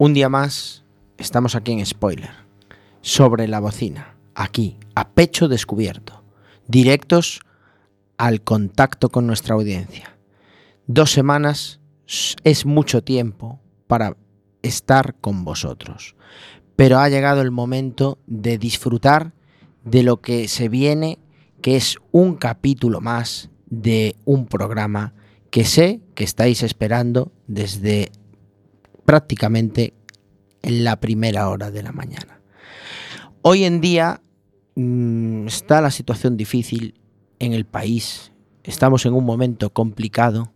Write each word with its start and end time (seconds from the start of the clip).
Un 0.00 0.14
día 0.14 0.28
más 0.28 0.84
estamos 1.16 1.56
aquí 1.56 1.72
en 1.72 1.84
Spoiler, 1.84 2.30
sobre 3.00 3.48
la 3.48 3.58
bocina, 3.58 4.14
aquí, 4.36 4.78
a 4.94 5.08
pecho 5.08 5.48
descubierto, 5.48 6.22
directos 6.68 7.40
al 8.16 8.42
contacto 8.42 9.08
con 9.08 9.26
nuestra 9.26 9.56
audiencia. 9.56 10.16
Dos 10.86 11.10
semanas 11.10 11.80
es 12.44 12.64
mucho 12.64 13.02
tiempo 13.02 13.58
para 13.88 14.16
estar 14.62 15.16
con 15.16 15.42
vosotros, 15.42 16.14
pero 16.76 17.00
ha 17.00 17.08
llegado 17.08 17.40
el 17.40 17.50
momento 17.50 18.18
de 18.28 18.56
disfrutar 18.56 19.32
de 19.82 20.04
lo 20.04 20.20
que 20.20 20.46
se 20.46 20.68
viene, 20.68 21.18
que 21.60 21.74
es 21.74 21.96
un 22.12 22.36
capítulo 22.36 23.00
más 23.00 23.50
de 23.66 24.14
un 24.24 24.46
programa 24.46 25.12
que 25.50 25.64
sé 25.64 26.02
que 26.14 26.22
estáis 26.22 26.62
esperando 26.62 27.32
desde 27.48 28.12
prácticamente 29.08 29.94
en 30.60 30.84
la 30.84 31.00
primera 31.00 31.48
hora 31.48 31.70
de 31.70 31.82
la 31.82 31.92
mañana. 31.92 32.42
Hoy 33.40 33.64
en 33.64 33.80
día 33.80 34.20
mmm, 34.74 35.46
está 35.46 35.80
la 35.80 35.90
situación 35.90 36.36
difícil 36.36 37.00
en 37.38 37.54
el 37.54 37.64
país, 37.64 38.32
estamos 38.64 39.06
en 39.06 39.14
un 39.14 39.24
momento 39.24 39.72
complicado, 39.72 40.52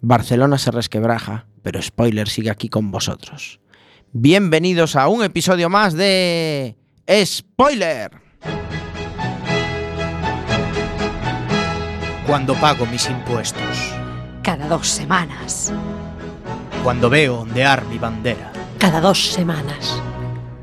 Barcelona 0.00 0.56
se 0.58 0.70
resquebraja, 0.70 1.48
pero 1.62 1.82
spoiler 1.82 2.28
sigue 2.28 2.50
aquí 2.50 2.68
con 2.68 2.92
vosotros. 2.92 3.58
Bienvenidos 4.12 4.94
a 4.94 5.08
un 5.08 5.24
episodio 5.24 5.68
más 5.68 5.94
de 5.94 6.76
Spoiler. 7.24 8.12
Cuando 12.24 12.54
pago 12.54 12.86
mis 12.86 13.10
impuestos. 13.10 13.96
Cada 14.44 14.68
dos 14.68 14.86
semanas. 14.86 15.72
Cuando 16.82 17.10
veo 17.10 17.40
ondear 17.40 17.84
mi 17.84 17.98
bandera. 17.98 18.50
Cada 18.78 19.02
dos 19.02 19.32
semanas. 19.32 20.00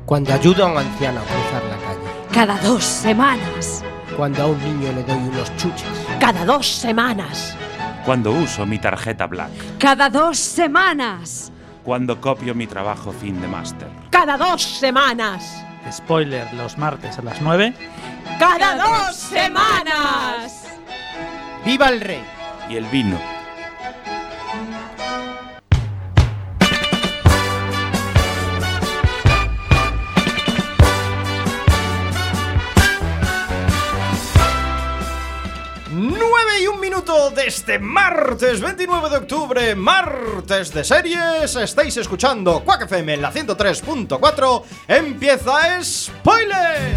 Cuando 0.04 0.34
ayudo 0.34 0.64
a 0.64 0.72
un 0.72 0.78
anciano 0.78 1.20
a 1.20 1.22
cruzar 1.22 1.62
la 1.64 1.76
calle. 1.76 2.26
Cada 2.32 2.58
dos 2.58 2.82
semanas. 2.82 3.84
Cuando 4.16 4.42
a 4.42 4.46
un 4.46 4.58
niño 4.58 4.92
le 4.92 5.04
doy 5.04 5.16
unos 5.16 5.56
chuches. 5.56 5.86
Cada 6.18 6.44
dos 6.44 6.66
semanas. 6.66 7.56
Cuando 8.04 8.32
uso 8.32 8.66
mi 8.66 8.80
tarjeta 8.80 9.26
Black. 9.28 9.78
Cada 9.78 10.10
dos 10.10 10.36
semanas. 10.38 11.52
Cuando 11.84 12.20
copio 12.20 12.52
mi 12.52 12.66
trabajo 12.66 13.12
fin 13.12 13.40
de 13.40 13.46
máster. 13.46 13.88
Cada 14.10 14.36
dos 14.36 14.60
semanas. 14.60 15.64
Spoiler 15.90 16.52
los 16.54 16.76
martes 16.78 17.16
a 17.16 17.22
las 17.22 17.40
9. 17.40 17.74
Cada 18.40 18.74
dos 18.74 19.14
semanas. 19.14 20.64
¡Viva 21.64 21.88
el 21.88 22.00
rey! 22.00 22.24
Y 22.68 22.76
el 22.76 22.86
vino. 22.86 23.37
Minuto 36.88 37.30
de 37.32 37.46
este 37.46 37.78
martes 37.78 38.62
29 38.62 39.10
de 39.10 39.16
octubre, 39.18 39.74
martes 39.74 40.72
de 40.72 40.82
series. 40.82 41.54
Estáis 41.54 41.94
escuchando 41.98 42.64
Quack 42.64 42.84
FM 42.84 43.12
en 43.12 43.20
la 43.20 43.30
103.4. 43.30 44.62
Empieza 44.88 45.84
Spoiler. 45.84 46.94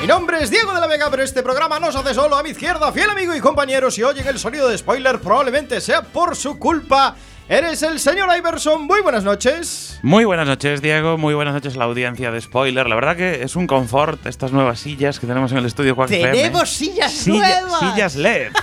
Mi 0.00 0.06
nombre 0.08 0.42
es 0.42 0.50
Diego 0.50 0.74
de 0.74 0.80
la 0.80 0.88
Vega, 0.88 1.08
pero 1.12 1.22
este 1.22 1.44
programa 1.44 1.78
no 1.78 1.92
se 1.92 1.98
hace 1.98 2.14
solo 2.14 2.34
a 2.34 2.42
mi 2.42 2.50
izquierda, 2.50 2.90
fiel 2.90 3.10
amigo 3.10 3.36
y 3.36 3.40
compañero. 3.40 3.88
Si 3.92 4.02
oyen 4.02 4.26
el 4.26 4.40
sonido 4.40 4.68
de 4.68 4.78
spoiler, 4.78 5.20
probablemente 5.20 5.80
sea 5.80 6.02
por 6.02 6.34
su 6.34 6.58
culpa. 6.58 7.14
Eres 7.48 7.82
el 7.84 8.00
señor 8.00 8.28
Iverson. 8.36 8.86
Muy 8.86 9.02
buenas 9.02 9.22
noches. 9.22 10.00
Muy 10.02 10.24
buenas 10.24 10.48
noches, 10.48 10.82
Diego. 10.82 11.16
Muy 11.16 11.32
buenas 11.34 11.54
noches 11.54 11.76
a 11.76 11.78
la 11.78 11.84
audiencia 11.84 12.32
de 12.32 12.40
Spoiler. 12.40 12.88
La 12.88 12.96
verdad 12.96 13.16
que 13.16 13.42
es 13.42 13.54
un 13.54 13.68
confort 13.68 14.24
estas 14.26 14.50
nuevas 14.52 14.80
sillas 14.80 15.20
que 15.20 15.28
tenemos 15.28 15.52
en 15.52 15.58
el 15.58 15.66
estudio 15.66 15.92
FM. 15.92 16.32
Tenemos 16.32 16.68
sillas 16.70 17.12
Silla- 17.12 17.60
nuevas. 17.62 17.78
Sillas 17.94 18.16
LED. 18.16 18.52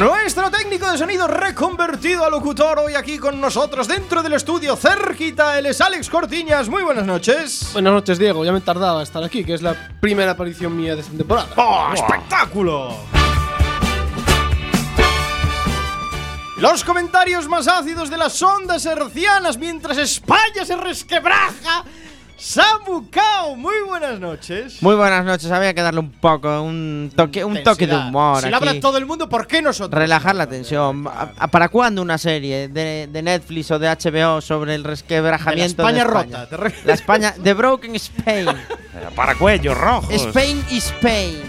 Nuestro 0.00 0.48
técnico 0.50 0.88
de 0.90 0.96
sonido 0.98 1.26
reconvertido 1.26 2.24
a 2.24 2.30
locutor 2.30 2.78
hoy 2.78 2.94
aquí 2.94 3.18
con 3.18 3.40
nosotros 3.40 3.88
dentro 3.88 4.22
del 4.22 4.34
estudio 4.34 4.76
cerquita. 4.76 5.58
Él 5.58 5.66
es 5.66 5.80
Alex 5.80 6.08
Cortiñas. 6.08 6.68
Muy 6.68 6.82
buenas 6.84 7.04
noches. 7.04 7.70
Buenas 7.72 7.92
noches, 7.92 8.18
Diego. 8.18 8.44
Ya 8.44 8.52
me 8.52 8.60
tardaba 8.60 9.02
estar 9.02 9.22
aquí, 9.24 9.44
que 9.44 9.54
es 9.54 9.62
la 9.62 9.74
primera 10.00 10.32
aparición 10.32 10.76
mía 10.76 10.94
de 10.94 11.00
esta 11.02 11.16
temporada. 11.16 11.48
¡Oh, 11.56 11.90
espectáculo! 11.94 12.96
Los 16.58 16.82
comentarios 16.82 17.46
más 17.48 17.68
ácidos 17.68 18.10
de 18.10 18.16
las 18.16 18.42
ondas 18.42 18.84
hercianas 18.84 19.56
mientras 19.58 19.96
España 19.98 20.64
se 20.64 20.76
resquebraja. 20.76 21.84
Samu 22.36 23.08
Kao, 23.10 23.56
muy 23.56 23.74
buenas 23.86 24.18
noches. 24.20 24.80
Muy 24.82 24.94
buenas 24.94 25.24
noches, 25.24 25.50
había 25.50 25.74
que 25.74 25.82
darle 25.82 25.98
un 26.00 26.10
poco, 26.12 26.62
un 26.62 27.12
toque, 27.14 27.44
un 27.44 27.62
toque 27.64 27.86
de 27.86 27.96
humor. 27.96 28.42
Si 28.42 28.48
lo 28.48 28.56
habla 28.56 28.72
aquí. 28.72 28.80
todo 28.80 28.96
el 28.96 29.06
mundo, 29.06 29.28
¿por 29.28 29.46
qué 29.48 29.60
nosotros? 29.60 29.98
Relajar 30.00 30.36
la 30.36 30.46
tensión. 30.46 31.06
¿A- 31.08 31.32
a- 31.36 31.48
¿Para 31.48 31.68
cuándo 31.68 32.00
una 32.02 32.16
serie 32.16 32.68
de, 32.68 33.08
de 33.10 33.22
Netflix 33.22 33.70
o 33.72 33.78
de 33.80 33.88
HBO 33.88 34.40
sobre 34.40 34.76
el 34.76 34.84
resquebrajamiento 34.84 35.84
De 35.84 35.92
la 35.92 35.98
España 35.98 36.04
de 36.04 36.56
rota, 36.56 36.56
re- 36.56 36.74
La 36.84 36.94
España, 36.94 37.34
The 37.42 37.54
Broken 37.54 37.94
Spain. 37.96 38.46
Para 39.16 39.34
cuellos 39.36 39.76
rojos. 39.76 40.10
Spain 40.12 40.64
is 40.70 40.86
Spain. 40.86 41.40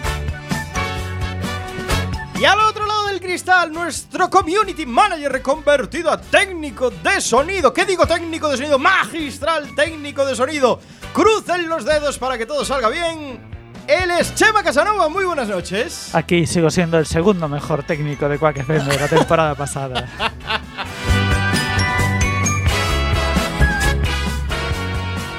Y 2.39 2.45
al 2.45 2.59
otro 2.61 2.85
cristal, 3.19 3.71
nuestro 3.71 4.29
community 4.29 4.85
manager 4.85 5.31
reconvertido 5.31 6.11
a 6.11 6.19
técnico 6.19 6.89
de 6.89 7.21
sonido. 7.21 7.73
¿Qué 7.73 7.85
digo 7.85 8.05
técnico 8.07 8.49
de 8.49 8.57
sonido? 8.57 8.79
Magistral 8.79 9.75
técnico 9.75 10.25
de 10.25 10.35
sonido. 10.35 10.79
Crucen 11.13 11.67
los 11.67 11.85
dedos 11.85 12.17
para 12.17 12.37
que 12.37 12.45
todo 12.45 12.63
salga 12.65 12.89
bien. 12.89 13.39
Él 13.87 14.11
es 14.11 14.35
Chema 14.35 14.63
Casanova. 14.63 15.09
Muy 15.09 15.25
buenas 15.25 15.47
noches. 15.47 16.13
Aquí 16.13 16.45
sigo 16.45 16.69
siendo 16.69 16.97
el 16.97 17.05
segundo 17.05 17.47
mejor 17.47 17.83
técnico 17.83 18.29
de 18.29 18.37
Quack 18.37 18.57
FM 18.57 18.85
de 18.85 18.99
la 18.99 19.07
temporada 19.07 19.55
pasada. 19.55 20.07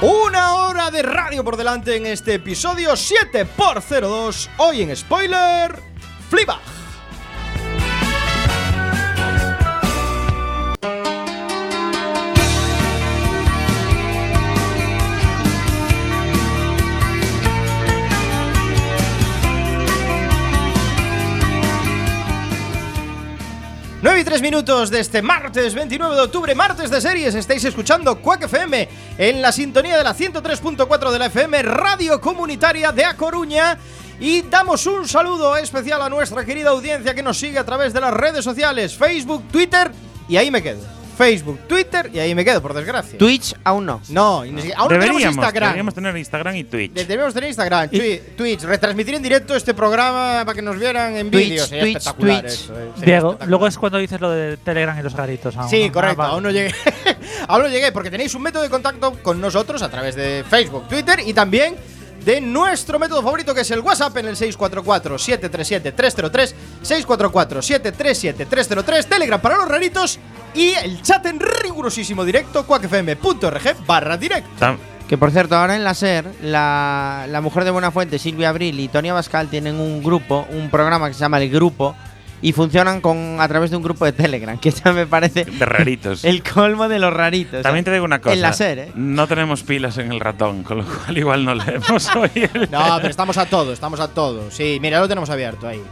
Una 0.03 0.55
hora 0.55 0.91
de 0.91 1.03
radio 1.03 1.45
por 1.45 1.57
delante 1.57 1.97
en 1.97 2.07
este 2.07 2.35
episodio 2.35 2.93
7x02. 2.93 4.49
Hoy 4.57 4.83
en 4.83 4.97
spoiler, 4.97 5.79
Fleabag. 6.31 6.80
Minutos 24.41 24.91
de 24.91 25.01
este 25.01 25.21
martes 25.21 25.75
29 25.75 26.15
de 26.15 26.23
octubre, 26.23 26.55
martes 26.55 26.89
de 26.91 27.01
series. 27.01 27.34
Estáis 27.34 27.62
escuchando 27.65 28.21
Quack 28.23 28.45
FM 28.45 28.89
en 29.19 29.43
la 29.43 29.53
sintonía 29.53 29.99
de 29.99 30.05
la 30.05 30.15
103.4 30.15 31.11
de 31.11 31.19
la 31.19 31.27
FM, 31.27 31.62
Radio 31.62 32.21
Comunitaria 32.21 32.91
de 32.91 33.05
A 33.05 33.17
Coruña. 33.17 33.77
Y 34.19 34.43
damos 34.43 34.87
un 34.87 35.06
saludo 35.06 35.56
especial 35.56 36.01
a 36.01 36.09
nuestra 36.09 36.45
querida 36.45 36.71
audiencia 36.71 37.15
que 37.15 37.23
nos 37.23 37.39
sigue 37.39 37.59
a 37.59 37.65
través 37.65 37.93
de 37.93 38.01
las 38.01 38.15
redes 38.15 38.45
sociales, 38.45 38.95
Facebook, 38.95 39.45
Twitter, 39.51 39.93
y 40.28 40.37
ahí 40.37 40.51
me 40.51 40.62
quedo. 40.62 41.00
Facebook, 41.21 41.59
Twitter, 41.69 42.11
y 42.15 42.19
ahí 42.19 42.35
me 42.35 42.43
quedo, 42.45 42.63
por 42.63 42.73
desgracia. 42.73 43.19
Twitch 43.19 43.55
aún 43.63 43.85
no. 43.85 44.01
No, 44.09 44.43
y 44.45 44.51
ni 44.53 44.63
siquiera- 44.63 44.81
aún 44.81 44.89
no 44.89 44.99
tenemos 44.99 45.09
Deberíamos, 45.21 45.37
Instagram. 45.37 45.69
deberíamos 45.69 45.95
tener 45.95 46.17
Instagram 46.17 46.57
y 46.57 46.65
Twitch. 46.65 46.93
De- 46.93 47.05
Debemos 47.05 47.35
tener 47.35 47.49
Instagram, 47.51 47.91
Twi- 47.91 48.21
Twitch, 48.37 48.63
retransmitir 48.63 49.15
en 49.17 49.23
directo 49.23 49.55
este 49.55 49.75
programa 49.75 50.43
para 50.47 50.55
que 50.55 50.63
nos 50.63 50.78
vieran 50.78 51.15
en 51.17 51.31
Twitch, 51.31 51.49
vídeo. 51.51 51.67
Sería 51.67 51.83
Twitch, 51.83 51.97
espectacular 51.99 52.41
Twitch. 52.41 52.53
eso, 52.55 52.72
eh. 52.72 52.77
Sería 52.95 53.05
Diego, 53.05 53.28
espectacular. 53.28 53.49
luego 53.49 53.67
es 53.67 53.78
cuando 53.78 53.99
dices 53.99 54.21
lo 54.21 54.31
de 54.31 54.57
Telegram 54.57 54.99
y 54.99 55.03
los 55.03 55.15
garitos. 55.15 55.55
aún, 55.57 55.69
Sí, 55.69 55.87
¿no? 55.89 55.93
correcto, 55.93 56.22
Ah, 56.22 56.25
vale. 56.25 56.34
aún 56.34 56.43
no 56.45 56.51
llegué. 56.51 56.75
aún 57.49 57.63
no 57.63 57.69
llegué 57.69 57.93
porque 57.93 58.11
tenéis 58.11 58.34
un 58.34 58.41
método 58.43 58.63
de 58.63 58.71
contacto 58.71 59.13
con 59.23 59.39
nosotros 59.41 59.83
a 59.83 59.91
través 59.91 60.15
de 60.15 60.43
Facebook, 60.49 60.89
Twitter 60.89 61.21
y 61.27 61.34
también 61.34 61.75
de 62.25 62.41
nuestro 62.41 62.99
método 62.99 63.23
favorito 63.23 63.55
que 63.55 63.61
es 63.63 63.71
el 63.71 63.81
WhatsApp 63.81 64.15
en 64.19 64.28
el 64.28 64.37
644-737-303, 64.37 66.55
644-737-303, 66.83 69.07
Telegram 69.07 69.41
para 69.41 69.57
los 69.57 69.69
raritos 69.69 70.19
y 70.55 70.71
el 70.85 71.03
chat 71.03 71.25
en 71.27 71.39
rigurosísimo 71.41 72.25
directo, 72.25 72.65
cuacfm.org 72.67 73.87
barra 73.87 74.17
directo. 74.17 74.79
Que 75.09 75.19
por 75.19 75.31
cierto, 75.33 75.57
ahora 75.57 75.75
en 75.75 75.83
la 75.83 75.95
SER, 75.95 76.25
la, 76.43 77.27
la 77.29 77.41
mujer 77.41 77.65
de 77.65 77.71
Buenafuente, 77.73 78.19
Silvia 78.19 78.51
Abril 78.51 78.79
y 78.79 78.87
Tony 78.89 79.09
Abascal 79.09 79.49
tienen 79.49 79.81
un 79.81 80.03
grupo, 80.05 80.47
un 80.51 80.71
programa 80.71 81.09
que 81.09 81.15
se 81.15 81.21
llama 81.21 81.41
El 81.41 81.51
Grupo, 81.51 81.97
y 82.43 82.53
funcionan 82.53 83.01
con 83.03 83.37
a 83.39 83.47
través 83.49 83.71
de 83.71 83.77
un 83.77 83.83
grupo 83.83 84.05
de 84.07 84.13
Telegram, 84.13 84.57
que 84.59 84.71
ya 84.71 84.93
me 84.93 85.07
parece 85.07 85.45
De 85.45 85.67
raritos. 85.67 86.25
el 86.25 86.43
colmo 86.43 86.89
de 86.89 86.99
los 87.01 87.13
raritos. 87.13 87.63
También 87.63 87.85
te 87.85 87.93
digo 87.93 88.05
una 88.05 88.21
cosa. 88.21 88.35
En 88.35 88.41
la 88.41 88.53
SER, 88.53 88.79
¿eh? 88.79 88.93
No 88.95 89.27
tenemos 89.27 89.63
pilas 89.65 89.99
en 89.99 90.11
el 90.13 90.21
ratón, 90.21 90.63
con 90.63 90.79
lo 90.79 90.85
cual 90.85 91.19
igual 91.19 91.45
no 91.45 91.55
leemos 91.57 92.09
hoy. 92.17 92.31
el- 92.35 92.71
No, 92.71 92.97
pero 92.97 93.09
estamos 93.09 93.37
a 93.37 93.47
todo, 93.47 93.73
estamos 93.73 93.99
a 94.01 94.09
todo. 94.09 94.51
Sí, 94.51 94.79
mira, 94.81 95.01
lo 95.01 95.09
tenemos 95.09 95.29
abierto 95.29 95.67
ahí. 95.69 95.83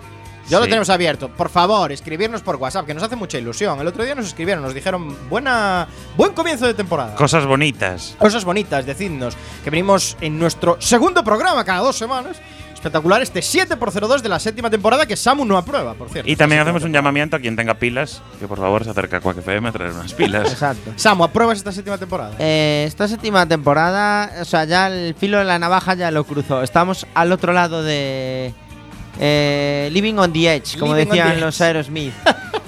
Ya 0.49 0.59
lo 0.59 0.65
tenemos 0.65 0.89
abierto. 0.89 1.29
Por 1.29 1.51
favor, 1.51 1.93
escribirnos 1.93 2.43
por 2.43 2.57
WhatsApp, 2.57 2.87
que 2.87 2.95
nos 2.95 3.03
hace 3.03 3.17
mucha 3.17 3.39
ilusión. 3.39 3.79
El 3.81 3.87
otro 3.87 4.03
día 4.03 4.15
nos 4.15 4.27
escribieron, 4.27 4.63
nos 4.63 4.75
dijeron 4.75 5.15
buena, 5.29 5.87
buen 6.17 6.33
comienzo 6.33 6.67
de 6.67 6.75
temporada. 6.75 7.15
Cosas 7.17 7.45
bonitas. 7.45 8.17
Cosas 8.19 8.45
bonitas, 8.45 8.87
decidnos 8.87 9.37
que 9.63 9.71
venimos 9.71 10.17
en 10.21 10.39
nuestro 10.39 10.81
segundo 10.81 11.23
programa 11.23 11.65
cada 11.65 11.81
dos 11.81 11.97
semanas. 11.97 12.39
Espectacular 12.73 13.21
este 13.21 13.41
7x02 13.41 14.21
de 14.21 14.29
la 14.29 14.39
séptima 14.39 14.71
temporada 14.71 15.05
que 15.05 15.17
Samu 15.17 15.45
no 15.45 15.59
aprueba, 15.59 15.95
por 15.95 16.11
cierto. 16.11 16.31
Y 16.31 16.37
también 16.37 16.61
hacemos 16.61 16.85
un 16.85 16.93
llamamiento 16.93 17.35
a 17.35 17.41
quien 17.41 17.57
tenga 17.57 17.75
pilas, 17.75 18.23
que 18.39 18.47
por 18.47 18.57
favor 18.57 18.85
se 18.85 18.91
acerque 18.91 19.17
a 19.17 19.21
Quack 19.21 19.39
FM 19.39 19.69
a 19.69 19.73
traer 19.73 19.91
unas 19.91 20.15
pilas. 20.15 20.49
Exacto. 20.53 20.93
Samu, 20.95 21.25
¿apruebas 21.25 21.59
esta 21.59 21.73
séptima 21.73 21.99
temporada? 21.99 22.37
Eh, 22.39 22.85
esta 22.87 23.09
séptima 23.09 23.47
temporada, 23.47 24.31
o 24.41 24.45
sea, 24.45 24.65
ya 24.65 24.87
el 24.87 25.17
filo 25.17 25.39
de 25.39 25.45
la 25.45 25.59
navaja 25.59 25.95
ya 25.95 26.13
lo 26.13 26.23
cruzó. 26.23 26.63
Estamos 26.63 27.05
al 27.15 27.33
otro 27.33 27.53
lado 27.53 27.83
de 27.83 28.55
eh, 29.19 29.89
Living 29.93 30.15
on 30.15 30.33
the 30.33 30.55
Edge, 30.55 30.79
como 30.79 30.95
Living 30.95 31.09
decían 31.09 31.41
los. 31.41 31.61
Aerosmith. 31.61 32.15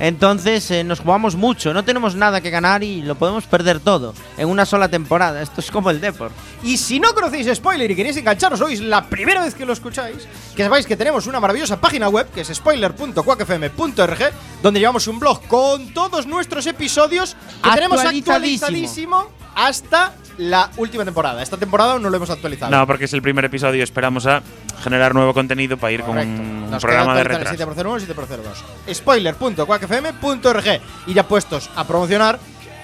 Entonces 0.01 0.71
eh, 0.71 0.83
nos 0.83 1.01
jugamos 1.01 1.37
mucho, 1.37 1.75
no 1.75 1.85
tenemos 1.85 2.15
nada 2.15 2.41
que 2.41 2.49
ganar 2.49 2.83
y 2.83 3.03
lo 3.03 3.17
podemos 3.17 3.45
perder 3.45 3.81
todo 3.81 4.15
en 4.39 4.49
una 4.49 4.65
sola 4.65 4.89
temporada. 4.89 5.43
Esto 5.43 5.61
es 5.61 5.71
como 5.71 5.91
el 5.91 6.01
Deport. 6.01 6.35
Y 6.63 6.79
si 6.79 6.99
no 6.99 7.15
conocéis 7.15 7.55
spoiler 7.55 7.91
y 7.91 7.95
queréis 7.95 8.17
engancharos 8.17 8.63
hoy, 8.63 8.75
es 8.75 8.81
la 8.81 9.05
primera 9.05 9.43
vez 9.43 9.55
que 9.55 9.67
lo 9.67 9.75
escucháis, 9.75 10.27
que 10.57 10.65
sepáis 10.65 10.87
que 10.87 10.97
tenemos 10.97 11.27
una 11.27 11.39
maravillosa 11.39 11.79
página 11.79 12.09
web 12.09 12.31
que 12.35 12.41
es 12.41 12.49
spoiler.quackfm.org, 12.49 14.33
donde 14.63 14.81
llevamos 14.81 15.07
un 15.07 15.19
blog 15.19 15.47
con 15.47 15.93
todos 15.93 16.27
nuestros 16.27 16.67
episodios 16.67 17.37
que 17.63 17.71
tenemos 17.71 18.01
actualizadísimo 18.01 19.29
hasta 19.55 20.15
la 20.41 20.71
última 20.79 21.05
temporada. 21.05 21.43
Esta 21.43 21.57
temporada 21.59 21.99
no 21.99 22.09
lo 22.09 22.17
hemos 22.17 22.31
actualizado. 22.31 22.71
No, 22.75 22.87
porque 22.87 23.05
es 23.05 23.13
el 23.13 23.21
primer 23.23 23.45
episodio. 23.45 23.85
Esperamos 23.85 24.27
a 24.27 24.43
generar 24.83 25.15
nuevo 25.15 25.35
contenido 25.35 25.77
para 25.77 25.93
ir 25.93 26.01
Correcto. 26.01 26.37
con 26.37 26.47
un, 26.47 26.71
Nos 26.71 26.83
programa 26.83 27.15
de 27.15 27.25
retraso. 27.25 27.55
7x01 27.57 28.03
y 28.03 28.07
7x02. 28.07 28.95
Spoiler.quackfm.org. 28.95 30.81
Y 31.07 31.15
ya 31.15 31.29
puestos 31.29 31.69
a 31.77 31.87
promocionar, 31.87 32.39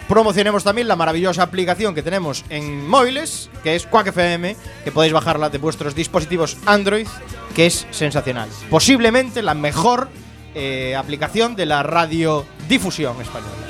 promocionemos 0.07 0.65
también 0.65 0.87
la 0.87 0.97
maravillosa 0.97 1.43
aplicación 1.43 1.95
que 1.95 2.03
tenemos 2.03 2.45
en 2.51 2.87
móviles, 2.87 3.49
que 3.63 3.75
es 3.75 3.87
Quack 3.87 4.09
FM, 4.09 4.55
que 4.85 4.93
podéis 4.93 5.15
bajarla 5.15 5.49
de 5.49 5.57
vuestros 5.57 5.95
dispositivos 5.95 6.59
Android, 6.67 7.07
que 7.55 7.67
es 7.67 7.87
sensacional. 7.91 8.51
Posiblemente 8.69 9.43
la 9.43 9.55
mejor 9.55 10.11
eh, 10.55 10.95
aplicación 10.95 11.57
de 11.57 11.65
la 11.65 11.83
radiodifusión 11.83 13.19
española. 13.23 13.66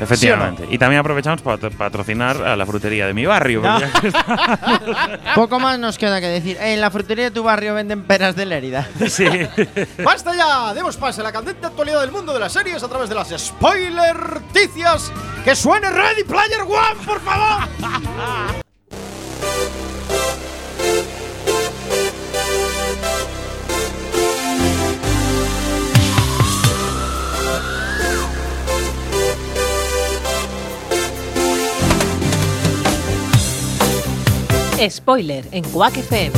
Efectivamente. 0.00 0.66
Y 0.70 0.78
también 0.78 1.00
aprovechamos 1.00 1.42
para 1.42 1.56
pat- 1.58 1.74
patrocinar 1.74 2.42
a 2.42 2.56
la 2.56 2.66
frutería 2.66 3.06
de 3.06 3.14
mi 3.14 3.26
barrio. 3.26 3.62
Poco 5.34 5.58
más 5.58 5.78
nos 5.78 5.98
queda 5.98 6.20
que 6.20 6.28
decir. 6.28 6.56
En 6.60 6.80
la 6.80 6.90
frutería 6.90 7.24
de 7.24 7.30
tu 7.30 7.42
barrio 7.42 7.74
venden 7.74 8.04
peras 8.04 8.36
de 8.36 8.46
Lérida. 8.46 8.86
sí. 9.08 9.26
¡Basta 10.04 10.34
ya! 10.36 10.74
Demos 10.74 10.96
paso 10.96 11.20
a 11.20 11.24
la 11.24 11.32
candente 11.32 11.66
actualidad 11.66 12.00
del 12.00 12.12
mundo 12.12 12.32
de 12.32 12.40
las 12.40 12.52
series 12.52 12.82
a 12.82 12.88
través 12.88 13.08
de 13.08 13.14
las 13.14 13.28
spoiler-ticias. 13.36 15.12
¡Que 15.44 15.56
suene 15.56 15.90
Ready 15.90 16.24
Player 16.24 16.60
One, 16.62 17.04
por 17.06 17.20
favor! 17.20 17.68
Spoiler 34.90 35.48
en 35.52 35.64
Quack 35.64 35.96
FM. 35.96 36.32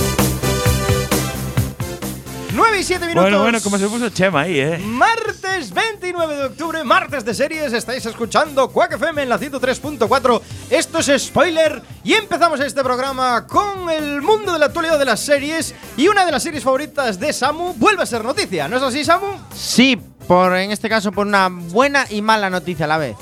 9 2.55 2.79
y 2.81 2.83
7 2.83 3.07
minutos. 3.07 3.23
bueno, 3.25 3.43
bueno, 3.43 3.61
como 3.61 3.79
se 3.79 3.89
puso 3.89 4.09
Chema 4.11 4.43
ahí, 4.43 4.59
¿eh? 4.59 4.79
Martes 4.79 5.73
29 5.73 6.37
de 6.37 6.45
octubre, 6.45 6.85
martes 6.85 7.25
de 7.25 7.35
series, 7.35 7.73
estáis 7.73 8.05
escuchando 8.07 8.69
Quack 8.71 8.93
FM 8.95 9.23
en 9.23 9.29
la 9.29 9.39
103.4. 9.39 10.41
Esto 10.71 10.99
es 10.99 11.23
spoiler 11.25 11.83
y 12.05 12.15
empezamos 12.15 12.61
este 12.61 12.83
programa 12.83 13.47
con 13.47 13.91
el 13.91 14.23
mundo 14.23 14.53
de 14.53 14.59
la 14.61 14.67
actualidad 14.67 14.99
de 14.99 15.05
las 15.05 15.21
series 15.21 15.75
y 15.97 16.09
una 16.09 16.25
de 16.25 16.33
las 16.33 16.43
series 16.43 16.65
favoritas 16.65 17.19
de 17.21 17.33
Samu 17.33 17.75
vuelve 17.75 18.03
a 18.03 18.07
ser 18.07 18.25
noticia, 18.25 18.69
¿no 18.69 18.77
es 18.77 18.83
así, 18.83 19.05
Samu? 19.05 19.27
Sí, 19.55 20.01
por 20.27 20.57
en 20.57 20.71
este 20.71 20.89
caso 20.89 21.13
por 21.13 21.27
una 21.27 21.49
buena 21.49 22.07
y 22.09 22.23
mala 22.23 22.51
noticia 22.51 22.85
a 22.87 22.89
la 22.89 22.99
vez. 22.99 23.17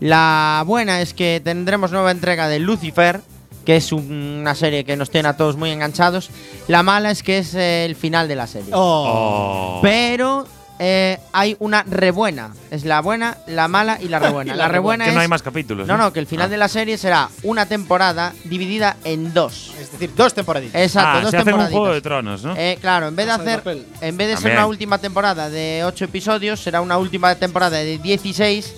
La 0.00 0.62
buena 0.66 1.00
es 1.00 1.14
que 1.14 1.40
tendremos 1.42 1.92
nueva 1.92 2.10
entrega 2.10 2.48
de 2.48 2.58
Lucifer, 2.58 3.20
que 3.66 3.76
es 3.76 3.92
un- 3.92 4.38
una 4.40 4.54
serie 4.54 4.84
que 4.84 4.96
nos 4.96 5.10
tiene 5.10 5.28
a 5.28 5.36
todos 5.36 5.56
muy 5.56 5.70
enganchados. 5.70 6.30
La 6.68 6.82
mala 6.82 7.10
es 7.10 7.22
que 7.22 7.38
es 7.38 7.52
eh, 7.54 7.84
el 7.84 7.96
final 7.96 8.28
de 8.28 8.36
la 8.36 8.46
serie. 8.46 8.70
Oh. 8.72 9.80
Pero 9.82 10.46
eh, 10.78 11.18
hay 11.32 11.56
una 11.58 11.82
rebuena. 11.84 12.52
Es 12.70 12.84
la 12.84 13.00
buena, 13.00 13.38
la 13.46 13.66
mala 13.66 13.98
y 14.00 14.08
la 14.08 14.18
rebuena. 14.18 14.54
La 14.56 14.64
la 14.66 14.68
rebuena 14.68 15.04
que 15.04 15.10
es 15.10 15.14
no 15.16 15.22
hay 15.22 15.28
más 15.28 15.42
capítulos. 15.42 15.88
No, 15.88 15.96
no, 15.96 16.12
que 16.12 16.20
el 16.20 16.26
final 16.26 16.48
de 16.50 16.58
la 16.58 16.68
serie 16.68 16.96
será 16.98 17.28
una 17.42 17.66
temporada 17.66 18.32
dividida 18.44 18.96
en 19.04 19.32
dos. 19.34 19.72
Es 19.80 19.90
decir, 19.92 20.12
dos 20.14 20.32
temporaditas. 20.34 20.80
Exacto, 20.80 21.10
ah, 21.18 21.20
dos 21.22 21.30
se 21.30 21.36
hace 21.38 21.42
un 21.42 21.44
temporaditas. 21.46 21.78
juego 21.78 21.94
de 21.94 22.00
tronos, 22.02 22.44
¿no? 22.44 22.54
Eh, 22.56 22.78
claro, 22.80 23.08
en 23.08 23.16
vez 23.16 23.26
de 23.26 23.32
hacer, 23.32 23.62
en 24.00 24.16
vez 24.16 24.28
de 24.28 24.36
ser 24.36 24.52
una 24.52 24.66
última 24.66 24.98
temporada 24.98 25.48
de 25.50 25.82
8 25.84 26.04
episodios, 26.04 26.60
será 26.60 26.80
una 26.82 26.98
última 26.98 27.34
temporada 27.36 27.78
de 27.78 27.98
16, 27.98 28.74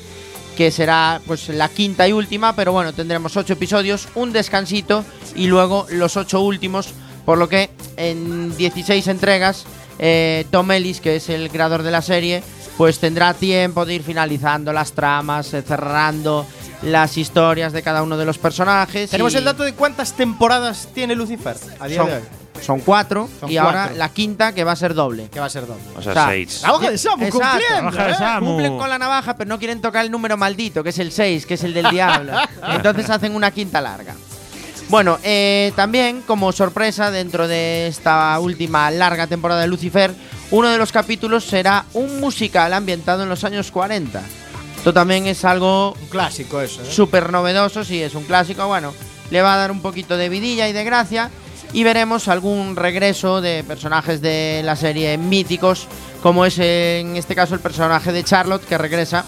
que 0.58 0.72
será 0.72 1.20
pues 1.24 1.48
la 1.50 1.68
quinta 1.68 2.08
y 2.08 2.12
última, 2.12 2.56
pero 2.56 2.72
bueno, 2.72 2.92
tendremos 2.92 3.36
8 3.36 3.52
episodios, 3.52 4.08
un 4.16 4.32
descansito 4.32 5.04
y 5.36 5.46
luego 5.46 5.86
los 5.90 6.16
8 6.16 6.40
últimos, 6.40 6.88
por 7.24 7.38
lo 7.38 7.48
que 7.48 7.70
en 7.96 8.56
16 8.56 9.06
entregas, 9.06 9.66
eh, 10.00 10.46
Tom 10.50 10.68
Ellis, 10.72 11.00
que 11.00 11.14
es 11.14 11.28
el 11.28 11.48
creador 11.50 11.84
de 11.84 11.92
la 11.92 12.02
serie, 12.02 12.42
pues 12.76 12.98
tendrá 12.98 13.34
tiempo 13.34 13.86
de 13.86 13.94
ir 13.94 14.02
finalizando 14.02 14.72
las 14.72 14.90
tramas, 14.94 15.54
eh, 15.54 15.62
cerrando 15.62 16.44
las 16.82 17.16
historias 17.16 17.72
de 17.72 17.82
cada 17.82 18.02
uno 18.02 18.16
de 18.16 18.24
los 18.24 18.38
personajes. 18.38 19.10
Tenemos 19.10 19.34
y- 19.34 19.36
el 19.36 19.44
dato 19.44 19.62
de 19.62 19.74
cuántas 19.74 20.14
temporadas 20.14 20.88
tiene 20.92 21.14
Lucifer 21.14 21.56
a 21.78 21.86
día 21.86 22.02
de 22.02 22.14
hoy. 22.16 22.22
Son, 22.62 22.80
cuatro 22.80 23.28
Son 23.40 23.50
y 23.50 23.56
ahora 23.56 23.92
la 23.94 24.08
quinta 24.10 24.52
que 24.54 24.64
va 24.64 24.72
a 24.72 24.76
ser 24.76 24.94
doble. 24.94 25.28
Que 25.30 25.40
va 25.40 25.46
a 25.46 25.50
ser 25.50 25.66
doble. 25.66 25.82
o 25.96 26.02
sea, 26.02 26.12
o 26.12 26.14
sea, 26.14 26.26
seis. 26.28 26.62
La 26.62 26.74
hoja 26.74 26.90
de 26.90 26.98
Samu 26.98 27.24
Exacto. 27.24 27.48
cumpliendo. 27.48 27.88
Hoja 27.88 28.06
de 28.06 28.12
¿eh? 28.12 28.38
Cumplen 28.40 28.78
con 28.78 28.90
la 28.90 28.98
navaja, 28.98 29.36
pero 29.36 29.48
no 29.48 29.58
quieren 29.58 29.80
tocar 29.80 30.04
el 30.04 30.10
número 30.10 30.36
maldito, 30.36 30.82
que 30.82 30.90
es 30.90 30.98
el 30.98 31.12
6, 31.12 31.46
que 31.46 31.54
es 31.54 31.64
el 31.64 31.74
del 31.74 31.88
diablo. 31.90 32.32
Entonces 32.68 33.08
hacen 33.10 33.34
una 33.34 33.50
quinta 33.50 33.80
larga. 33.80 34.14
Bueno, 34.88 35.18
eh, 35.22 35.72
también 35.76 36.22
como 36.22 36.50
sorpresa 36.50 37.10
dentro 37.10 37.46
de 37.46 37.88
esta 37.88 38.38
última 38.40 38.90
larga 38.90 39.26
temporada 39.26 39.60
de 39.60 39.68
Lucifer, 39.68 40.14
uno 40.50 40.68
de 40.68 40.78
los 40.78 40.92
capítulos 40.92 41.44
será 41.44 41.84
un 41.92 42.20
musical 42.20 42.72
ambientado 42.72 43.22
en 43.22 43.28
los 43.28 43.44
años 43.44 43.70
40. 43.70 44.22
Esto 44.78 44.94
también 44.94 45.26
es 45.26 45.44
algo 45.44 45.92
Un 46.00 46.08
clásico 46.08 46.62
eso, 46.62 46.80
¿eh? 46.82 46.86
súper 46.90 47.30
novedoso, 47.30 47.84
sí, 47.84 48.02
es 48.02 48.14
un 48.14 48.24
clásico, 48.24 48.66
bueno, 48.66 48.94
le 49.30 49.42
va 49.42 49.54
a 49.54 49.56
dar 49.58 49.70
un 49.70 49.82
poquito 49.82 50.16
de 50.16 50.30
vidilla 50.30 50.68
y 50.68 50.72
de 50.72 50.84
gracia 50.84 51.30
y 51.72 51.84
veremos 51.84 52.28
algún 52.28 52.76
regreso 52.76 53.40
de 53.40 53.64
personajes 53.64 54.20
de 54.20 54.62
la 54.64 54.76
serie 54.76 55.16
míticos, 55.18 55.86
como 56.22 56.44
es 56.46 56.58
en 56.58 57.16
este 57.16 57.34
caso 57.34 57.54
el 57.54 57.60
personaje 57.60 58.12
de 58.12 58.24
Charlotte, 58.24 58.64
que 58.66 58.78
regresa, 58.78 59.24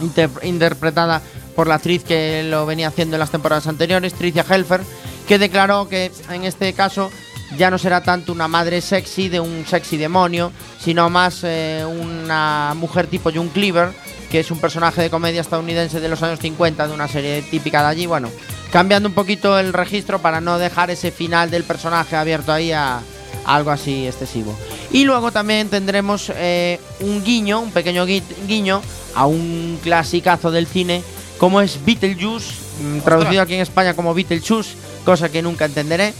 inter- 0.00 0.30
interpretada 0.42 1.20
por 1.56 1.66
la 1.66 1.76
actriz 1.76 2.04
que 2.04 2.42
lo 2.44 2.66
venía 2.66 2.88
haciendo 2.88 3.16
en 3.16 3.20
las 3.20 3.30
temporadas 3.30 3.66
anteriores, 3.66 4.14
Tricia 4.14 4.44
Helfer, 4.48 4.80
que 5.26 5.38
declaró 5.38 5.88
que 5.88 6.10
en 6.30 6.44
este 6.44 6.72
caso 6.74 7.10
ya 7.58 7.70
no 7.70 7.78
será 7.78 8.02
tanto 8.02 8.32
una 8.32 8.46
madre 8.46 8.80
sexy 8.80 9.28
de 9.28 9.40
un 9.40 9.66
sexy 9.66 9.96
demonio, 9.96 10.52
sino 10.80 11.10
más 11.10 11.40
eh, 11.42 11.84
una 11.84 12.72
mujer 12.76 13.08
tipo 13.08 13.32
June 13.32 13.50
Cleaver, 13.52 13.88
que 14.30 14.38
es 14.40 14.50
un 14.52 14.60
personaje 14.60 15.02
de 15.02 15.10
comedia 15.10 15.40
estadounidense 15.40 15.98
de 15.98 16.08
los 16.08 16.22
años 16.22 16.38
50 16.38 16.86
de 16.86 16.94
una 16.94 17.08
serie 17.08 17.42
típica 17.42 17.82
de 17.82 17.88
allí. 17.88 18.06
Bueno, 18.06 18.30
cambiando 18.70 19.08
un 19.08 19.14
poquito 19.14 19.58
el 19.58 19.72
registro 19.72 20.20
para 20.20 20.40
no 20.40 20.58
dejar 20.58 20.90
ese 20.90 21.10
final 21.10 21.50
del 21.50 21.64
personaje 21.64 22.16
abierto 22.16 22.52
ahí 22.52 22.72
a, 22.72 23.00
algo 23.44 23.70
así 23.70 24.06
excesivo. 24.06 24.56
Y 24.92 25.04
luego 25.04 25.32
también 25.32 25.68
tendremos 25.68 26.30
eh, 26.34 26.78
un 27.00 27.22
guiño, 27.24 27.60
un 27.60 27.70
pequeño 27.72 28.06
gui- 28.06 28.22
guiño 28.46 28.80
a 29.14 29.26
un 29.26 29.78
clasicazo 29.82 30.50
del 30.50 30.66
cine 30.66 31.02
como 31.38 31.60
es 31.60 31.82
Beetlejuice, 31.84 32.52
mm, 32.82 32.98
traducido 33.00 33.42
aquí 33.42 33.54
en 33.54 33.60
España 33.60 33.94
como 33.94 34.14
Beetlejuice, 34.14 34.74
cosa 35.04 35.28
que 35.30 35.42
nunca 35.42 35.64
entenderé. 35.64 36.12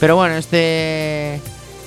Pero 0.00 0.16
bueno, 0.16 0.34
este 0.34 1.40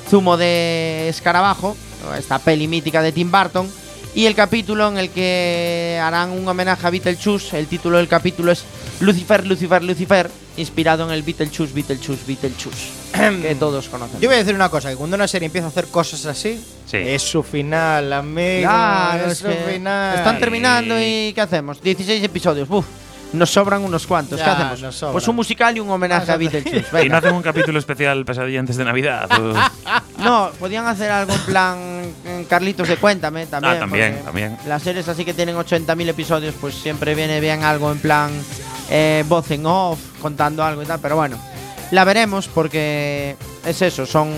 zumo 0.09 0.37
de 0.37 1.09
escarabajo, 1.09 1.75
esta 2.17 2.39
peli 2.39 2.67
mítica 2.67 3.01
de 3.01 3.11
Tim 3.11 3.29
Burton, 3.29 3.69
y 4.17 4.25
el 4.25 4.33
capítulo 4.33 4.87
en 4.87 4.97
el 4.97 5.11
que 5.11 5.99
harán 6.01 6.31
un 6.31 6.47
homenaje 6.47 6.87
a 6.87 6.89
Beetlejuice, 6.89 7.55
el 7.59 7.67
título 7.67 7.97
del 7.97 8.07
capítulo 8.07 8.51
es 8.51 8.63
Lucifer, 8.99 9.45
Lucifer, 9.45 9.83
Lucifer, 9.83 10.31
inspirado 10.57 11.05
en 11.05 11.11
el 11.11 11.21
Beetlejuice, 11.21 11.71
Beetlejuice, 11.71 12.23
Beetlejuice. 12.25 13.41
que 13.43 13.53
todos 13.53 13.87
conocen. 13.89 14.19
Yo 14.19 14.27
voy 14.27 14.35
a 14.37 14.39
decir 14.39 14.55
una 14.55 14.69
cosa, 14.69 14.89
que 14.89 14.95
cuando 14.95 15.15
una 15.15 15.27
serie 15.27 15.45
empieza 15.45 15.67
a 15.67 15.69
hacer 15.69 15.85
cosas 15.89 16.25
así, 16.25 16.59
Sí. 16.87 16.97
es 16.97 17.21
su 17.21 17.43
final, 17.43 18.11
amigo. 18.11 18.61
Claro, 18.61 19.25
es 19.27 19.33
es 19.33 19.37
su 19.37 19.45
que 19.49 19.73
final. 19.73 20.15
Están 20.17 20.39
terminando 20.39 20.95
y 20.99 21.31
¿qué 21.33 21.41
hacemos? 21.41 21.79
16 21.79 22.23
episodios. 22.23 22.67
Uf, 22.71 22.85
nos 23.33 23.49
sobran 23.49 23.83
unos 23.83 24.07
cuantos. 24.07 24.39
¿Qué 24.41 24.49
hacemos? 24.49 25.03
Pues 25.11 25.27
un 25.27 25.35
musical 25.35 25.75
y 25.75 25.79
un 25.79 25.89
homenaje 25.89 26.31
a 26.31 26.37
Beetlejuice. 26.37 26.77
Y 26.79 26.81
no 26.91 26.91
Venga. 26.99 27.17
hacen 27.17 27.33
un 27.35 27.41
capítulo 27.41 27.77
especial 27.79 28.23
Pesadilla 28.25 28.59
antes 28.59 28.77
de 28.77 28.85
Navidad. 28.85 29.29
o- 29.39 29.53
No, 30.23 30.49
podían 30.59 30.87
hacer 30.87 31.11
algo 31.11 31.33
en 31.33 31.41
plan 31.41 31.77
Carlitos 32.49 32.87
de 32.87 32.97
Cuéntame 32.97 33.45
también. 33.45 33.75
Ah, 33.75 33.79
también, 33.79 34.21
también. 34.23 34.57
Las 34.67 34.81
series 34.83 35.07
así 35.07 35.23
que 35.25 35.33
tienen 35.33 35.55
80.000 35.55 36.07
episodios, 36.09 36.55
pues 36.59 36.73
siempre 36.75 37.13
viene 37.15 37.39
bien 37.39 37.63
algo 37.63 37.91
en 37.91 37.99
plan 37.99 38.31
eh, 38.89 39.23
voz 39.27 39.51
en 39.51 39.65
off, 39.65 39.99
contando 40.21 40.63
algo 40.63 40.81
y 40.81 40.85
tal. 40.85 40.99
Pero 40.99 41.15
bueno, 41.17 41.37
la 41.91 42.03
veremos 42.03 42.47
porque 42.47 43.35
es 43.65 43.81
eso, 43.81 44.05
son 44.05 44.31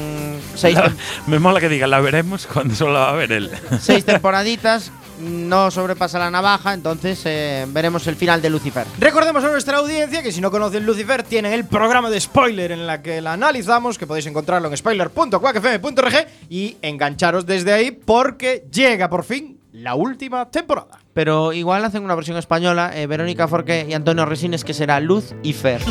seis, 0.56 0.76
tem- 0.78 0.96
Me 1.28 1.40
mola 1.40 1.60
que 1.60 1.70
diga, 1.70 1.88
la 1.88 2.00
veremos 2.02 2.46
cuando 2.52 2.76
solo 2.76 2.94
la 2.94 3.00
va 3.00 3.10
a 3.12 3.14
ver 3.14 3.32
él. 3.32 3.52
seis 3.80 4.04
temporaditas. 4.04 4.92
No 5.20 5.70
sobrepasa 5.70 6.18
la 6.18 6.32
navaja, 6.32 6.74
entonces 6.74 7.22
eh, 7.26 7.66
veremos 7.70 8.08
el 8.08 8.16
final 8.16 8.42
de 8.42 8.50
Lucifer. 8.50 8.88
Recordemos 9.00 9.44
a 9.44 9.50
nuestra 9.50 9.78
audiencia 9.78 10.24
que 10.24 10.32
si 10.32 10.40
no 10.42 10.50
conocen 10.50 10.86
Lucifer, 10.86 11.24
tienen 11.24 11.54
el 11.54 11.66
programa 11.66 12.10
de 12.10 12.20
spoiler 12.20 12.72
en 12.72 12.88
la 12.88 13.02
que 13.02 13.22
la 13.22 13.34
analizamos, 13.34 13.98
que 13.98 14.08
podéis 14.08 14.26
encontrarlo 14.28 14.70
en 14.70 14.78
spoiler.quackfm.org 14.78 16.28
y 16.50 16.78
engancharos 16.82 17.46
desde 17.46 17.74
ahí 17.74 17.92
porque 17.92 18.66
llega 18.72 19.10
por 19.10 19.24
fin 19.24 19.60
la 19.72 19.96
última 19.96 20.50
temporada. 20.50 21.00
Pero 21.14 21.54
igual 21.54 21.84
hacen 21.84 22.04
una 22.04 22.16
versión 22.16 22.38
española, 22.38 22.92
eh, 22.96 23.08
Verónica 23.08 23.48
Forqué 23.48 23.86
y 23.90 23.94
Antonio 23.94 24.26
Resines, 24.26 24.64
que 24.64 24.74
será 24.74 25.00
Luz 25.00 25.34
y 25.44 25.54
Fer. 25.54 25.82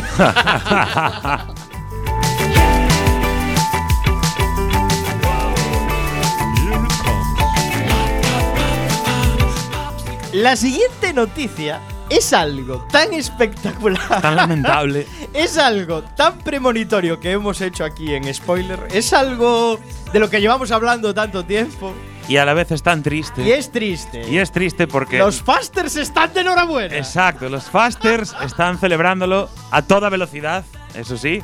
La 10.33 10.57
siguiente 10.57 11.15
noticia 11.15 11.81
es 12.11 12.35
algo 12.35 12.87
tan 12.93 13.15
espectacular. 13.15 14.21
Tan 14.21 14.37
lamentable. 14.37 15.07
Es 15.33 15.57
algo 15.57 16.03
tan 16.03 16.39
premonitorio 16.39 17.19
que 17.19 17.33
hemos 17.33 17.61
hecho 17.61 17.85
aquí 17.85 18.15
en 18.15 18.33
Spoiler. 18.35 18.89
Es 18.93 19.13
algo 19.13 19.79
de 20.13 20.19
lo 20.19 20.29
que 20.29 20.41
llevamos 20.41 20.71
hablando 20.71 21.15
tanto 21.15 21.45
tiempo. 21.45 21.95
Y 22.29 22.37
a 22.37 22.45
la 22.45 22.53
vez 22.53 22.71
es 22.73 22.83
tan 22.83 23.03
triste. 23.03 23.43
Y 23.43 23.53
es 23.53 23.73
triste. 23.73 24.29
Y 24.29 24.39
es 24.39 24.53
triste 24.53 24.87
porque. 24.87 25.19
Los 25.19 25.41
Fasters 25.41 25.97
están 25.97 26.35
de 26.35 26.41
enhorabuena. 26.43 26.95
Exacto, 26.95 27.49
los 27.49 27.65
Fasters 27.65 28.35
están 28.45 28.79
celebrándolo 28.79 29.49
a 29.71 29.81
toda 29.83 30.11
velocidad, 30.11 30.65
eso 30.95 31.17
sí, 31.17 31.43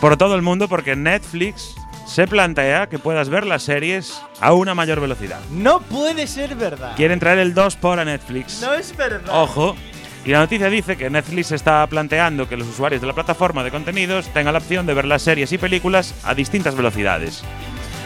por 0.00 0.16
todo 0.16 0.36
el 0.36 0.42
mundo, 0.42 0.68
porque 0.68 0.94
Netflix 0.94 1.74
se 2.08 2.26
plantea 2.26 2.88
que 2.88 2.98
puedas 2.98 3.28
ver 3.28 3.46
las 3.46 3.62
series 3.62 4.20
a 4.40 4.54
una 4.54 4.74
mayor 4.74 4.98
velocidad. 5.00 5.40
No 5.50 5.80
puede 5.80 6.26
ser 6.26 6.54
verdad. 6.56 6.96
Quieren 6.96 7.20
traer 7.20 7.38
el 7.38 7.52
2 7.52 7.76
por 7.76 8.00
a 8.00 8.04
Netflix. 8.04 8.62
No 8.62 8.72
es 8.72 8.96
verdad. 8.96 9.30
Ojo. 9.30 9.76
Y 10.24 10.30
la 10.30 10.38
noticia 10.38 10.70
dice 10.70 10.96
que 10.96 11.10
Netflix 11.10 11.52
está 11.52 11.86
planteando 11.86 12.48
que 12.48 12.56
los 12.56 12.66
usuarios 12.66 13.02
de 13.02 13.06
la 13.06 13.12
plataforma 13.12 13.62
de 13.62 13.70
contenidos 13.70 14.26
tengan 14.32 14.54
la 14.54 14.58
opción 14.58 14.86
de 14.86 14.94
ver 14.94 15.04
las 15.04 15.22
series 15.22 15.52
y 15.52 15.58
películas 15.58 16.14
a 16.24 16.34
distintas 16.34 16.74
velocidades. 16.74 17.44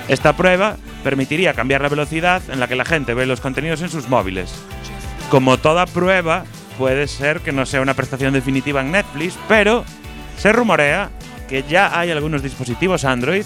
Esta 0.08 0.36
prueba 0.36 0.76
permitiría 1.04 1.54
cambiar 1.54 1.80
la 1.80 1.88
velocidad 1.88 2.42
en 2.50 2.58
la 2.58 2.66
que 2.66 2.76
la 2.76 2.84
gente 2.84 3.14
ve 3.14 3.24
los 3.24 3.40
contenidos 3.40 3.82
en 3.82 3.88
sus 3.88 4.08
móviles. 4.08 4.52
Como 5.30 5.58
toda 5.58 5.86
prueba, 5.86 6.44
puede 6.76 7.06
ser 7.06 7.40
que 7.40 7.52
no 7.52 7.66
sea 7.66 7.80
una 7.80 7.94
prestación 7.94 8.34
definitiva 8.34 8.80
en 8.80 8.90
Netflix, 8.90 9.38
pero 9.48 9.84
se 10.36 10.52
rumorea 10.52 11.10
que 11.48 11.62
ya 11.62 11.98
hay 11.98 12.10
algunos 12.10 12.42
dispositivos 12.42 13.04
Android 13.04 13.44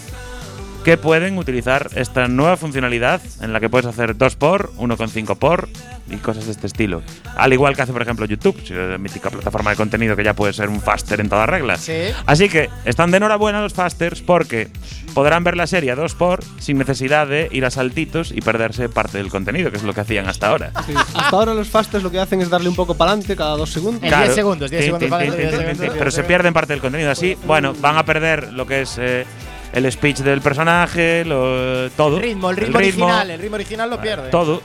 que 0.87 0.97
pueden 0.97 1.37
utilizar 1.37 1.91
esta 1.97 2.29
nueva 2.29 2.57
funcionalidad 2.57 3.21
en 3.41 3.53
la 3.53 3.59
que 3.59 3.69
puedes 3.69 3.87
hacer 3.87 4.17
2 4.17 4.37
por, 4.37 4.73
1,5 4.75 5.37
por 5.37 5.69
y 6.09 6.15
cosas 6.19 6.47
de 6.47 6.53
este 6.53 6.69
estilo. 6.69 7.03
Al 7.37 7.53
igual 7.53 7.75
que 7.75 7.83
hace, 7.83 7.93
por 7.93 8.03
ejemplo, 8.03 8.25
YouTube, 8.25 8.57
la 8.71 8.97
mítica 8.97 9.29
plataforma 9.29 9.71
de 9.71 9.77
contenido 9.77 10.15
que 10.15 10.23
ya 10.23 10.35
puede 10.35 10.53
ser 10.53 10.69
un 10.69 10.81
faster 10.81 11.19
en 11.21 11.29
todas 11.29 11.49
reglas. 11.49 11.81
Sí. 11.81 12.13
Así 12.25 12.49
que 12.49 12.71
están 12.85 13.11
de 13.11 13.17
enhorabuena 13.17 13.61
los 13.63 13.75
fasters 13.75 14.21
porque 14.21 14.69
podrán 15.13 15.43
ver 15.43 15.57
la 15.57 15.67
serie 15.67 15.91
a 15.91 15.97
2 15.97 16.15
por 16.15 16.45
sin 16.61 16.79
necesidad 16.79 17.27
de 17.27 17.49
ir 17.51 17.65
a 17.65 17.73
saltitos 17.73 18.31
y 18.31 18.41
perderse 18.41 18.89
parte 18.89 19.19
del 19.19 19.29
contenido, 19.29 19.73
que 19.73 19.79
es 19.79 19.83
lo 19.83 19.93
que 19.93 20.03
hacían 20.03 20.29
hasta 20.29 20.51
ahora. 20.51 20.71
Sí, 20.87 20.95
Hasta 20.95 21.31
ahora 21.31 21.53
los 21.53 21.67
fasters 21.67 22.05
lo 22.05 22.13
que 22.13 22.21
hacen 22.21 22.43
es 22.43 22.49
darle 22.49 22.69
un 22.69 22.77
poco 22.77 22.95
para 22.95 23.11
adelante 23.11 23.35
cada 23.35 23.57
dos 23.57 23.73
segundos. 23.73 24.05
En 24.05 24.17
10 24.17 24.35
segundos, 24.37 24.71
10 24.71 24.81
Tin, 24.81 24.87
segundos 24.87 25.01
tin, 25.01 25.11
para 25.11 25.25
tin, 25.25 25.33
adelante, 25.33 25.57
tin, 25.57 25.59
10 25.59 25.59
tin, 25.59 25.67
tin, 25.67 25.77
segundos, 25.79 25.99
Pero 25.99 26.11
10 26.11 26.15
se 26.15 26.23
pierden 26.23 26.55
parte 26.55 26.75
del 26.75 26.81
contenido. 26.81 27.11
Así, 27.11 27.37
bueno, 27.45 27.75
van 27.81 27.97
a 27.97 28.05
perder 28.05 28.53
lo 28.53 28.69
que 28.69 28.83
es 28.83 28.99
eh, 28.99 29.27
el 29.73 29.91
speech 29.91 30.19
del 30.19 30.41
personaje, 30.41 31.25
lo, 31.25 31.91
todo. 31.91 32.17
El 32.17 32.23
ritmo, 32.23 32.51
el 32.51 32.57
ritmo 32.57 32.79
original, 32.79 33.31
el 33.31 33.41
ritmo 33.41 33.57
original 33.57 33.91
lo 33.91 34.01
pierde. 34.01 34.31
Todo. 34.31 34.63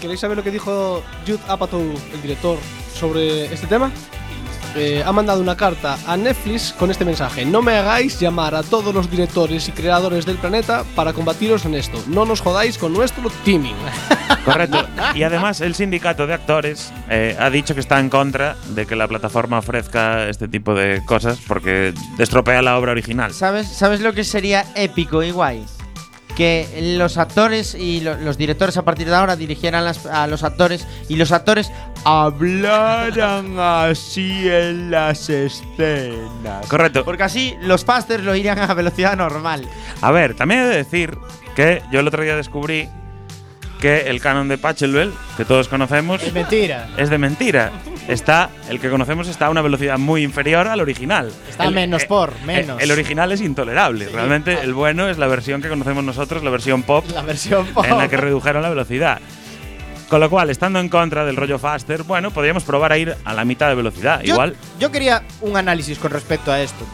¿Queréis 0.00 0.20
saber 0.20 0.36
lo 0.36 0.42
que 0.42 0.50
dijo 0.50 1.02
Jude 1.26 1.40
Apatow, 1.48 1.94
el 2.12 2.22
director, 2.22 2.58
sobre 2.94 3.46
este 3.52 3.66
tema? 3.66 3.90
Eh, 4.76 5.04
ha 5.06 5.12
mandado 5.12 5.40
una 5.40 5.56
carta 5.56 5.96
a 6.06 6.16
Netflix 6.16 6.72
con 6.76 6.90
este 6.90 7.04
mensaje. 7.04 7.44
No 7.44 7.62
me 7.62 7.76
hagáis 7.76 8.18
llamar 8.18 8.56
a 8.56 8.62
todos 8.64 8.92
los 8.92 9.08
directores 9.08 9.68
y 9.68 9.72
creadores 9.72 10.26
del 10.26 10.36
planeta 10.36 10.84
para 10.96 11.12
combatiros 11.12 11.64
en 11.64 11.74
esto. 11.76 12.02
No 12.08 12.24
nos 12.24 12.40
jodáis 12.40 12.76
con 12.76 12.92
nuestro 12.92 13.30
teaming. 13.44 13.76
Correcto. 14.44 14.84
Y 15.14 15.22
además 15.22 15.60
el 15.60 15.76
sindicato 15.76 16.26
de 16.26 16.34
actores 16.34 16.92
eh, 17.08 17.36
ha 17.38 17.50
dicho 17.50 17.74
que 17.74 17.80
está 17.80 18.00
en 18.00 18.10
contra 18.10 18.56
de 18.74 18.84
que 18.84 18.96
la 18.96 19.06
plataforma 19.06 19.58
ofrezca 19.58 20.28
este 20.28 20.48
tipo 20.48 20.74
de 20.74 21.02
cosas 21.06 21.38
porque 21.46 21.94
estropea 22.18 22.60
la 22.60 22.76
obra 22.76 22.90
original. 22.92 23.32
¿Sabes, 23.32 23.68
¿Sabes 23.68 24.00
lo 24.00 24.12
que 24.12 24.24
sería 24.24 24.64
épico 24.74 25.22
y 25.22 25.30
guay? 25.30 25.64
Que 26.36 26.96
los 26.98 27.16
actores 27.16 27.76
y 27.76 28.00
lo- 28.00 28.16
los 28.16 28.36
directores 28.36 28.76
a 28.76 28.82
partir 28.82 29.06
de 29.08 29.14
ahora 29.14 29.36
dirigieran 29.36 29.84
las- 29.84 30.04
a 30.06 30.26
los 30.26 30.42
actores 30.42 30.84
y 31.08 31.14
los 31.14 31.30
actores 31.30 31.70
hablaran 32.04 33.58
así 33.58 34.48
en 34.48 34.90
las 34.90 35.28
escenas. 35.30 36.66
Correcto. 36.68 37.04
Porque 37.04 37.22
así 37.22 37.56
los 37.62 37.84
pastors 37.84 38.22
lo 38.22 38.34
irían 38.34 38.58
a 38.58 38.72
velocidad 38.74 39.16
normal. 39.16 39.66
A 40.00 40.10
ver, 40.10 40.34
también 40.34 40.60
he 40.60 40.66
de 40.66 40.76
decir 40.76 41.16
que 41.56 41.82
yo 41.90 42.00
el 42.00 42.08
otro 42.08 42.22
día 42.22 42.36
descubrí 42.36 42.88
que 43.80 44.08
el 44.08 44.20
canon 44.20 44.48
de 44.48 44.56
Pachelbel, 44.56 45.12
que 45.36 45.44
todos 45.44 45.68
conocemos, 45.68 46.22
Es 46.22 46.32
mentira. 46.32 46.88
es 46.96 47.10
de 47.10 47.18
mentira. 47.18 47.70
Está, 48.08 48.50
el 48.68 48.80
que 48.80 48.88
conocemos 48.90 49.28
está 49.28 49.46
a 49.46 49.50
una 49.50 49.62
velocidad 49.62 49.98
muy 49.98 50.22
inferior 50.22 50.68
al 50.68 50.80
original. 50.80 51.30
Está 51.48 51.64
El- 51.64 51.74
menos 51.74 52.02
eh, 52.02 52.06
por, 52.06 52.30
eh, 52.30 52.46
menos. 52.46 52.80
El, 52.82 52.90
original 52.90 53.32
es 53.32 53.40
intolerable. 53.40 54.08
Realmente 54.08 54.58
el 54.62 54.72
bueno 54.74 55.08
es 55.08 55.18
la 55.18 55.26
versión 55.26 55.60
que 55.62 55.68
conocemos 55.68 56.04
nosotros, 56.04 56.42
la 56.42 56.50
versión 56.50 56.82
pop, 56.82 57.04
La 57.14 57.22
versión 57.22 57.66
pop. 57.68 57.84
en 57.86 57.96
la 57.98 58.08
que 58.08 58.16
redujeron 58.16 58.62
la 58.62 58.68
velocidad. 58.70 59.20
Con 60.08 60.20
lo 60.20 60.28
cual, 60.30 60.50
estando 60.50 60.78
en 60.80 60.88
contra 60.88 61.24
del 61.24 61.34
rollo 61.36 61.58
faster, 61.58 62.02
bueno, 62.02 62.30
podríamos 62.30 62.62
probar 62.62 62.92
a 62.92 62.98
ir 62.98 63.16
a 63.24 63.32
la 63.34 63.44
mitad 63.44 63.68
de 63.68 63.74
velocidad. 63.74 64.20
Yo- 64.22 64.34
Igual. 64.34 64.56
Yo 64.78 64.90
quería 64.92 65.22
un 65.40 65.56
análisis 65.56 65.98
con 65.98 66.10
respecto 66.10 66.52
a 66.52 66.60
esto. 66.60 66.84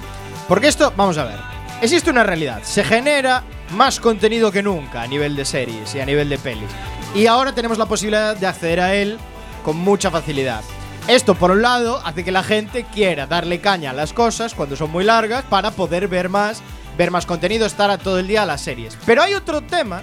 Porque 0.48 0.68
esto, 0.68 0.92
vamos 0.96 1.18
a 1.18 1.24
ver. 1.24 1.38
Existe 1.82 2.10
una 2.10 2.22
realidad. 2.22 2.60
Se 2.62 2.84
genera 2.84 3.42
más 3.72 4.00
contenido 4.00 4.52
que 4.52 4.62
nunca 4.62 5.02
a 5.02 5.06
nivel 5.06 5.34
de 5.36 5.44
series 5.44 5.94
y 5.94 6.00
a 6.00 6.06
nivel 6.06 6.28
de 6.28 6.38
pelis. 6.38 6.68
Y 7.14 7.26
ahora 7.26 7.52
tenemos 7.54 7.78
la 7.78 7.86
posibilidad 7.86 8.36
de 8.36 8.46
acceder 8.46 8.80
a 8.80 8.94
él 8.94 9.18
con 9.64 9.76
mucha 9.76 10.10
facilidad. 10.10 10.62
Esto, 11.08 11.34
por 11.34 11.50
un 11.50 11.62
lado, 11.62 12.00
hace 12.04 12.22
que 12.24 12.30
la 12.32 12.42
gente 12.44 12.84
quiera 12.94 13.26
darle 13.26 13.60
caña 13.60 13.90
a 13.90 13.94
las 13.94 14.12
cosas 14.12 14.54
cuando 14.54 14.76
son 14.76 14.90
muy 14.90 15.02
largas 15.04 15.44
para 15.44 15.70
poder 15.72 16.06
ver 16.08 16.28
más, 16.28 16.62
ver 16.96 17.10
más 17.10 17.26
contenido, 17.26 17.66
estar 17.66 17.90
a 17.90 17.98
todo 17.98 18.18
el 18.18 18.28
día 18.28 18.42
a 18.42 18.46
las 18.46 18.60
series. 18.60 18.96
Pero 19.06 19.22
hay 19.22 19.34
otro 19.34 19.62
tema, 19.62 20.02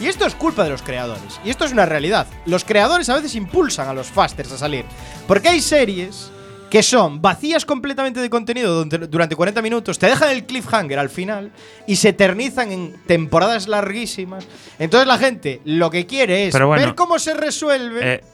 y 0.00 0.06
esto 0.06 0.26
es 0.26 0.34
culpa 0.34 0.64
de 0.64 0.70
los 0.70 0.82
creadores. 0.82 1.40
Y 1.44 1.50
esto 1.50 1.64
es 1.64 1.72
una 1.72 1.86
realidad. 1.86 2.26
Los 2.44 2.64
creadores 2.64 3.08
a 3.08 3.14
veces 3.14 3.34
impulsan 3.34 3.88
a 3.88 3.94
los 3.94 4.08
fasters 4.08 4.52
a 4.52 4.58
salir. 4.58 4.84
Porque 5.26 5.48
hay 5.48 5.60
series 5.60 6.30
que 6.70 6.82
son 6.82 7.22
vacías 7.22 7.64
completamente 7.64 8.20
de 8.20 8.28
contenido 8.28 8.84
durante 8.84 9.36
40 9.36 9.62
minutos, 9.62 9.98
te 9.98 10.06
dejan 10.06 10.30
el 10.30 10.44
cliffhanger 10.44 10.98
al 10.98 11.10
final 11.10 11.52
y 11.86 11.96
se 11.96 12.10
eternizan 12.10 12.72
en 12.72 12.96
temporadas 13.06 13.68
larguísimas. 13.68 14.46
Entonces 14.78 15.06
la 15.06 15.18
gente 15.18 15.60
lo 15.64 15.90
que 15.90 16.06
quiere 16.06 16.48
es 16.48 16.52
bueno, 16.52 16.70
ver 16.70 16.94
cómo 16.94 17.18
se 17.18 17.34
resuelve 17.34 18.14
eh, 18.14 18.24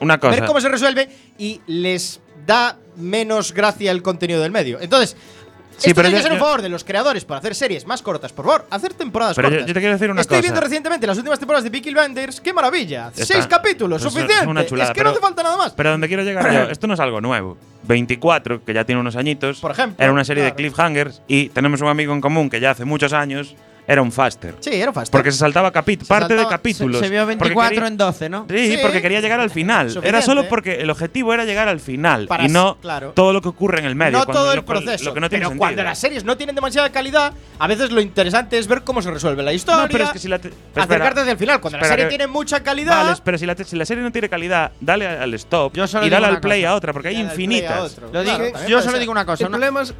una 0.00 0.18
cosa. 0.18 0.36
ver 0.36 0.46
cómo 0.46 0.60
se 0.60 0.68
resuelve 0.68 1.08
y 1.36 1.60
les 1.66 2.20
da 2.46 2.78
menos 2.96 3.52
gracia 3.52 3.90
el 3.90 4.02
contenido 4.02 4.40
del 4.40 4.52
medio. 4.52 4.80
Entonces, 4.80 5.16
Sí, 5.76 5.90
esto 5.90 5.94
pero 6.02 6.08
yo- 6.08 6.20
ser 6.22 6.32
yo- 6.32 6.38
favor 6.38 6.62
de 6.62 6.68
los 6.68 6.84
creadores 6.84 7.24
por 7.24 7.36
hacer 7.36 7.54
series 7.54 7.86
más 7.86 8.00
cortas, 8.02 8.32
por 8.32 8.44
favor, 8.44 8.66
hacer 8.70 8.94
temporadas 8.94 9.34
Pero 9.36 9.48
cortas. 9.48 9.66
yo 9.66 9.74
te 9.74 9.80
quiero 9.80 9.94
decir 9.94 10.10
una 10.10 10.20
Estoy 10.20 10.36
cosa. 10.38 10.42
viendo 10.42 10.60
recientemente 10.60 11.06
las 11.06 11.16
últimas 11.18 11.38
temporadas 11.38 11.64
de 11.64 11.70
Peaky 11.70 11.90
Blinders, 11.92 12.40
qué 12.40 12.52
maravilla. 12.52 13.08
Está- 13.08 13.24
Seis 13.26 13.46
capítulos, 13.46 14.00
pues 14.02 14.14
es 14.14 14.20
suficiente. 14.20 14.46
una 14.50 14.64
chulada, 14.66 14.90
es 14.90 14.94
que 14.94 15.00
pero- 15.00 15.10
no 15.10 15.16
hace 15.16 15.20
falta 15.20 15.42
nada 15.42 15.56
más. 15.56 15.72
Pero 15.72 15.90
donde 15.90 16.08
quiero 16.08 16.22
llegar 16.22 16.52
yo, 16.52 16.60
esto 16.70 16.86
no 16.86 16.94
es 16.94 17.00
algo 17.00 17.20
nuevo. 17.20 17.56
24, 17.82 18.64
que 18.64 18.72
ya 18.72 18.84
tiene 18.84 19.00
unos 19.00 19.16
añitos, 19.16 19.60
Por 19.60 19.70
ejemplo, 19.72 20.02
era 20.02 20.12
una 20.12 20.24
serie 20.24 20.42
claro. 20.44 20.56
de 20.56 20.62
cliffhangers 20.62 21.22
y 21.28 21.48
tenemos 21.50 21.80
un 21.80 21.88
amigo 21.88 22.14
en 22.14 22.20
común 22.20 22.48
que 22.48 22.60
ya 22.60 22.70
hace 22.70 22.84
muchos 22.84 23.12
años 23.12 23.54
era 23.86 24.00
un 24.02 24.10
faster. 24.12 24.54
Sí, 24.60 24.70
era 24.72 24.92
fácil. 24.92 25.10
Porque 25.12 25.30
se 25.32 25.38
saltaba 25.38 25.70
capítulos, 25.70 26.08
Se 26.08 26.14
parte 26.14 26.34
de 26.34 26.46
capítulos. 26.46 26.98
Se, 27.00 27.04
se 27.06 27.10
vio 27.10 27.20
Porque 27.22 27.36
24 27.36 27.68
quería- 27.70 27.88
en 27.88 27.96
12, 27.96 28.28
¿no? 28.28 28.46
Sí, 28.48 28.70
Sí. 28.72 28.78
porque 28.80 29.02
quería 29.02 29.20
llegar 29.20 29.40
al 29.40 29.50
final. 29.50 29.88
Suficiente. 29.88 30.08
Era 30.08 30.22
solo 30.22 30.48
porque 30.48 30.76
el 30.80 30.90
objetivo 30.90 31.34
era 31.34 31.44
llegar 31.44 31.68
al 31.68 31.80
final 31.80 32.26
Para 32.26 32.44
y 32.44 32.48
no 32.48 32.78
claro. 32.80 33.12
todo 33.14 33.32
lo 33.32 33.42
que 33.42 33.48
ocurre 33.48 33.80
en 33.80 33.84
el 33.84 33.94
medio. 33.94 34.18
no 34.18 34.24
cuando 34.24 34.40
todo 34.42 34.52
el 34.52 34.56
lo 34.60 34.64
proceso. 34.64 35.04
Lo 35.04 35.14
que 35.14 35.20
no 35.20 35.28
tiene 35.28 35.42
pero 35.42 35.50
sentido. 35.50 35.58
cuando 35.60 35.82
las 35.82 35.98
series 35.98 36.24
no 36.24 36.36
tienen 36.36 36.54
demasiada 36.54 36.90
calidad, 36.90 37.32
a 37.58 37.66
veces 37.66 37.90
lo 37.90 38.00
interesante 38.00 38.58
es 38.58 38.66
ver 38.66 38.82
cómo 38.82 39.02
se 39.02 39.10
resuelve 39.10 39.42
la 39.42 39.52
historia. 39.52 39.82
No, 39.82 39.88
pero 39.88 40.04
es 40.04 40.10
que 40.10 40.18
si 40.18 40.28
la 40.28 40.38
te- 40.38 40.48
espera. 40.48 40.84
acercarte 40.84 41.20
hacia 41.20 41.32
el 41.32 41.38
final. 41.38 41.60
Cuando 41.60 41.78
la 41.78 41.84
serie 41.86 42.04
que- 42.06 42.08
tiene 42.10 42.26
mucha 42.26 42.60
calidad. 42.62 43.04
Vale, 43.04 43.16
pero 43.22 43.36
si 43.38 43.46
la, 43.46 43.54
si 43.56 43.76
la 43.76 43.84
serie 43.84 44.02
no 44.02 44.10
tiene 44.12 44.28
calidad, 44.28 44.72
dale 44.80 45.06
al 45.06 45.34
stop 45.34 45.74
Yo 45.74 45.86
solo 45.86 46.06
y 46.06 46.10
dale 46.10 46.26
al 46.26 46.40
play 46.40 46.62
cosa. 46.62 46.70
a 46.72 46.74
otra, 46.76 46.92
porque 46.92 47.08
hay 47.08 47.20
infinitas. 47.20 47.96
yo 48.68 48.80
solo 48.82 48.98
digo 48.98 49.12
una 49.12 49.24
cosa. 49.26 49.44
El 49.44 49.50
problema 49.50 49.82
es 49.82 49.94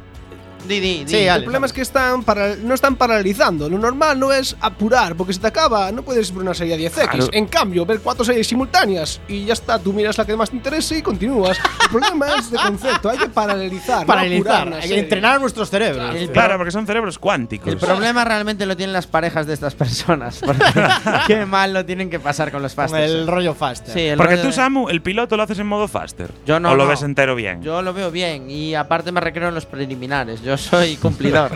Di, 0.67 0.79
di, 0.79 1.03
di. 1.05 1.07
Sí, 1.11 1.17
El 1.27 1.43
problema 1.43 1.65
es 1.65 1.73
que 1.73 1.81
están 1.81 2.23
para, 2.23 2.55
no 2.55 2.73
están 2.73 2.95
paralizando. 2.95 3.69
Lo 3.69 3.77
normal 3.77 4.19
no 4.19 4.31
es 4.33 4.55
apurar, 4.61 5.15
porque 5.15 5.33
se 5.33 5.39
te 5.39 5.47
acaba. 5.47 5.91
No 5.91 6.01
puedes 6.03 6.33
ver 6.33 6.43
una 6.43 6.53
serie 6.53 6.73
a 6.75 6.77
10x. 6.77 7.07
Claro. 7.09 7.27
En 7.31 7.45
cambio, 7.47 7.85
ver 7.85 7.99
cuatro 8.01 8.23
series 8.25 8.47
simultáneas 8.47 9.19
y 9.27 9.45
ya 9.45 9.53
está. 9.53 9.79
Tú 9.79 9.93
miras 9.93 10.17
la 10.17 10.25
que 10.25 10.35
más 10.35 10.49
te 10.49 10.55
interese 10.55 10.97
y 10.97 11.01
continúas. 11.01 11.57
El 11.83 11.89
problema 11.89 12.27
es 12.37 12.49
de 12.51 12.57
concepto. 12.57 13.09
Hay 13.09 13.17
que 13.17 13.29
paralelizar. 13.29 14.01
no 14.01 14.07
Paralizar, 14.07 14.39
apurar 14.55 14.67
una 14.67 14.77
hay 14.77 14.89
que 14.89 14.99
entrenar 14.99 15.39
nuestros 15.41 15.69
cerebros. 15.69 16.15
El 16.15 16.29
Claro, 16.31 16.57
porque 16.57 16.71
son 16.71 16.85
cerebros 16.87 17.19
cuánticos. 17.19 17.67
El 17.67 17.77
problema 17.77 18.23
realmente 18.25 18.65
lo 18.65 18.75
tienen 18.75 18.93
las 18.93 19.07
parejas 19.07 19.45
de 19.47 19.53
estas 19.53 19.75
personas. 19.75 20.41
Qué 21.27 21.45
mal 21.45 21.73
lo 21.73 21.85
tienen 21.85 22.09
que 22.09 22.19
pasar 22.19 22.51
con 22.51 22.61
los 22.61 22.73
Con 22.73 22.85
fasters. 22.89 23.11
el 23.11 23.27
rollo 23.27 23.53
faster. 23.53 23.93
Sí, 23.93 24.01
el 24.01 24.17
porque 24.17 24.33
rollo 24.33 24.41
tú, 24.43 24.47
de- 24.49 24.53
Samu, 24.53 24.89
el 24.89 25.01
piloto 25.01 25.37
lo 25.37 25.43
haces 25.43 25.59
en 25.59 25.67
modo 25.67 25.87
faster. 25.87 26.31
Yo 26.45 26.59
no, 26.59 26.71
O 26.71 26.75
lo 26.75 26.83
no. 26.83 26.89
ves 26.89 27.01
entero 27.03 27.35
bien. 27.35 27.61
Yo 27.61 27.81
lo 27.81 27.93
veo 27.93 28.11
bien 28.11 28.49
y 28.49 28.75
aparte 28.75 29.11
me 29.11 29.19
recreo 29.21 29.49
en 29.49 29.55
los 29.55 29.65
preliminares. 29.65 30.41
Yo 30.41 30.54
soy 30.57 30.97
cumplidor. 30.97 31.51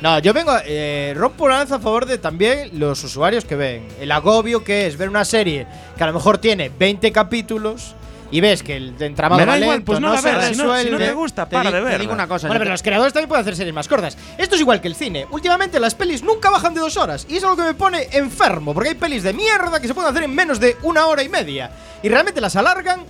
No, 0.00 0.18
yo 0.18 0.32
vengo, 0.32 0.52
eh, 0.64 1.14
rompo 1.16 1.44
una 1.44 1.58
lanza 1.58 1.76
a 1.76 1.78
favor 1.80 2.06
de 2.06 2.18
también 2.18 2.70
los 2.78 3.02
usuarios 3.04 3.44
que 3.44 3.56
ven. 3.56 3.86
El 4.00 4.10
agobio 4.12 4.64
que 4.64 4.86
es 4.86 4.96
ver 4.96 5.08
una 5.08 5.24
serie 5.24 5.66
que 5.96 6.04
a 6.04 6.06
lo 6.06 6.12
mejor 6.12 6.38
tiene 6.38 6.70
20 6.76 7.12
capítulos 7.12 7.94
y 8.30 8.40
ves 8.40 8.62
que 8.62 8.76
el 8.76 8.94
entramado 8.98 9.40
Me 9.40 9.46
da 9.46 9.58
igual, 9.58 9.76
lento, 9.76 9.84
pues 9.92 10.00
no 10.00 10.14
la 10.14 10.20
veas, 10.22 10.46
si 10.48 10.54
no- 10.56 10.78
si 10.78 10.88
no 10.90 10.96
te 10.96 11.12
gusta, 11.12 11.44
Te 11.46 11.54
para 11.54 11.68
di- 11.68 11.74
de 11.74 11.78
te 11.80 11.84
verla. 11.84 11.98
digo 11.98 12.12
una 12.14 12.26
cosa. 12.26 12.46
Bueno, 12.48 12.60
pero 12.60 12.68
te- 12.70 12.72
los 12.72 12.82
creadores 12.82 13.12
también 13.12 13.28
pueden 13.28 13.42
hacer 13.42 13.56
series 13.56 13.74
más 13.74 13.86
cortas. 13.88 14.16
Esto 14.38 14.54
es 14.54 14.60
igual 14.62 14.80
que 14.80 14.88
el 14.88 14.94
cine. 14.94 15.26
Últimamente 15.30 15.78
las 15.78 15.94
pelis 15.94 16.22
nunca 16.22 16.48
bajan 16.48 16.72
de 16.72 16.80
dos 16.80 16.96
horas. 16.96 17.26
Y 17.28 17.36
eso 17.36 17.52
es 17.52 17.58
lo 17.58 17.62
que 17.62 17.68
me 17.70 17.74
pone 17.74 18.08
enfermo. 18.12 18.72
Porque 18.72 18.88
hay 18.90 18.94
pelis 18.94 19.22
de 19.22 19.34
mierda 19.34 19.80
que 19.80 19.86
se 19.86 19.92
pueden 19.92 20.10
hacer 20.10 20.22
en 20.24 20.34
menos 20.34 20.58
de 20.58 20.78
una 20.82 21.06
hora 21.08 21.22
y 21.22 21.28
media. 21.28 21.70
Y 22.02 22.08
realmente 22.08 22.40
las 22.40 22.56
alargan 22.56 23.04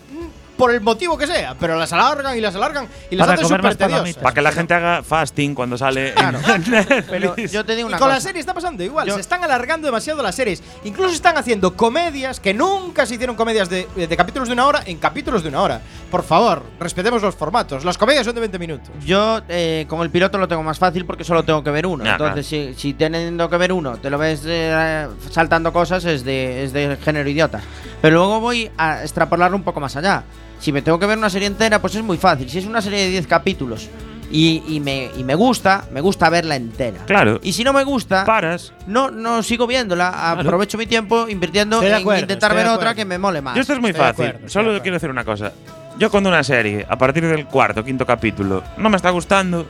por 0.63 0.73
el 0.73 0.81
motivo 0.81 1.19
que 1.19 1.27
sea. 1.27 1.57
Pero 1.59 1.77
las 1.77 1.93
alargan 1.93 2.39
y 2.39 2.41
las 2.41 2.55
alargan 2.55 2.87
y 3.11 3.17
las 3.17 3.27
Para 3.27 3.35
hacen 3.35 3.43
comer 3.49 3.59
súper 3.59 3.71
más 3.71 3.77
tediosas. 3.77 3.99
palomitas. 3.99 4.23
Para 4.23 4.35
que 4.35 4.43
la 4.43 4.53
gente 4.53 4.75
haga 4.75 5.03
fasting 5.03 5.55
cuando 5.57 5.77
sale. 5.77 6.15
Claro. 6.15 6.39
en 6.55 7.05
Pero 7.11 7.35
yo 7.37 7.65
te 7.65 7.75
digo 7.75 7.89
Y 7.89 7.91
una 7.91 7.99
con 7.99 8.07
cosa. 8.07 8.15
la 8.15 8.21
serie 8.21 8.39
está 8.39 8.55
pasando 8.55 8.85
igual. 8.85 9.09
Yo- 9.09 9.15
Se 9.17 9.21
están 9.23 9.43
alargando 9.43 9.87
demasiado 9.87 10.23
las 10.23 10.37
series. 10.37 10.63
Incluso 10.85 11.13
están 11.13 11.37
haciendo 11.37 11.75
comedias 11.77 12.39
que 12.39 12.55
nunca 12.55 13.07
se 13.07 13.15
hicieron 13.15 13.35
comedias 13.35 13.69
de, 13.69 13.89
de 13.97 14.17
capítulos 14.17 14.47
de 14.47 14.55
una 14.55 14.67
hora 14.67 14.83
en 14.87 14.99
capítulos 14.99 15.43
de 15.43 15.49
una 15.49 15.63
hora. 15.63 15.81
Por 16.13 16.23
favor, 16.23 16.63
respetemos 16.79 17.21
los 17.23 17.35
formatos. 17.35 17.85
Las 17.85 17.99
comedias 17.99 18.25
son 18.25 18.35
de 18.37 18.41
20 18.43 18.59
minutos. 18.61 18.91
Yo 19.05 19.41
eh, 19.49 19.85
con 19.89 20.01
el 20.03 20.11
piloto 20.11 20.39
lo 20.39 20.47
tengo 20.47 20.63
más 20.63 20.79
fácil 20.79 21.05
porque 21.07 21.25
solo 21.25 21.43
tengo 21.43 21.65
que 21.65 21.73
ver 21.73 21.87
uno. 21.87 22.05
Entonces, 22.09 22.47
si, 22.47 22.75
si 22.75 22.95
teniendo 22.95 23.51
que 23.51 23.57
ver 23.57 23.73
uno, 23.73 23.97
te 23.97 24.11
lo 24.11 24.17
ves 24.19 24.43
eh, 24.47 25.09
saltando 25.29 25.73
cosas, 25.73 26.05
es 26.05 26.23
de, 26.25 26.63
es 26.63 26.73
de 26.73 26.97
género 27.03 27.29
idiota. 27.29 27.61
Pero 28.03 28.17
luego 28.17 28.41
voy 28.41 28.71
a 28.77 29.03
extrapolarlo 29.03 29.57
un 29.57 29.63
poco 29.63 29.81
más 29.81 29.97
allá. 29.97 30.25
Si 30.61 30.73
me 30.73 30.83
tengo 30.83 30.99
que 30.99 31.07
ver 31.07 31.17
una 31.17 31.31
serie 31.31 31.47
entera, 31.49 31.81
pues 31.81 31.95
es 31.95 32.03
muy 32.03 32.19
fácil. 32.19 32.51
Si 32.51 32.59
es 32.59 32.67
una 32.67 32.83
serie 32.83 33.05
de 33.05 33.09
10 33.11 33.27
capítulos 33.27 33.89
y, 34.31 34.63
y 34.69 34.81
me, 34.81 35.11
y 35.17 35.25
me 35.25 35.35
gusta, 35.35 35.85
me 35.93 36.01
gusta 36.01 36.29
verla 36.31 36.57
entera. 36.57 37.05
Claro. 37.07 37.39
Y 37.43 37.53
si 37.53 37.65
no 37.65 37.73
me 37.73 37.85
gusta, 37.85 38.25
Paras. 38.25 38.73
no, 38.87 39.11
no 39.11 39.43
sigo 39.43 39.67
viéndola. 39.67 40.33
Aprovecho 40.33 40.77
mi 40.79 40.87
tiempo 40.87 41.29
invirtiendo 41.29 41.77
Estoy 41.77 41.91
de 41.91 41.95
en 41.97 42.01
acuerdo, 42.03 42.21
intentar 42.23 42.55
ver 42.55 42.67
otra 42.69 42.95
que 42.95 43.05
me 43.05 43.19
mole 43.19 43.41
más. 43.41 43.55
Yo 43.55 43.61
esto 43.63 43.73
es 43.73 43.81
muy 43.81 43.91
Estoy 43.91 44.05
fácil. 44.07 44.27
acuerdo, 44.27 44.49
Solo 44.49 44.83
quiero 44.83 44.97
decir 44.97 45.11
una 45.11 45.25
cosa. 45.25 45.53
Yo 45.99 46.11
cuando 46.11 46.29
una 46.31 46.43
serie, 46.43 46.87
a 46.89 46.97
partir 46.97 47.27
del 47.27 47.47
cuarto, 47.47 47.85
quinto 47.85 48.07
capítulo, 48.07 48.63
no 48.79 48.89
me 48.89 48.97
está 48.97 49.11
gustando, 49.11 49.67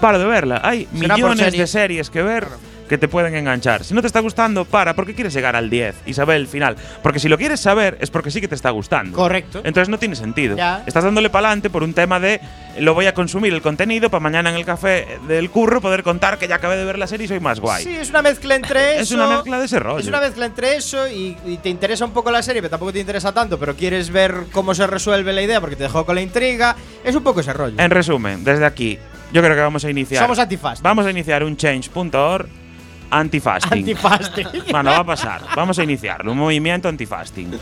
paro 0.00 0.18
de 0.18 0.26
verla. 0.26 0.60
Hay 0.62 0.86
millones 0.92 1.38
serie. 1.38 1.60
de 1.60 1.66
series 1.66 2.10
que 2.10 2.22
ver 2.22 2.46
que 2.88 2.98
te 2.98 3.08
pueden 3.08 3.34
enganchar. 3.34 3.84
Si 3.84 3.94
no 3.94 4.00
te 4.00 4.06
está 4.06 4.20
gustando, 4.20 4.64
para, 4.64 4.94
porque 4.94 5.14
quieres 5.14 5.34
llegar 5.34 5.56
al 5.56 5.70
10 5.70 5.94
y 6.06 6.14
saber 6.14 6.36
el 6.36 6.46
final. 6.46 6.76
Porque 7.02 7.18
si 7.18 7.28
lo 7.28 7.38
quieres 7.38 7.60
saber, 7.60 7.98
es 8.00 8.10
porque 8.10 8.30
sí 8.30 8.40
que 8.40 8.48
te 8.48 8.54
está 8.54 8.70
gustando. 8.70 9.16
Correcto. 9.16 9.60
Entonces 9.64 9.88
no 9.88 9.98
tiene 9.98 10.16
sentido. 10.16 10.56
Ya. 10.56 10.82
Estás 10.86 11.04
dándole 11.04 11.30
para 11.30 11.48
adelante 11.48 11.70
por 11.70 11.82
un 11.82 11.94
tema 11.94 12.20
de 12.20 12.40
lo 12.78 12.94
voy 12.94 13.06
a 13.06 13.14
consumir 13.14 13.52
el 13.54 13.62
contenido 13.62 14.10
para 14.10 14.20
mañana 14.20 14.50
en 14.50 14.56
el 14.56 14.64
café 14.64 15.18
del 15.26 15.50
curro 15.50 15.80
poder 15.80 16.02
contar 16.02 16.38
que 16.38 16.46
ya 16.46 16.56
acabé 16.56 16.76
de 16.76 16.84
ver 16.84 16.98
la 16.98 17.06
serie 17.06 17.24
y 17.24 17.28
soy 17.28 17.40
más 17.40 17.60
guay. 17.60 17.84
Sí, 17.84 17.94
es 17.94 18.10
una 18.10 18.22
mezcla 18.22 18.54
entre 18.54 18.94
eso. 18.94 19.02
Es 19.02 19.12
una 19.12 19.26
mezcla 19.28 19.58
de 19.58 19.64
ese 19.64 19.78
rollo. 19.78 19.98
Es 19.98 20.08
una 20.08 20.20
mezcla 20.20 20.46
entre 20.46 20.76
eso 20.76 21.08
y, 21.08 21.36
y 21.46 21.56
te 21.58 21.68
interesa 21.68 22.04
un 22.04 22.12
poco 22.12 22.30
la 22.30 22.42
serie, 22.42 22.60
pero 22.60 22.70
tampoco 22.70 22.92
te 22.92 23.00
interesa 23.00 23.32
tanto, 23.32 23.58
pero 23.58 23.74
quieres 23.74 24.10
ver 24.10 24.44
cómo 24.52 24.74
se 24.74 24.86
resuelve 24.86 25.32
la 25.32 25.42
idea 25.42 25.60
porque 25.60 25.76
te 25.76 25.84
dejó 25.84 26.04
con 26.04 26.14
la 26.14 26.20
intriga. 26.22 26.76
Es 27.04 27.14
un 27.14 27.22
poco 27.22 27.40
ese 27.40 27.52
rollo. 27.52 27.76
En 27.78 27.90
resumen, 27.90 28.44
desde 28.44 28.64
aquí, 28.64 28.98
yo 29.32 29.42
creo 29.42 29.54
que 29.54 29.60
vamos 29.62 29.84
a 29.84 29.90
iniciar. 29.90 30.22
Somos 30.22 30.38
antifast. 30.38 30.82
Vamos 30.82 31.06
a 31.06 31.10
iniciar 31.10 31.44
un 31.44 31.56
change.org 31.56 32.65
antifasting. 33.10 33.78
Antifasting. 33.80 34.46
Bueno, 34.70 34.90
va 34.90 34.98
a 34.98 35.04
pasar. 35.04 35.42
Vamos 35.54 35.78
a 35.78 35.84
iniciarlo. 35.84 36.32
Un 36.32 36.38
movimiento 36.38 36.88
antifasting. 36.88 37.58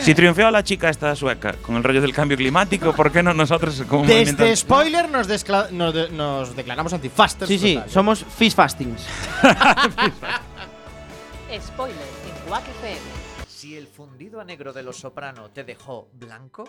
Si 0.00 0.14
triunfó 0.14 0.50
la 0.50 0.62
chica 0.62 0.88
esta 0.90 1.14
sueca 1.16 1.54
con 1.54 1.76
el 1.76 1.84
rollo 1.84 2.00
del 2.00 2.12
cambio 2.12 2.36
climático, 2.36 2.92
¿por 2.92 3.10
qué 3.12 3.22
no 3.22 3.32
nosotros 3.34 3.74
como 3.88 4.02
un 4.02 4.06
movimiento 4.08 4.42
Desde 4.42 4.50
anti- 4.52 4.60
spoiler 4.60 5.08
nos, 5.10 5.28
nos, 5.72 5.94
de- 5.94 6.08
nos 6.10 6.54
declaramos 6.56 6.92
antifasters. 6.92 7.48
Sí, 7.48 7.58
sí, 7.58 7.74
total. 7.74 7.90
somos 7.90 8.24
fish 8.24 8.54
fastings. 8.54 9.02
Spoiler 11.66 11.96
en 12.26 12.48
Quack 12.48 12.64
FM. 12.68 13.00
Si 13.48 13.76
el 13.76 13.86
fundido 13.86 14.40
a 14.40 14.44
negro 14.44 14.72
de 14.72 14.82
los 14.82 14.96
soprano 14.98 15.50
te 15.50 15.64
dejó 15.64 16.08
blanco, 16.12 16.68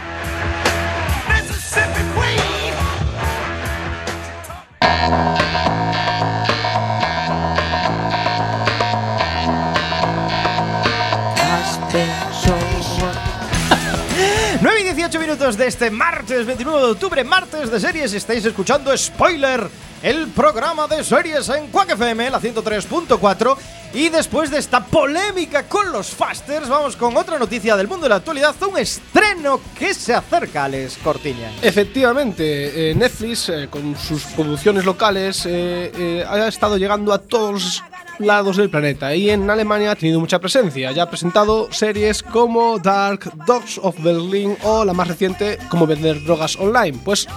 18 15.11 15.27
minutos 15.27 15.57
de 15.57 15.67
este 15.67 15.91
martes 15.91 16.45
29 16.45 16.85
de 16.85 16.91
octubre, 16.93 17.23
martes 17.25 17.69
de 17.69 17.81
series. 17.81 18.13
Estáis 18.13 18.45
escuchando 18.45 18.95
Spoiler, 18.95 19.67
el 20.01 20.27
programa 20.27 20.87
de 20.87 21.03
series 21.03 21.49
en 21.49 21.67
Quack 21.67 21.91
FM, 21.91 22.29
la 22.29 22.39
103.4. 22.39 23.57
Y 23.93 24.07
después 24.07 24.49
de 24.49 24.59
esta 24.59 24.85
polémica 24.85 25.63
con 25.67 25.91
los 25.91 26.11
Fasters, 26.11 26.69
vamos 26.69 26.95
con 26.95 27.17
otra 27.17 27.37
noticia 27.37 27.75
del 27.75 27.89
mundo 27.89 28.03
de 28.03 28.09
la 28.09 28.15
actualidad: 28.15 28.55
un 28.65 28.77
estreno 28.77 29.59
que 29.77 29.93
se 29.93 30.13
acerca, 30.13 30.63
Alex 30.63 30.97
Cortiña. 31.03 31.51
Efectivamente, 31.61 32.91
eh, 32.91 32.95
Netflix, 32.95 33.49
eh, 33.49 33.67
con 33.69 33.97
sus 33.97 34.23
producciones 34.23 34.85
locales, 34.85 35.45
eh, 35.45 35.91
eh, 35.93 36.25
ha 36.25 36.47
estado 36.47 36.77
llegando 36.77 37.11
a 37.11 37.17
todos 37.17 37.83
lados 38.21 38.57
del 38.57 38.69
planeta 38.69 39.15
y 39.15 39.29
en 39.29 39.49
Alemania 39.49 39.91
ha 39.91 39.95
tenido 39.95 40.19
mucha 40.19 40.39
presencia. 40.39 40.91
Ya 40.91 41.03
ha 41.03 41.09
presentado 41.09 41.71
series 41.71 42.23
como 42.23 42.79
Dark, 42.79 43.31
Dogs 43.45 43.79
of 43.81 44.01
Berlin 44.01 44.55
o 44.63 44.85
la 44.85 44.93
más 44.93 45.07
reciente, 45.07 45.57
como 45.69 45.87
vender 45.87 46.23
drogas 46.23 46.55
online. 46.57 46.97
Pues 47.03 47.27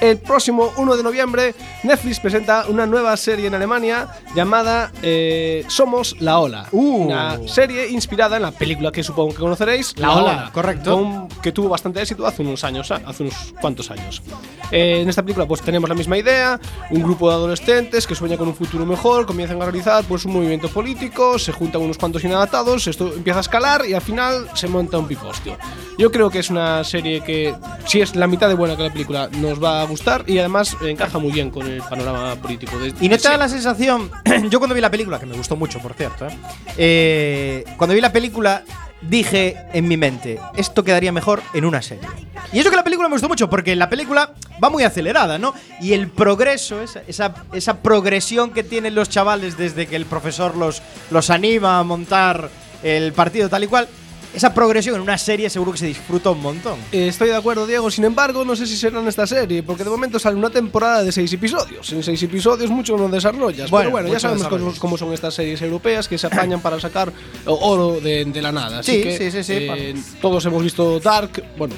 el 0.00 0.16
próximo 0.18 0.72
1 0.78 0.96
de 0.96 1.02
noviembre 1.02 1.54
Netflix 1.82 2.20
presenta 2.20 2.64
una 2.68 2.86
nueva 2.86 3.14
serie 3.18 3.46
en 3.48 3.54
Alemania 3.54 4.08
llamada 4.34 4.90
eh, 5.02 5.62
Somos 5.68 6.16
la 6.20 6.38
Ola. 6.40 6.66
Uh. 6.72 7.04
Una 7.06 7.38
serie 7.46 7.88
inspirada 7.90 8.36
en 8.36 8.42
la 8.42 8.50
película 8.52 8.90
que 8.92 9.02
supongo 9.02 9.30
que 9.32 9.36
conoceréis, 9.40 9.96
La 9.98 10.12
Ola, 10.16 10.50
correcto. 10.54 10.94
con- 10.96 11.28
que 11.42 11.52
tuvo 11.52 11.68
bastante 11.68 12.00
éxito 12.00 12.26
hace 12.26 12.42
unos 12.42 12.64
años, 12.64 12.90
ah, 12.90 13.00
hace 13.06 13.24
unos 13.24 13.34
cuantos 13.60 13.90
años. 13.90 14.22
Eh, 14.70 15.00
en 15.02 15.08
esta 15.08 15.22
película 15.22 15.46
pues 15.46 15.60
tenemos 15.62 15.88
la 15.88 15.94
misma 15.94 16.16
idea, 16.16 16.58
un 16.90 17.02
grupo 17.02 17.28
de 17.28 17.34
adolescentes 17.34 18.06
que 18.06 18.14
sueña 18.14 18.36
con 18.36 18.48
un 18.48 18.54
futuro 18.54 18.86
mejor, 18.86 19.26
comienzan 19.26 19.60
a 19.60 19.64
realizar 19.64 20.04
pues 20.04 20.24
un 20.24 20.32
movimiento 20.32 20.68
político, 20.68 21.38
se 21.38 21.52
juntan 21.52 21.82
unos 21.82 21.98
cuantos 21.98 22.24
inadaptados, 22.24 22.86
esto 22.86 23.12
empieza 23.14 23.40
a 23.40 23.42
escalar 23.42 23.84
y 23.86 23.94
al 23.94 24.00
final 24.02 24.48
se 24.54 24.68
monta 24.68 24.96
un 24.98 25.06
pifostio. 25.06 25.56
Yo 25.98 26.10
creo 26.10 26.30
que 26.30 26.38
es 26.38 26.48
una 26.50 26.82
serie 26.84 27.20
que 27.22 27.54
si 27.86 28.00
es 28.00 28.16
la 28.16 28.26
mitad 28.26 28.48
de 28.48 28.54
buena 28.54 28.76
que 28.76 28.84
la 28.84 28.92
película 28.92 29.28
nos 29.50 29.62
va 29.62 29.82
a 29.82 29.84
gustar 29.84 30.24
y 30.26 30.38
además 30.38 30.76
encaja 30.82 31.18
muy 31.18 31.32
bien 31.32 31.50
con 31.50 31.66
el 31.66 31.82
panorama 31.82 32.34
político. 32.36 32.78
de- 32.78 32.94
Y 33.00 33.08
no 33.08 33.18
te 33.18 33.28
da 33.28 33.36
la 33.36 33.48
sensación, 33.48 34.10
yo 34.48 34.58
cuando 34.58 34.74
vi 34.74 34.80
la 34.80 34.90
película, 34.90 35.18
que 35.20 35.26
me 35.26 35.36
gustó 35.36 35.56
mucho, 35.56 35.78
por 35.80 35.94
cierto, 35.94 36.26
¿eh? 36.26 36.30
Eh, 36.78 37.64
cuando 37.76 37.94
vi 37.94 38.00
la 38.00 38.12
película, 38.12 38.62
dije 39.02 39.56
en 39.72 39.88
mi 39.88 39.96
mente, 39.96 40.38
esto 40.56 40.84
quedaría 40.84 41.12
mejor 41.12 41.42
en 41.54 41.64
una 41.64 41.82
serie. 41.82 42.06
Y 42.52 42.58
eso 42.58 42.70
que 42.70 42.76
la 42.76 42.84
película 42.84 43.08
me 43.08 43.14
gustó 43.14 43.28
mucho, 43.28 43.48
porque 43.50 43.76
la 43.76 43.88
película 43.88 44.32
va 44.62 44.70
muy 44.70 44.82
acelerada, 44.82 45.38
¿no? 45.38 45.54
Y 45.80 45.92
el 45.92 46.08
progreso, 46.08 46.82
esa, 46.82 47.02
esa, 47.06 47.34
esa 47.52 47.78
progresión 47.82 48.50
que 48.50 48.62
tienen 48.62 48.94
los 48.94 49.08
chavales 49.08 49.56
desde 49.56 49.86
que 49.86 49.96
el 49.96 50.06
profesor 50.06 50.56
los, 50.56 50.82
los 51.10 51.30
anima 51.30 51.78
a 51.78 51.82
montar 51.84 52.50
el 52.82 53.12
partido 53.12 53.48
tal 53.48 53.64
y 53.64 53.66
cual, 53.66 53.88
esa 54.34 54.54
progresión 54.54 54.94
en 54.96 55.00
una 55.02 55.18
serie 55.18 55.50
seguro 55.50 55.72
que 55.72 55.78
se 55.78 55.86
disfruta 55.86 56.30
un 56.30 56.40
montón. 56.40 56.78
Eh, 56.92 57.08
Estoy 57.08 57.28
de 57.28 57.36
acuerdo, 57.36 57.66
Diego. 57.66 57.90
Sin 57.90 58.04
embargo, 58.04 58.44
no 58.44 58.54
sé 58.54 58.66
si 58.66 58.76
será 58.76 59.00
en 59.00 59.08
esta 59.08 59.26
serie, 59.26 59.62
porque 59.62 59.82
de 59.84 59.90
momento 59.90 60.18
sale 60.18 60.36
una 60.36 60.50
temporada 60.50 61.02
de 61.02 61.10
seis 61.12 61.32
episodios. 61.32 61.92
En 61.92 62.02
seis 62.02 62.22
episodios 62.22 62.70
mucho 62.70 62.96
no 62.96 63.08
desarrollas. 63.08 63.70
Bueno, 63.70 63.90
pero 63.90 63.90
bueno, 64.02 64.08
ya 64.08 64.20
sabemos 64.20 64.46
cómo, 64.48 64.72
cómo 64.78 64.96
son 64.98 65.12
estas 65.12 65.34
series 65.34 65.60
europeas 65.62 66.06
que 66.06 66.16
se 66.18 66.26
apañan 66.28 66.60
para 66.60 66.78
sacar 66.78 67.12
oro 67.46 68.00
de, 68.00 68.24
de 68.24 68.42
la 68.42 68.52
nada. 68.52 68.78
Así 68.80 68.92
Sí, 68.96 69.02
que, 69.02 69.18
sí, 69.18 69.30
sí, 69.30 69.42
sí, 69.44 69.52
eh, 69.56 69.94
todos 70.20 70.44
hemos 70.46 70.62
visto 70.62 71.00
Dark. 71.00 71.42
Bueno. 71.58 71.74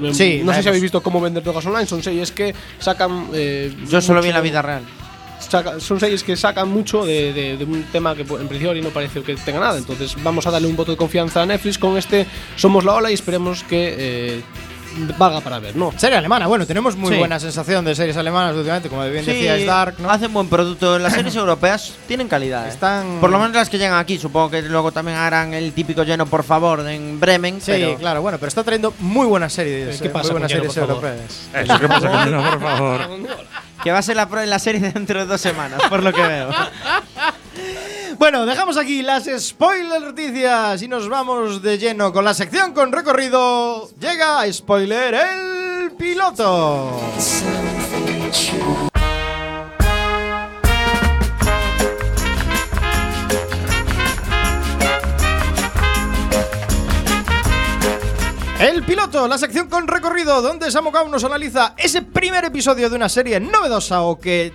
no 0.02 0.14
sé 0.14 0.40
hemos- 0.40 0.62
si 0.62 0.68
habéis 0.68 0.82
visto 0.82 1.02
cómo 1.02 1.20
vender 1.20 1.42
drogas 1.42 1.66
online. 1.66 1.86
Son 1.86 2.02
series 2.02 2.30
que 2.32 2.54
sacan. 2.78 3.28
eh, 3.34 3.74
Yo 3.86 4.00
solo 4.00 4.22
vi 4.22 4.28
en 4.28 4.34
la 4.34 4.40
vida 4.40 4.62
real. 4.62 4.82
Son 5.78 6.00
series 6.00 6.22
que 6.22 6.36
sacan 6.36 6.68
mucho 6.68 7.04
de, 7.04 7.58
un 7.68 7.82
tema 7.84 8.14
que 8.14 8.22
en 8.22 8.48
principio 8.48 8.74
no 8.82 8.90
parece 8.90 9.22
que 9.22 9.34
tenga 9.36 9.60
nada. 9.60 9.78
Entonces 9.78 10.16
vamos 10.22 10.46
a 10.46 10.50
darle 10.50 10.68
un 10.68 10.76
voto 10.76 10.92
de 10.92 10.96
confianza 10.96 11.42
a 11.42 11.46
Netflix 11.46 11.78
con 11.78 11.96
este 11.96 12.26
Somos 12.56 12.84
la 12.84 12.94
Ola 12.94 13.10
y 13.10 13.14
esperemos 13.14 13.64
que 13.64 13.94
eh, 13.98 14.42
valga 15.18 15.40
para 15.40 15.58
ver, 15.58 15.76
¿no? 15.76 15.92
Serie 15.96 16.18
alemana, 16.18 16.46
bueno, 16.46 16.66
tenemos 16.66 16.96
muy 16.96 17.12
Sí. 17.12 17.18
buena 17.18 17.38
sensación 17.38 17.84
de 17.84 17.94
series 17.94 18.16
alemanas 18.16 18.54
últimamente, 18.56 18.88
como 18.88 19.02
bien 19.08 19.24
decías, 19.24 19.64
Dark, 19.66 19.94
¿no? 19.98 20.10
hacen 20.10 20.32
buen 20.32 20.48
producto. 20.48 20.98
Las 20.98 21.12
series 21.12 21.34
europeas 21.36 21.94
tienen 22.08 22.28
calidad. 22.28 22.66
¿eh? 22.66 22.70
Están- 22.70 23.18
Por 23.20 23.30
lo 23.30 23.38
menos 23.38 23.54
las 23.54 23.68
que 23.70 23.78
llegan 23.78 23.98
aquí. 23.98 24.18
Supongo 24.18 24.50
que 24.50 24.62
luego 24.62 24.92
también 24.92 25.16
harán 25.18 25.54
el 25.54 25.72
típico 25.72 26.02
lleno, 26.02 26.26
por 26.26 26.42
favor, 26.44 26.86
en 26.88 27.18
Bremen. 27.20 27.60
Sí, 27.60 27.72
pero 27.72 27.96
claro, 27.96 28.22
bueno, 28.22 28.38
pero 28.38 28.48
está 28.48 28.62
trayendo 28.64 28.92
muy 28.98 29.26
buenas 29.26 29.52
series, 29.52 30.00
¿Qué 30.00 30.08
eh, 30.08 30.10
pasa 30.10 30.32
muy 30.32 30.40
con 30.40 30.40
buenas 30.40 30.50
Lleno, 30.52 30.72
series 30.72 30.88
europeas. 30.88 31.48
Eso, 31.54 31.78
¿qué 31.80 31.88
pasa 31.88 32.10
con 32.10 32.30
no, 32.32 32.50
por 32.50 32.60
favor? 32.60 33.00
Que 33.82 33.92
va 33.92 33.98
a 33.98 34.02
ser 34.02 34.16
la, 34.16 34.28
pro- 34.28 34.44
la 34.44 34.58
serie 34.58 34.80
dentro 34.92 35.20
de 35.20 35.26
dos 35.26 35.40
semanas, 35.40 35.80
por 35.88 36.02
lo 36.02 36.12
que 36.12 36.20
veo. 36.22 36.50
Bueno, 38.20 38.44
dejamos 38.44 38.76
aquí 38.76 39.00
las 39.00 39.30
spoiler 39.38 40.02
noticias 40.02 40.82
y 40.82 40.88
nos 40.88 41.08
vamos 41.08 41.62
de 41.62 41.78
lleno 41.78 42.12
con 42.12 42.22
la 42.22 42.34
sección 42.34 42.74
con 42.74 42.92
recorrido. 42.92 43.88
Llega 43.98 44.44
spoiler 44.52 45.14
el 45.14 45.92
piloto. 45.92 47.00
El 58.60 58.82
piloto, 58.82 59.26
la 59.26 59.38
sección 59.38 59.70
con 59.70 59.88
recorrido, 59.88 60.42
donde 60.42 60.70
Samokau 60.70 61.08
nos 61.08 61.24
analiza 61.24 61.72
ese 61.78 62.02
primer 62.02 62.44
episodio 62.44 62.90
de 62.90 62.96
una 62.96 63.08
serie 63.08 63.40
novedosa 63.40 64.02
o 64.02 64.20
que 64.20 64.52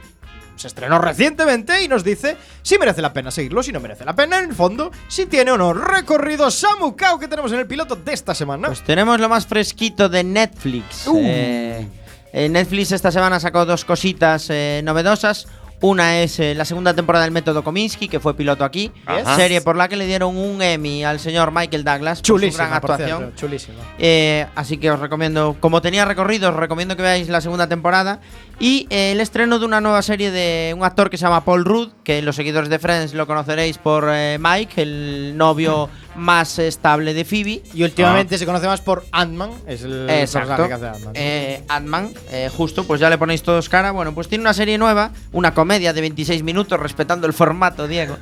se 0.55 0.67
estrenó 0.67 0.99
recientemente 0.99 1.83
y 1.83 1.87
nos 1.87 2.03
dice 2.03 2.37
si 2.61 2.77
merece 2.77 3.01
la 3.01 3.13
pena 3.13 3.31
seguirlo, 3.31 3.63
si 3.63 3.71
no 3.71 3.79
merece 3.79 4.05
la 4.05 4.15
pena, 4.15 4.39
en 4.39 4.49
el 4.49 4.55
fondo, 4.55 4.91
si 5.07 5.25
tiene 5.25 5.51
o 5.51 5.57
no 5.57 5.73
recorrido 5.73 6.49
Samukau 6.49 7.19
que 7.19 7.27
tenemos 7.27 7.51
en 7.51 7.59
el 7.59 7.67
piloto 7.67 7.95
de 7.95 8.13
esta 8.13 8.33
semana. 8.33 8.67
Pues 8.67 8.83
tenemos 8.83 9.19
lo 9.19 9.29
más 9.29 9.45
fresquito 9.45 10.09
de 10.09 10.23
Netflix. 10.23 11.07
Uh. 11.07 11.19
Eh, 11.21 11.87
eh, 12.33 12.49
Netflix 12.49 12.91
esta 12.91 13.11
semana 13.11 13.39
sacó 13.39 13.65
dos 13.65 13.85
cositas 13.85 14.47
eh, 14.49 14.81
novedosas. 14.83 15.47
Una 15.81 16.21
es 16.21 16.39
eh, 16.39 16.55
la 16.55 16.65
segunda 16.65 16.93
temporada 16.93 17.25
del 17.25 17.31
Método 17.31 17.63
Kominsky, 17.63 18.07
que 18.07 18.19
fue 18.19 18.33
piloto 18.33 18.63
aquí. 18.63 18.91
Ajá. 19.05 19.35
Serie 19.35 19.61
por 19.61 19.75
la 19.75 19.87
que 19.87 19.95
le 19.95 20.05
dieron 20.05 20.35
un 20.37 20.61
Emmy 20.61 21.03
al 21.03 21.19
señor 21.19 21.51
Michael 21.51 21.83
Douglas 21.83 22.21
por 22.21 22.27
su 22.27 22.33
gran 22.35 22.41
chulísima, 22.41 22.81
por 22.81 22.91
actuación. 22.91 23.17
cierto, 23.19 23.35
chulísima. 23.35 23.77
Eh, 23.99 24.45
así 24.55 24.77
que 24.77 24.89
os 24.89 24.99
recomiendo, 24.99 25.57
como 25.59 25.81
tenía 25.81 26.05
recorrido, 26.05 26.49
os 26.49 26.55
recomiendo 26.55 26.95
que 26.95 27.03
veáis 27.03 27.29
la 27.29 27.41
segunda 27.41 27.67
temporada. 27.67 28.19
Y 28.59 28.87
eh, 28.89 29.11
el 29.11 29.19
estreno 29.19 29.59
de 29.59 29.65
una 29.65 29.81
nueva 29.81 30.01
serie 30.01 30.31
de 30.31 30.73
un 30.75 30.83
actor 30.83 31.09
que 31.09 31.17
se 31.17 31.23
llama 31.25 31.43
Paul 31.43 31.65
Rudd, 31.65 31.89
que 32.03 32.21
los 32.21 32.35
seguidores 32.35 32.69
de 32.69 32.79
Friends 32.79 33.13
lo 33.13 33.27
conoceréis 33.27 33.77
por 33.77 34.09
Mike, 34.39 34.81
el 34.81 35.33
novio 35.35 35.89
más 36.15 36.59
estable 36.59 37.13
de 37.13 37.25
Phoebe. 37.25 37.61
Y 37.73 37.83
últimamente 37.83 38.37
se 38.37 38.45
conoce 38.45 38.67
más 38.67 38.81
por 38.81 39.05
Ant-Man, 39.11 39.51
es 39.67 39.83
el 39.83 40.09
Exacto. 40.09 40.47
personaje 40.47 40.67
que 40.67 40.73
hace 40.73 40.87
Ant-Man. 40.97 41.13
Eh, 41.15 41.63
Ant-Man, 41.67 42.09
eh, 42.31 42.49
justo, 42.55 42.85
pues 42.85 42.99
ya 43.01 43.09
le 43.09 43.17
ponéis 43.17 43.43
todos 43.43 43.69
cara. 43.69 43.91
Bueno, 43.91 44.13
pues 44.13 44.27
tiene 44.27 44.41
una 44.43 44.53
serie 44.53 44.77
nueva, 44.77 45.11
una 45.31 45.53
comedia 45.53 45.93
de 45.93 46.01
26 46.01 46.43
minutos, 46.43 46.79
respetando 46.79 47.27
el 47.27 47.33
formato, 47.33 47.87
Diego. 47.87 48.17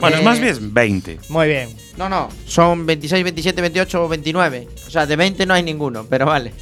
Bueno, 0.00 0.16
es 0.16 0.22
Eh, 0.22 0.24
más 0.24 0.40
bien 0.40 0.74
20. 0.74 1.18
Muy 1.28 1.46
bien. 1.48 1.68
No, 1.96 2.08
no, 2.08 2.28
son 2.46 2.86
26, 2.86 3.22
27, 3.24 3.60
28 3.60 4.04
o 4.04 4.08
29. 4.08 4.68
O 4.86 4.90
sea, 4.90 5.06
de 5.06 5.16
20 5.16 5.46
no 5.46 5.54
hay 5.54 5.62
ninguno, 5.62 6.06
pero 6.08 6.26
vale. 6.26 6.52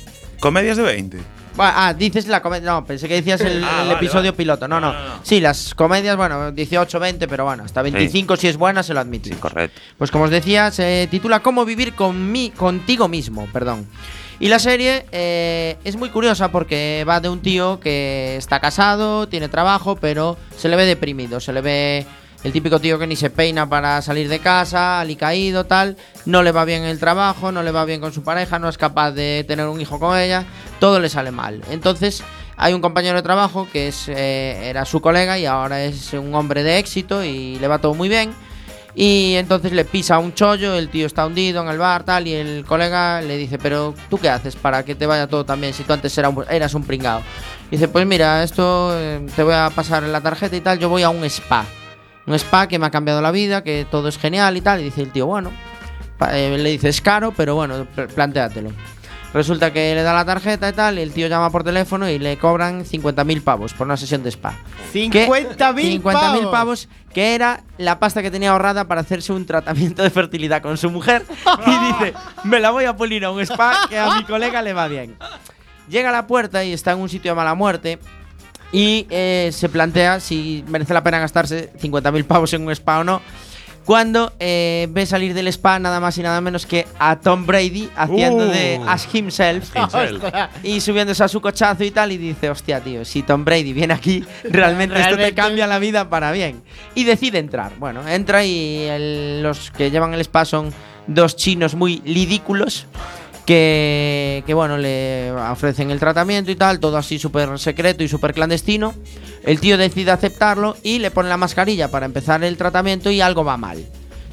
Comedias 0.40 0.77
de 0.77 0.83
20. 0.83 1.19
Ah, 1.59 1.95
dices 1.97 2.27
la 2.27 2.41
comedia. 2.43 2.71
No, 2.71 2.85
pensé 2.85 3.09
que 3.09 3.15
decías 3.15 3.41
el, 3.43 3.63
Ah, 3.65 3.83
el 3.83 3.89
vale, 3.89 3.93
episodio 3.95 4.33
vale. 4.33 4.33
piloto. 4.33 4.69
No, 4.69 4.81
no, 4.81 4.93
No, 4.93 4.99
no, 4.99 5.09
no. 5.17 5.21
Sí, 5.23 5.41
las 5.41 5.75
comedias, 5.75 6.17
bueno, 6.17 6.53
18, 6.53 6.99
20, 7.01 7.29
pero 7.29 7.45
bueno, 7.45 7.65
hasta 7.65 7.83
25 7.83 8.37
si 8.37 8.49
es 8.49 8.57
buena 8.57 8.83
se 8.83 8.95
lo 8.95 9.01
admito. 9.01 9.29
Sí, 9.29 9.35
correcto. 9.37 9.81
Pues 9.99 10.11
como 10.11 10.25
os 10.25 10.31
decía, 10.31 10.71
se 10.71 11.09
titula 11.11 11.41
Cómo 11.41 11.65
vivir 11.65 11.95
con 11.95 12.31
mí, 12.33 12.53
contigo 12.57 13.09
mismo, 13.09 13.47
perdón. 13.53 13.87
Y 14.39 14.49
la 14.49 14.59
serie 14.59 15.05
eh, 15.13 15.77
es 15.85 15.97
muy 15.97 16.09
curiosa 16.09 16.51
porque 16.51 17.05
va 17.07 17.21
de 17.21 17.29
un 17.29 17.41
tío 17.43 17.79
que 17.79 18.37
está 18.37 18.59
casado, 18.59 19.29
tiene 19.29 19.49
trabajo, 19.51 19.97
pero 19.97 20.39
se 20.57 20.71
le 20.71 20.77
ve 20.77 20.87
deprimido, 20.87 21.41
se 21.41 21.53
le 21.53 21.61
ve 21.61 22.07
el 22.42 22.53
típico 22.53 22.81
tío 22.81 22.98
que 22.98 23.07
ni 23.07 23.16
se 23.16 23.31
peina 23.31 23.68
para 23.68 24.00
salir 24.03 24.29
de 24.29 24.38
casa, 24.38 25.00
alicaído, 25.00 25.64
tal, 25.64 25.96
no 26.24 26.42
le 26.42 26.53
va 26.53 26.64
bien 26.64 26.85
el 26.85 26.98
trabajo, 26.98 27.53
no 27.53 27.62
le 27.62 27.70
va 27.70 27.85
bien 27.85 28.00
con 28.00 28.12
su 28.12 28.22
pareja, 28.22 28.59
no 28.59 28.68
es 28.68 28.79
capaz 28.79 29.12
de 29.12 29.44
tener 29.46 29.66
un 29.68 29.81
hijo 29.81 29.98
con 29.98 30.16
ella, 30.18 30.44
todo 30.79 31.00
le 31.00 31.09
sale 31.09 31.31
mal. 31.31 31.62
Entonces 31.70 32.22
hay 32.57 32.72
un 32.72 32.81
compañero 32.81 33.16
de 33.16 33.22
trabajo 33.22 33.66
que 33.70 33.88
es, 33.88 34.09
eh, 34.09 34.68
era 34.68 34.85
su 34.85 35.00
colega 35.00 35.38
y 35.38 35.46
ahora 35.46 35.85
es 35.85 36.12
un 36.14 36.35
hombre 36.35 36.62
de 36.62 36.79
éxito 36.79 37.24
y 37.24 37.59
le 37.59 37.68
va 37.68 37.79
todo 37.79 37.94
muy 37.94 38.09
bien. 38.09 38.33
Y 38.94 39.35
entonces 39.37 39.72
le 39.72 39.85
pisa 39.85 40.18
un 40.18 40.35
chollo, 40.35 40.74
el 40.74 40.88
tío 40.88 41.07
está 41.07 41.24
hundido 41.24 41.62
en 41.62 41.68
el 41.68 41.79
bar, 41.79 42.03
tal, 42.05 42.26
y 42.26 42.35
el 42.35 42.64
colega 42.66 43.22
le 43.22 43.37
dice, 43.37 43.57
pero 43.57 43.94
¿tú 44.09 44.18
qué 44.18 44.29
haces 44.29 44.57
para 44.57 44.85
que 44.85 44.94
te 44.94 45.07
vaya 45.07 45.29
todo 45.29 45.44
tan 45.44 45.61
bien 45.61 45.72
si 45.72 45.85
tú 45.85 45.92
antes 45.92 46.16
eras 46.18 46.74
un 46.74 46.85
pringao? 46.85 47.22
dice, 47.70 47.87
pues 47.87 48.05
mira, 48.05 48.42
esto 48.42 48.90
eh, 48.98 49.24
te 49.37 49.44
voy 49.44 49.55
a 49.55 49.70
pasar 49.72 50.03
la 50.03 50.20
tarjeta 50.20 50.57
y 50.57 50.61
tal, 50.61 50.79
yo 50.79 50.88
voy 50.88 51.03
a 51.03 51.11
un 51.11 51.24
spa. 51.24 51.64
Un 52.31 52.35
spa 52.38 52.69
que 52.69 52.79
me 52.79 52.87
ha 52.87 52.90
cambiado 52.90 53.21
la 53.21 53.33
vida, 53.33 53.64
que 53.64 53.85
todo 53.90 54.07
es 54.09 54.16
genial 54.16 54.57
y 54.57 54.61
tal. 54.61 54.81
Y 54.81 54.85
dice 54.85 55.03
el 55.03 55.11
tío, 55.11 55.27
bueno, 55.27 55.51
eh, 56.33 56.57
le 56.59 56.71
dice, 56.71 56.88
es 56.88 57.01
caro, 57.01 57.33
pero 57.37 57.57
bueno, 57.57 57.87
pl- 57.95 58.07
plantéatelo. 58.07 58.71
Resulta 59.35 59.73
que 59.73 59.95
le 59.97 60.03
da 60.03 60.12
la 60.12 60.25
tarjeta 60.25 60.69
y 60.69 60.73
tal, 60.73 60.99
y 60.99 61.03
el 61.03 61.12
tío 61.12 61.27
llama 61.29 61.51
por 61.51 61.64
teléfono 61.64 62.09
y 62.09 62.19
le 62.21 62.37
cobran 62.38 62.85
50.000 62.85 63.43
pavos 63.43 63.75
por 63.75 63.87
una 63.87 63.97
sesión 63.97 64.23
de 64.23 64.29
spa. 64.31 64.55
Que- 65.11 65.27
50.000 65.29 66.03
50.000 66.03 66.51
pavos, 66.51 66.88
que 67.12 67.35
era 67.35 67.62
la 67.79 67.99
pasta 67.99 68.23
que 68.23 68.31
tenía 68.31 68.51
ahorrada 68.53 68.87
para 68.87 69.01
hacerse 69.01 69.33
un 69.33 69.45
tratamiento 69.47 70.03
de 70.05 70.11
fertilidad 70.11 70.62
con 70.62 70.77
su 70.79 70.88
mujer. 70.90 71.25
Y 71.66 71.71
dice, 71.71 72.14
me 72.45 72.61
la 72.61 72.71
voy 72.71 72.85
a 72.85 72.97
pulir 72.97 73.25
a 73.25 73.33
un 73.33 73.40
spa 73.40 73.87
que 73.88 73.99
a 73.99 74.14
mi 74.16 74.23
colega 74.25 74.62
le 74.62 74.73
va 74.73 74.87
bien. 74.88 75.16
Llega 75.88 76.11
a 76.11 76.12
la 76.12 76.27
puerta 76.29 76.62
y 76.64 76.73
está 76.73 76.93
en 76.93 76.99
un 77.01 77.09
sitio 77.09 77.33
de 77.33 77.35
mala 77.37 77.55
muerte. 77.57 77.99
Y 78.73 79.07
eh, 79.11 79.51
se 79.53 79.69
plantea 79.69 80.21
si 80.21 80.65
merece 80.69 80.95
la 80.95 81.03
pena 81.03 81.19
gastarse 81.19 81.73
50.000 81.81 82.25
pavos 82.25 82.53
en 82.55 82.63
un 82.63 82.71
spa 82.73 83.01
o 83.01 83.05
no. 83.05 83.21
Cuando 83.85 84.33
eh, 84.39 84.87
ve 84.91 85.05
salir 85.07 85.35
del 85.35 85.49
spa 85.49 85.79
nada 85.81 85.99
más 85.99 86.17
y 86.19 86.23
nada 86.23 86.41
menos 86.41 86.67
que 86.67 86.87
a 86.99 87.17
Tom 87.19 87.45
Brady 87.47 87.89
haciendo 87.97 88.47
de 88.47 88.79
Uh. 88.81 88.89
Ask 88.89 89.13
Himself 89.13 89.75
Himself. 89.75 90.23
y 90.63 90.81
subiéndose 90.81 91.25
a 91.25 91.29
su 91.29 91.41
cochazo 91.41 91.83
y 91.83 91.91
tal 91.91 92.13
y 92.13 92.19
dice, 92.19 92.51
hostia, 92.51 92.81
tío, 92.81 93.05
si 93.05 93.23
Tom 93.23 93.45
Brady 93.45 93.73
viene 93.73 93.95
aquí, 93.95 94.23
realmente, 94.45 95.01
esto 95.01 95.17
te 95.17 95.35
cambia 95.35 95.67
la 95.67 95.81
vida 95.81 96.09
para 96.09 96.31
bien. 96.31 96.63
Y 96.95 97.03
decide 97.05 97.39
entrar. 97.39 97.73
Bueno, 97.79 98.07
entra 98.07 98.45
y 98.45 98.83
el- 98.83 99.43
los 99.43 99.73
que 99.73 99.91
llevan 99.91 100.15
el 100.15 100.21
spa 100.21 100.45
son 100.45 100.73
dos 101.09 101.35
chinos 101.35 101.75
muy 101.75 102.01
ridículos 102.05 102.87
que, 103.51 104.55
bueno, 104.55 104.79
le 104.79 105.33
ofrecen 105.33 105.91
el 105.91 105.99
tratamiento 105.99 106.53
y 106.53 106.57
tal, 106.57 106.79
todo 106.79 106.97
así 106.97 107.19
súper 107.19 107.59
secreto 107.59 108.05
y 108.05 108.09
súper 108.09 108.33
clandestino. 108.33 108.95
El 109.43 109.59
tío 109.59 109.77
decide 109.77 110.13
aceptarlo 110.13 110.77
y 110.85 111.01
le 111.01 111.11
pone 111.11 111.29
la 111.29 111.37
mascarilla 111.37 111.91
para 111.91 112.07
empezar 112.07 112.45
el 112.45 112.57
tratamiento 112.57 113.11
y 113.11 113.21
algo 113.21 113.45
va 113.45 113.57
mal. 113.57 113.85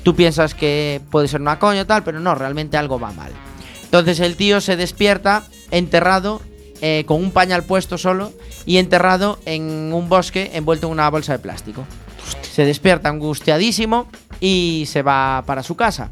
Tú 0.03 0.15
piensas 0.15 0.53
que 0.53 1.01
puede 1.10 1.27
ser 1.27 1.41
una 1.41 1.58
coña 1.58 1.86
tal, 1.86 2.03
pero 2.03 2.19
no, 2.19 2.36
realmente 2.36 2.77
algo 2.77 2.99
va 2.99 3.12
mal. 3.12 3.32
Entonces 3.86 4.19
el 4.19 4.36
tío 4.36 4.62
se 4.62 4.75
despierta 4.75 5.43
enterrado 5.71 6.39
eh, 6.82 7.03
con 7.08 7.17
un 7.17 7.32
pañal 7.32 7.63
puesto 7.63 7.97
solo 7.97 8.32
y 8.67 8.77
enterrado 8.77 9.39
en 9.45 9.93
un 9.93 10.10
bosque 10.10 10.51
envuelto 10.53 10.86
en 10.86 10.93
una 10.93 11.10
bolsa 11.10 11.34
de 11.34 11.39
plástico. 11.39 11.86
Se 12.41 12.65
despierta 12.65 13.10
angustiadísimo 13.10 14.08
y 14.39 14.84
se 14.88 15.01
va 15.01 15.43
para 15.47 15.63
su 15.63 15.75
casa. 15.75 16.12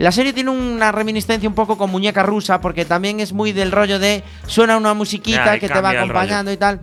La 0.00 0.12
serie 0.12 0.32
tiene 0.32 0.50
una 0.50 0.92
reminiscencia 0.92 1.48
un 1.48 1.54
poco 1.54 1.76
con 1.76 1.90
muñeca 1.90 2.22
rusa 2.22 2.60
porque 2.60 2.86
también 2.86 3.20
es 3.20 3.32
muy 3.32 3.52
del 3.52 3.70
rollo 3.70 3.98
de 3.98 4.24
suena 4.46 4.76
una 4.76 4.94
musiquita 4.94 5.58
que 5.58 5.68
te 5.68 5.80
va 5.80 5.90
acompañando 5.90 6.50
y 6.50 6.56
tal. 6.56 6.80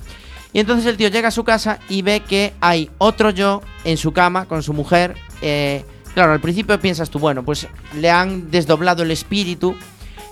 Y 0.53 0.59
entonces 0.59 0.85
el 0.85 0.97
tío 0.97 1.09
llega 1.09 1.29
a 1.29 1.31
su 1.31 1.43
casa 1.43 1.79
y 1.89 2.03
ve 2.03 2.19
que 2.19 2.53
hay 2.61 2.91
otro 2.99 3.31
yo 3.31 3.61
en 3.83 3.97
su 3.97 4.13
cama 4.13 4.45
con 4.45 4.61
su 4.61 4.73
mujer, 4.73 5.15
eh, 5.41 5.83
Claro, 6.17 6.33
al 6.33 6.41
principio 6.41 6.79
piensas 6.79 7.11
tú, 7.11 7.19
bueno, 7.19 7.43
pues 7.45 7.67
le 7.95 8.09
han 8.09 8.49
desdoblado 8.49 9.03
el 9.03 9.11
espíritu. 9.11 9.75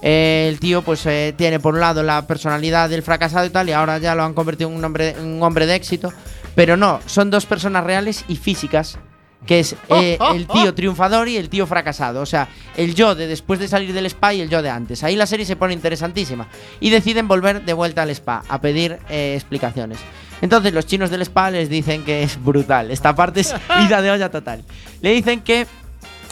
eh, 0.02 0.48
el 0.50 0.60
tío, 0.60 0.82
pues 0.82 1.06
eh, 1.06 1.34
tiene 1.38 1.60
por 1.60 1.76
un 1.76 1.80
lado 1.80 2.02
la 2.02 2.26
personalidad 2.26 2.90
del 2.90 3.04
fracasado 3.04 3.46
y 3.46 3.52
tal, 3.52 3.70
y 3.70 3.72
ahora 3.72 4.00
ya 4.00 4.16
lo 4.16 4.24
han 4.24 4.34
convertido 4.34 4.70
en 4.72 4.78
un 4.78 4.84
hombre, 4.84 5.12
en 5.12 5.26
un 5.26 5.44
hombre 5.44 5.68
de 5.68 5.76
éxito. 5.76 6.12
Pero 6.56 6.76
no, 6.76 7.02
son 7.06 7.30
dos 7.30 7.46
personas 7.46 7.84
reales 7.84 8.26
y 8.28 8.36
físicas, 8.36 8.98
que 9.46 9.60
es 9.60 9.76
eh, 9.90 10.18
el 10.34 10.48
tío 10.48 10.74
triunfador 10.74 11.28
y 11.28 11.38
el 11.38 11.50
tío 11.50 11.68
fracasado. 11.68 12.22
O 12.22 12.26
sea, 12.26 12.48
el 12.76 12.96
yo 12.96 13.16
de 13.16 13.28
después 13.28 13.60
de 13.60 13.68
salir 13.68 13.94
del 13.94 14.06
spa 14.08 14.34
y 14.34 14.42
el 14.42 14.50
yo 14.50 14.62
de 14.62 14.70
antes. 14.70 15.04
Ahí 15.04 15.16
la 15.16 15.26
serie 15.26 15.46
se 15.46 15.56
pone 15.56 15.74
interesantísima. 15.74 16.48
Y 16.80 16.90
deciden 16.90 17.28
volver 17.28 17.64
de 17.64 17.74
vuelta 17.74 18.04
al 18.04 18.10
spa 18.10 18.44
a 18.48 18.60
pedir 18.62 19.00
eh, 19.10 19.34
explicaciones. 19.36 20.00
Entonces 20.42 20.74
los 20.74 20.86
chinos 20.86 21.10
del 21.10 21.22
spa 21.22 21.52
les 21.52 21.70
dicen 21.70 22.04
que 22.04 22.24
es 22.24 22.44
brutal. 22.44 22.92
Esta 22.92 23.16
parte 23.16 23.42
es 23.42 23.54
ida 23.86 24.02
de 24.02 24.12
olla 24.12 24.30
total. 24.30 24.64
Le 25.02 25.12
dicen 25.12 25.42
que 25.42 25.68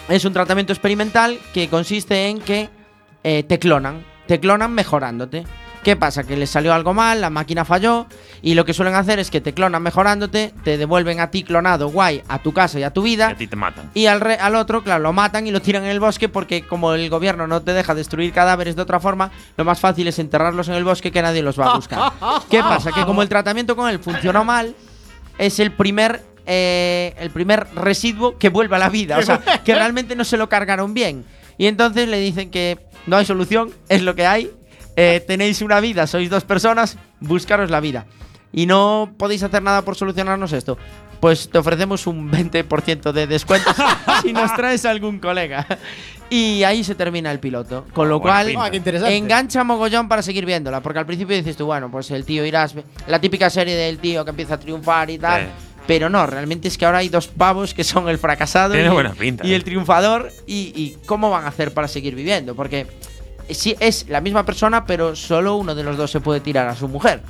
es 0.09 0.25
un 0.25 0.33
tratamiento 0.33 0.73
experimental 0.73 1.39
que 1.53 1.69
consiste 1.69 2.27
en 2.27 2.39
que 2.39 2.69
eh, 3.23 3.43
te 3.43 3.59
clonan. 3.59 4.03
Te 4.27 4.39
clonan 4.39 4.73
mejorándote. 4.73 5.45
¿Qué 5.83 5.95
pasa? 5.97 6.23
Que 6.23 6.37
les 6.37 6.49
salió 6.49 6.73
algo 6.73 6.93
mal, 6.93 7.19
la 7.19 7.29
máquina 7.29 7.65
falló 7.65 8.07
y 8.41 8.53
lo 8.55 8.63
que 8.65 8.73
suelen 8.73 8.95
hacer 8.95 9.19
es 9.19 9.29
que 9.29 9.41
te 9.41 9.53
clonan 9.53 9.83
mejorándote, 9.83 10.53
te 10.63 10.77
devuelven 10.77 11.19
a 11.19 11.29
ti 11.29 11.43
clonado 11.43 11.89
guay 11.89 12.23
a 12.29 12.39
tu 12.39 12.53
casa 12.53 12.79
y 12.79 12.83
a 12.83 12.91
tu 12.91 13.01
Y 13.05 13.11
vida 13.11 13.27
a 13.29 13.35
ti 13.35 13.47
te 13.47 13.55
matan. 13.55 13.91
y 13.93 14.05
al, 14.05 14.21
re- 14.21 14.37
al 14.37 14.55
otro, 14.55 14.81
claro, 14.83 15.03
lo 15.03 15.11
matan 15.13 15.45
y 15.45 15.51
lo 15.51 15.61
tiran 15.61 15.83
en 15.83 15.89
el 15.89 15.99
bosque 15.99 16.29
porque 16.29 16.65
como 16.65 16.93
el 16.93 17.09
gobierno 17.09 17.47
no 17.47 17.61
te 17.61 17.73
deja 17.73 17.93
destruir 17.95 18.31
cadáveres 18.31 18.75
de 18.77 18.81
otra 18.81 18.99
forma, 19.01 19.31
lo 19.57 19.65
más 19.65 19.79
fácil 19.81 20.07
es 20.07 20.19
enterrarlos 20.19 20.69
en 20.69 20.75
el 20.75 20.83
bosque 20.85 21.11
que 21.11 21.21
nadie 21.21 21.41
los 21.43 21.59
va 21.59 21.71
a 21.71 21.75
buscar. 21.75 22.11
¿Qué 22.49 22.59
pasa? 22.61 22.91
Que 22.93 23.03
como 23.05 23.21
el 23.21 23.27
tratamiento 23.29 23.75
con 23.75 23.89
él 23.89 23.99
funcionó 23.99 24.43
mal, 24.45 24.75
es 25.37 25.59
el 25.59 25.71
primer, 25.73 26.23
eh, 26.45 27.13
el 27.19 27.29
primer 27.31 27.67
residuo 27.75 28.37
que 28.37 28.49
vuelve 28.49 28.75
a 28.77 28.79
la 28.79 28.89
vida. 28.89 29.17
O 29.17 29.21
sea, 29.21 29.39
que 29.65 29.75
realmente 29.75 30.15
no 30.15 30.23
se 30.23 30.37
lo 30.37 30.47
cargaron 30.47 30.93
bien. 30.93 31.25
Y 31.57 31.67
entonces 31.67 32.07
le 32.07 32.19
dicen 32.19 32.49
que 32.49 32.79
no 33.05 33.17
hay 33.17 33.25
solución, 33.25 33.71
es 33.89 34.01
lo 34.01 34.15
que 34.15 34.25
hay. 34.25 34.49
Eh, 34.95 35.23
tenéis 35.25 35.61
una 35.61 35.79
vida, 35.79 36.07
sois 36.07 36.29
dos 36.29 36.43
personas, 36.43 36.97
buscaros 37.19 37.69
la 37.69 37.79
vida. 37.79 38.05
Y 38.51 38.67
no 38.67 39.11
podéis 39.17 39.41
hacer 39.43 39.63
nada 39.63 39.81
por 39.81 39.95
solucionarnos 39.95 40.53
esto. 40.53 40.77
Pues 41.19 41.49
te 41.49 41.57
ofrecemos 41.57 42.05
un 42.05 42.29
20% 42.31 43.11
de 43.11 43.27
descuento 43.27 43.71
si 44.21 44.33
nos 44.33 44.53
traes 44.55 44.85
algún 44.85 45.19
colega. 45.19 45.65
Y 46.29 46.63
ahí 46.63 46.83
se 46.83 46.95
termina 46.95 47.31
el 47.31 47.39
piloto. 47.39 47.85
Con 47.93 48.09
lo 48.09 48.19
Buena 48.19 48.43
cual, 48.43 48.71
pinta. 48.71 48.91
Ah, 49.05 49.11
engancha 49.11 49.63
mogollón 49.63 50.07
para 50.07 50.21
seguir 50.21 50.45
viéndola. 50.45 50.81
Porque 50.81 50.99
al 50.99 51.05
principio 51.05 51.35
dices 51.35 51.55
tú, 51.55 51.65
bueno, 51.65 51.89
pues 51.89 52.11
el 52.11 52.25
tío 52.25 52.45
irás. 52.45 52.75
La 53.07 53.19
típica 53.19 53.49
serie 53.49 53.75
del 53.75 53.99
tío 53.99 54.23
que 54.23 54.31
empieza 54.31 54.55
a 54.55 54.59
triunfar 54.59 55.09
y 55.09 55.17
tal. 55.17 55.49
Pero 55.87 56.09
no, 56.09 56.25
realmente 56.27 56.67
es 56.67 56.77
que 56.77 56.85
ahora 56.85 56.99
hay 56.99 57.09
dos 57.09 57.27
pavos 57.27 57.73
que 57.73 57.83
son 57.83 58.07
el 58.07 58.17
fracasado 58.17 58.73
Tiene 58.73 58.87
y, 58.87 58.91
buena 58.91 59.11
pinta, 59.11 59.45
y 59.45 59.51
eh. 59.51 59.55
el 59.55 59.63
triunfador. 59.63 60.31
Y, 60.45 60.73
y 60.75 60.97
cómo 61.05 61.29
van 61.29 61.45
a 61.45 61.47
hacer 61.47 61.73
para 61.73 61.87
seguir 61.87 62.15
viviendo. 62.15 62.55
Porque 62.55 62.87
sí 63.49 63.75
es 63.79 64.05
la 64.09 64.21
misma 64.21 64.45
persona, 64.45 64.85
pero 64.85 65.15
solo 65.15 65.55
uno 65.55 65.75
de 65.75 65.83
los 65.83 65.97
dos 65.97 66.11
se 66.11 66.19
puede 66.19 66.39
tirar 66.39 66.67
a 66.67 66.75
su 66.75 66.87
mujer. 66.87 67.21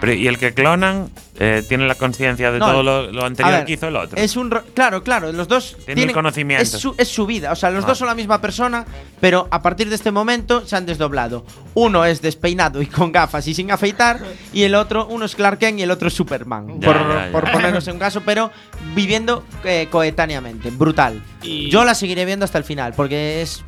Pero, 0.00 0.12
y 0.12 0.28
el 0.28 0.38
que 0.38 0.54
clonan 0.54 1.10
eh, 1.40 1.64
tiene 1.68 1.84
la 1.88 1.96
conciencia 1.96 2.52
de 2.52 2.60
No, 2.60 2.66
todo 2.70 2.82
lo, 3.10 3.24
anterior 3.24 3.52
ver, 3.56 3.64
que 3.64 3.72
hizo 3.72 3.88
el 3.88 3.96
otro. 3.96 4.16
Es 4.16 4.36
un 4.36 4.48
ro- 4.48 4.62
claro, 4.72 5.02
claro, 5.02 5.32
los 5.32 5.48
dos 5.48 5.76
el 5.88 6.12
conocimiento. 6.12 6.62
Es 6.62 6.70
su, 6.70 6.94
es 6.96 7.08
su 7.08 7.26
vida, 7.26 7.50
o 7.50 7.56
sea, 7.56 7.70
los 7.70 7.82
Ah. 7.82 7.88
dos 7.88 7.98
son 7.98 8.06
la 8.06 8.14
misma 8.14 8.40
persona, 8.40 8.86
pero 9.20 9.48
a 9.50 9.60
partir 9.60 9.88
de 9.88 9.96
este 9.96 10.12
momento 10.12 10.64
se 10.64 10.76
han 10.76 10.86
desdoblado. 10.86 11.44
Uno 11.74 12.04
es 12.04 12.22
despeinado 12.22 12.80
y 12.80 12.86
con 12.86 13.10
gafas 13.10 13.48
y 13.48 13.54
sin 13.54 13.72
afeitar, 13.72 14.20
y 14.52 14.62
el 14.62 14.76
otro, 14.76 15.08
uno 15.08 15.24
es 15.24 15.34
Clark 15.34 15.58
Kent 15.58 15.80
y 15.80 15.82
el 15.82 15.90
otro 15.90 16.06
es 16.06 16.14
Superman, 16.14 16.78
Ya, 16.80 16.86
por, 16.92 16.96
ya, 17.08 17.26
ya. 17.26 17.32
por 17.32 17.50
ponernos 17.50 17.88
en 17.88 17.94
un 17.94 17.98
caso, 17.98 18.22
pero 18.24 18.52
viviendo 18.94 19.42
eh, 19.64 19.88
coetáneamente, 19.90 20.70
brutal. 20.70 21.20
Y- 21.42 21.70
Yo 21.70 21.84
la 21.84 21.96
seguiré 21.96 22.24
viendo 22.24 22.44
hasta 22.44 22.58
el 22.58 22.62
final 22.64 22.92
porque 22.94 23.42
es 23.42 23.64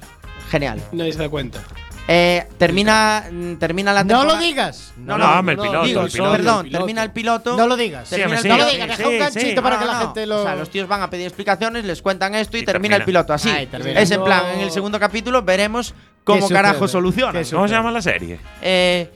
genial. 0.49 0.81
Nadie 0.93 1.13
se 1.13 1.19
da 1.19 1.29
cuenta. 1.29 1.61
Eh, 2.13 2.45
termina, 2.59 3.25
mm, 3.31 3.55
termina 3.55 3.93
la 3.93 4.03
No 4.03 4.09
temporada. 4.09 4.35
lo 4.41 4.45
digas. 4.45 4.93
No, 4.97 5.17
No, 5.17 5.33
no, 5.33 5.39
hombre, 5.39 5.55
el 5.55 5.61
piloto, 5.61 5.87
digo, 5.87 6.01
el 6.03 6.11
piloto. 6.11 6.33
perdón, 6.33 6.57
el 6.59 6.63
piloto. 6.65 6.79
termina 6.85 7.03
el 7.05 7.11
piloto. 7.13 7.57
No 7.57 7.67
lo 7.69 7.77
digas. 7.77 8.09
Sí, 8.09 8.17
termina 8.17 8.27
hombre, 8.27 8.37
el 8.39 8.43
sí, 8.43 8.49
no 8.49 8.57
lo 8.59 8.71
digas, 8.71 8.87
sí, 8.91 8.97
deja 8.97 9.09
un 9.09 9.13
sí, 9.15 9.19
ganchito 9.21 9.61
sí. 9.61 9.63
para 9.63 9.79
que 9.79 9.85
No, 9.85 9.93
la 9.93 9.99
no. 9.99 10.05
gente 10.07 10.27
lo. 10.27 10.41
O 10.41 10.43
sea, 10.43 10.57
los 10.57 10.71
tíos 10.71 10.89
van 10.89 11.03
a 11.03 11.11
pedir 11.11 11.27
explicaciones, 11.27 11.85
les 11.85 12.03
cuentan 12.03 12.35
esto 12.35 12.57
y, 12.57 12.61
Y 12.61 12.65
termina, 12.65 12.97
el 12.97 13.05
piloto 13.05 13.33
así. 13.33 13.49
Termina. 13.71 14.01
es 14.01 14.11
en 14.11 14.25
plan, 14.25 14.43
No. 14.43 14.53
en 14.55 14.61
el 14.61 14.71
segundo 14.73 14.99
capítulo 14.99 15.43
veremos 15.43 15.95
cómo 16.25 16.49
carajo 16.49 16.81
¿Qué 16.87 16.89
soluciona. 16.89 17.43
¿Cómo 17.49 17.69
se 17.69 17.75
llama 17.75 17.93
la 17.93 18.03
serie? 18.03 18.41
Eh, 18.61 19.13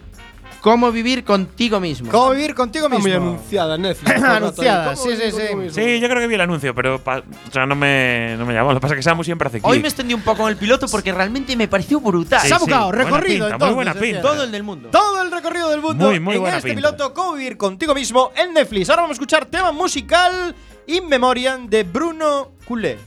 cómo 0.65 0.91
vivir 0.91 1.25
contigo 1.25 1.79
mismo. 1.79 2.11
¿Cómo 2.11 2.31
vivir 2.31 2.55
contigo 2.55 2.87
Está 2.87 2.97
mismo? 2.97 3.21
muy 3.21 3.33
anunciada 3.35 3.75
en 3.75 3.83
Netflix. 3.83 4.23
Anunciada, 4.25 4.95
¿Cómo 4.95 5.11
sí, 5.11 5.15
sí, 5.15 5.31
sí. 5.31 5.71
Sí, 5.71 6.01
yo 6.01 6.09
creo 6.09 6.21
que 6.23 6.27
vi 6.27 6.37
el 6.37 6.41
anuncio, 6.41 6.75
pero 6.75 6.95
o 6.97 7.53
sea, 7.53 7.67
no 7.67 7.75
me, 7.75 8.35
no 8.39 8.47
me 8.47 8.55
llamó. 8.55 8.71
Lo 8.71 8.77
que 8.77 8.81
pasa 8.81 8.95
es 8.95 8.99
que 9.01 9.03
Samu 9.03 9.23
siempre 9.25 9.47
hace. 9.49 9.61
Hoy 9.63 9.81
me 9.81 9.89
extendí 9.89 10.15
un 10.15 10.23
poco 10.23 10.45
en 10.45 10.49
el 10.49 10.57
piloto 10.57 10.87
porque 10.89 11.13
realmente 11.13 11.55
me 11.55 11.69
pareció 11.69 12.01
brutal. 12.01 12.41
Sí, 12.41 12.49
Se 12.49 12.55
ha 12.55 12.59
buscado, 12.59 12.87
buena 12.87 13.05
recorrido, 13.05 13.27
pinta, 13.27 13.45
muy 13.45 13.53
entonces, 13.53 13.75
buena 13.75 13.91
entiendo. 13.91 14.17
pinta. 14.21 14.33
Todo 14.35 14.43
el 14.45 14.53
del 14.53 14.63
mundo. 14.63 14.89
Todo 14.91 15.23
el 15.23 15.31
recorrido 15.31 15.69
del 15.69 15.83
mundo 15.83 16.07
Muy, 16.07 16.19
muy 16.19 16.37
en 16.37 16.41
buena 16.41 16.57
este 16.57 16.71
pinta. 16.71 16.89
piloto 16.89 17.13
Cómo 17.13 17.35
vivir 17.35 17.59
contigo 17.59 17.95
mismo 17.95 18.33
en 18.35 18.55
Netflix. 18.55 18.89
Ahora 18.89 19.03
vamos 19.03 19.17
a 19.17 19.19
escuchar 19.19 19.45
tema 19.45 19.71
musical 19.71 20.55
In 20.87 21.07
Memoriam 21.11 21.69
de 21.69 21.83
Bruno 21.83 22.53
Culé. 22.65 22.99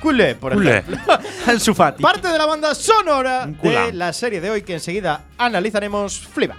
Culé, 0.00 0.34
por 0.34 0.52
Culé. 0.54 0.78
ejemplo. 0.78 0.98
Al 1.46 1.60
Sufati. 1.60 2.02
Parte 2.02 2.28
de 2.28 2.38
la 2.38 2.46
banda 2.46 2.74
sonora 2.74 3.46
de 3.46 3.92
la 3.92 4.12
serie 4.12 4.40
de 4.40 4.50
hoy 4.50 4.62
que 4.62 4.74
enseguida 4.74 5.24
analizaremos 5.38 6.18
Fleabag. 6.18 6.58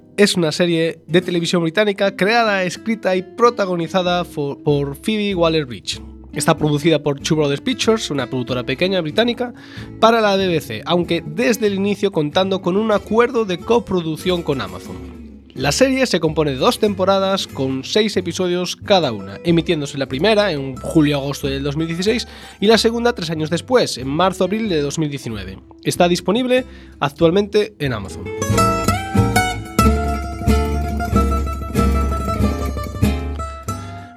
es 0.21 0.35
una 0.35 0.51
serie 0.51 0.99
de 1.07 1.21
televisión 1.21 1.63
británica 1.63 2.15
creada, 2.15 2.63
escrita 2.63 3.15
y 3.15 3.23
protagonizada 3.23 4.23
por 4.23 4.95
Phoebe 4.95 5.33
Waller-Bridge. 5.33 5.99
Está 6.33 6.55
producida 6.55 7.01
por 7.01 7.19
Two 7.19 7.37
Brothers 7.37 7.61
Pictures, 7.61 8.11
una 8.11 8.27
productora 8.27 8.63
pequeña 8.63 9.01
británica, 9.01 9.51
para 9.99 10.21
la 10.21 10.35
BBC, 10.35 10.83
aunque 10.85 11.23
desde 11.25 11.65
el 11.65 11.73
inicio 11.73 12.11
contando 12.11 12.61
con 12.61 12.77
un 12.77 12.91
acuerdo 12.91 13.45
de 13.45 13.57
coproducción 13.57 14.43
con 14.43 14.61
Amazon. 14.61 15.41
La 15.55 15.71
serie 15.71 16.05
se 16.05 16.19
compone 16.19 16.51
de 16.51 16.57
dos 16.57 16.77
temporadas 16.77 17.47
con 17.47 17.83
seis 17.83 18.15
episodios 18.15 18.75
cada 18.75 19.11
una, 19.11 19.39
emitiéndose 19.43 19.97
la 19.97 20.05
primera 20.05 20.51
en 20.51 20.75
julio-agosto 20.75 21.47
del 21.47 21.63
2016 21.63 22.27
y 22.59 22.67
la 22.67 22.77
segunda 22.77 23.13
tres 23.13 23.31
años 23.31 23.49
después, 23.49 23.97
en 23.97 24.07
marzo-abril 24.07 24.69
de 24.69 24.81
2019. 24.81 25.57
Está 25.83 26.07
disponible 26.07 26.63
actualmente 26.99 27.73
en 27.79 27.93
Amazon. 27.93 28.25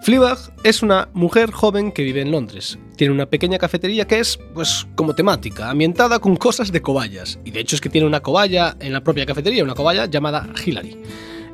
Fleabag 0.04 0.36
es 0.64 0.82
una 0.82 1.08
mujer 1.14 1.50
joven 1.50 1.90
que 1.90 2.02
vive 2.02 2.20
en 2.20 2.30
Londres. 2.30 2.78
Tiene 2.94 3.14
una 3.14 3.24
pequeña 3.24 3.56
cafetería 3.56 4.06
que 4.06 4.18
es, 4.18 4.38
pues, 4.52 4.86
como 4.96 5.14
temática, 5.14 5.70
ambientada 5.70 6.18
con 6.18 6.36
cosas 6.36 6.70
de 6.70 6.82
cobayas. 6.82 7.38
Y 7.42 7.52
de 7.52 7.60
hecho 7.60 7.74
es 7.74 7.80
que 7.80 7.88
tiene 7.88 8.06
una 8.06 8.20
cobaya 8.20 8.76
en 8.80 8.92
la 8.92 9.00
propia 9.00 9.24
cafetería, 9.24 9.64
una 9.64 9.74
cobaya 9.74 10.04
llamada 10.04 10.46
Hillary. 10.62 10.98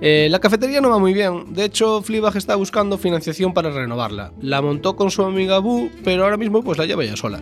Eh, 0.03 0.29
la 0.31 0.39
cafetería 0.39 0.81
no 0.81 0.89
va 0.89 0.99
muy 0.99 1.13
bien, 1.13 1.53
de 1.53 1.65
hecho 1.65 2.01
Fleabag 2.01 2.35
está 2.37 2.55
buscando 2.57 2.97
financiación 2.97 3.53
para 3.53 3.71
renovarla. 3.71 4.33
La 4.41 4.63
montó 4.63 4.97
con 4.97 5.11
su 5.11 5.23
amiga 5.23 5.59
Boo, 5.59 5.91
pero 6.03 6.25
ahora 6.25 6.39
mismo 6.39 6.63
pues 6.63 6.79
la 6.79 6.87
lleva 6.87 7.05
ella 7.05 7.17
sola. 7.17 7.41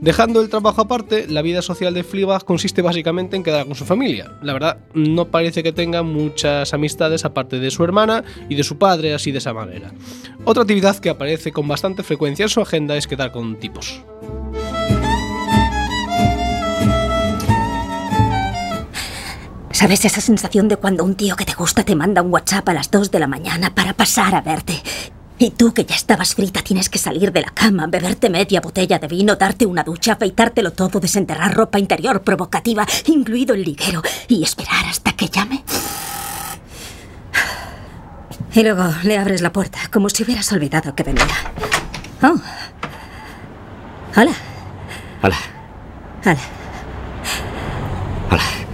Dejando 0.00 0.40
el 0.40 0.48
trabajo 0.48 0.82
aparte, 0.82 1.26
la 1.26 1.42
vida 1.42 1.62
social 1.62 1.94
de 1.94 2.04
Fleabag 2.04 2.44
consiste 2.44 2.80
básicamente 2.80 3.34
en 3.34 3.42
quedar 3.42 3.66
con 3.66 3.74
su 3.74 3.84
familia. 3.84 4.30
La 4.42 4.52
verdad, 4.52 4.78
no 4.94 5.26
parece 5.26 5.62
que 5.62 5.72
tenga 5.72 6.02
muchas 6.02 6.72
amistades 6.74 7.24
aparte 7.24 7.58
de 7.58 7.70
su 7.70 7.82
hermana 7.82 8.22
y 8.48 8.54
de 8.54 8.62
su 8.62 8.78
padre, 8.78 9.14
así 9.14 9.32
de 9.32 9.38
esa 9.38 9.52
manera. 9.52 9.92
Otra 10.44 10.62
actividad 10.62 10.96
que 10.98 11.10
aparece 11.10 11.50
con 11.50 11.66
bastante 11.66 12.04
frecuencia 12.04 12.44
en 12.44 12.50
su 12.50 12.60
agenda 12.60 12.96
es 12.96 13.06
quedar 13.06 13.32
con 13.32 13.56
tipos. 13.56 14.02
¿Sabes 19.76 20.06
esa 20.06 20.22
sensación 20.22 20.68
de 20.68 20.78
cuando 20.78 21.04
un 21.04 21.16
tío 21.16 21.36
que 21.36 21.44
te 21.44 21.52
gusta 21.52 21.84
te 21.84 21.94
manda 21.94 22.22
un 22.22 22.32
WhatsApp 22.32 22.66
a 22.70 22.72
las 22.72 22.90
2 22.90 23.10
de 23.10 23.18
la 23.18 23.26
mañana 23.26 23.74
para 23.74 23.92
pasar 23.92 24.34
a 24.34 24.40
verte? 24.40 24.82
Y 25.38 25.50
tú, 25.50 25.74
que 25.74 25.84
ya 25.84 25.94
estabas 25.94 26.34
frita, 26.34 26.62
tienes 26.62 26.88
que 26.88 26.98
salir 26.98 27.30
de 27.30 27.42
la 27.42 27.50
cama, 27.50 27.86
beberte 27.86 28.30
media 28.30 28.62
botella 28.62 28.98
de 28.98 29.06
vino, 29.06 29.36
darte 29.36 29.66
una 29.66 29.82
ducha, 29.82 30.14
afeitártelo 30.14 30.72
todo, 30.72 30.98
desenterrar 30.98 31.54
ropa 31.54 31.78
interior 31.78 32.22
provocativa, 32.22 32.86
incluido 33.04 33.54
el 33.54 33.64
liguero, 33.64 34.00
y 34.28 34.42
esperar 34.42 34.86
hasta 34.86 35.12
que 35.12 35.28
llame. 35.28 35.62
Y 38.54 38.62
luego 38.62 38.88
le 39.02 39.18
abres 39.18 39.42
la 39.42 39.52
puerta, 39.52 39.78
como 39.92 40.08
si 40.08 40.22
hubieras 40.22 40.50
olvidado 40.52 40.94
que 40.94 41.02
venía. 41.02 41.26
Oh. 42.22 42.40
Hola. 44.16 44.32
Hola. 45.22 45.36
Hola. 46.24 46.38
Hola. 48.30 48.65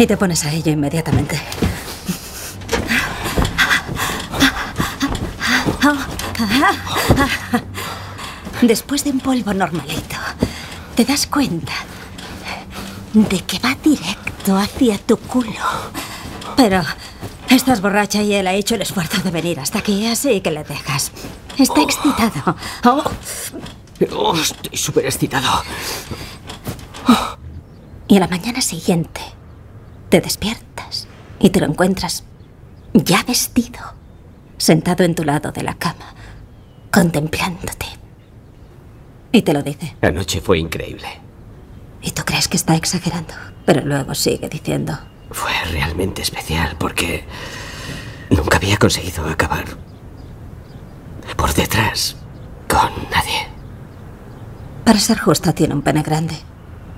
Y 0.00 0.06
te 0.06 0.16
pones 0.16 0.46
a 0.46 0.50
ello 0.50 0.72
inmediatamente. 0.72 1.38
Después 8.62 9.04
de 9.04 9.10
un 9.10 9.20
polvo 9.20 9.52
normalito, 9.52 10.16
te 10.94 11.04
das 11.04 11.26
cuenta 11.26 11.74
de 13.12 13.40
que 13.40 13.58
va 13.58 13.76
directo 13.84 14.56
hacia 14.56 14.96
tu 14.96 15.18
culo. 15.18 15.50
Pero 16.56 16.82
estás 17.50 17.82
borracha 17.82 18.22
y 18.22 18.32
él 18.32 18.46
ha 18.46 18.54
hecho 18.54 18.76
el 18.76 18.80
esfuerzo 18.80 19.20
de 19.20 19.30
venir 19.30 19.60
hasta 19.60 19.80
aquí, 19.80 20.06
así 20.06 20.40
que 20.40 20.50
le 20.50 20.64
dejas. 20.64 21.12
Está 21.58 21.82
excitado. 21.82 22.56
Oh, 22.84 23.04
Oh, 24.12 24.34
estoy 24.34 24.78
súper 24.78 25.04
excitado. 25.04 25.62
Y 28.08 28.16
a 28.16 28.20
la 28.20 28.28
mañana 28.28 28.62
siguiente 28.62 29.20
te 30.10 30.20
despiertas 30.20 31.06
y 31.38 31.50
te 31.50 31.60
lo 31.60 31.66
encuentras 31.66 32.24
ya 32.92 33.22
vestido, 33.22 33.80
sentado 34.58 35.04
en 35.04 35.14
tu 35.14 35.24
lado 35.24 35.52
de 35.52 35.62
la 35.62 35.74
cama, 35.74 36.14
contemplándote. 36.92 37.86
Y 39.32 39.42
te 39.42 39.52
lo 39.52 39.62
dice. 39.62 39.96
La 40.02 40.10
noche 40.10 40.40
fue 40.40 40.58
increíble. 40.58 41.06
Y 42.02 42.10
tú 42.10 42.22
crees 42.24 42.48
que 42.48 42.56
está 42.56 42.74
exagerando, 42.74 43.34
pero 43.64 43.82
luego 43.82 44.14
sigue 44.14 44.48
diciendo. 44.48 44.98
Fue 45.30 45.52
realmente 45.70 46.22
especial 46.22 46.76
porque 46.78 47.24
nunca 48.30 48.56
había 48.56 48.76
conseguido 48.76 49.24
acabar 49.26 49.64
por 51.36 51.54
detrás 51.54 52.16
con 52.68 52.90
nadie. 53.10 53.46
Para 54.84 54.98
ser 54.98 55.18
justo, 55.18 55.54
tiene 55.54 55.74
un 55.74 55.82
pene 55.82 56.02
grande. 56.02 56.36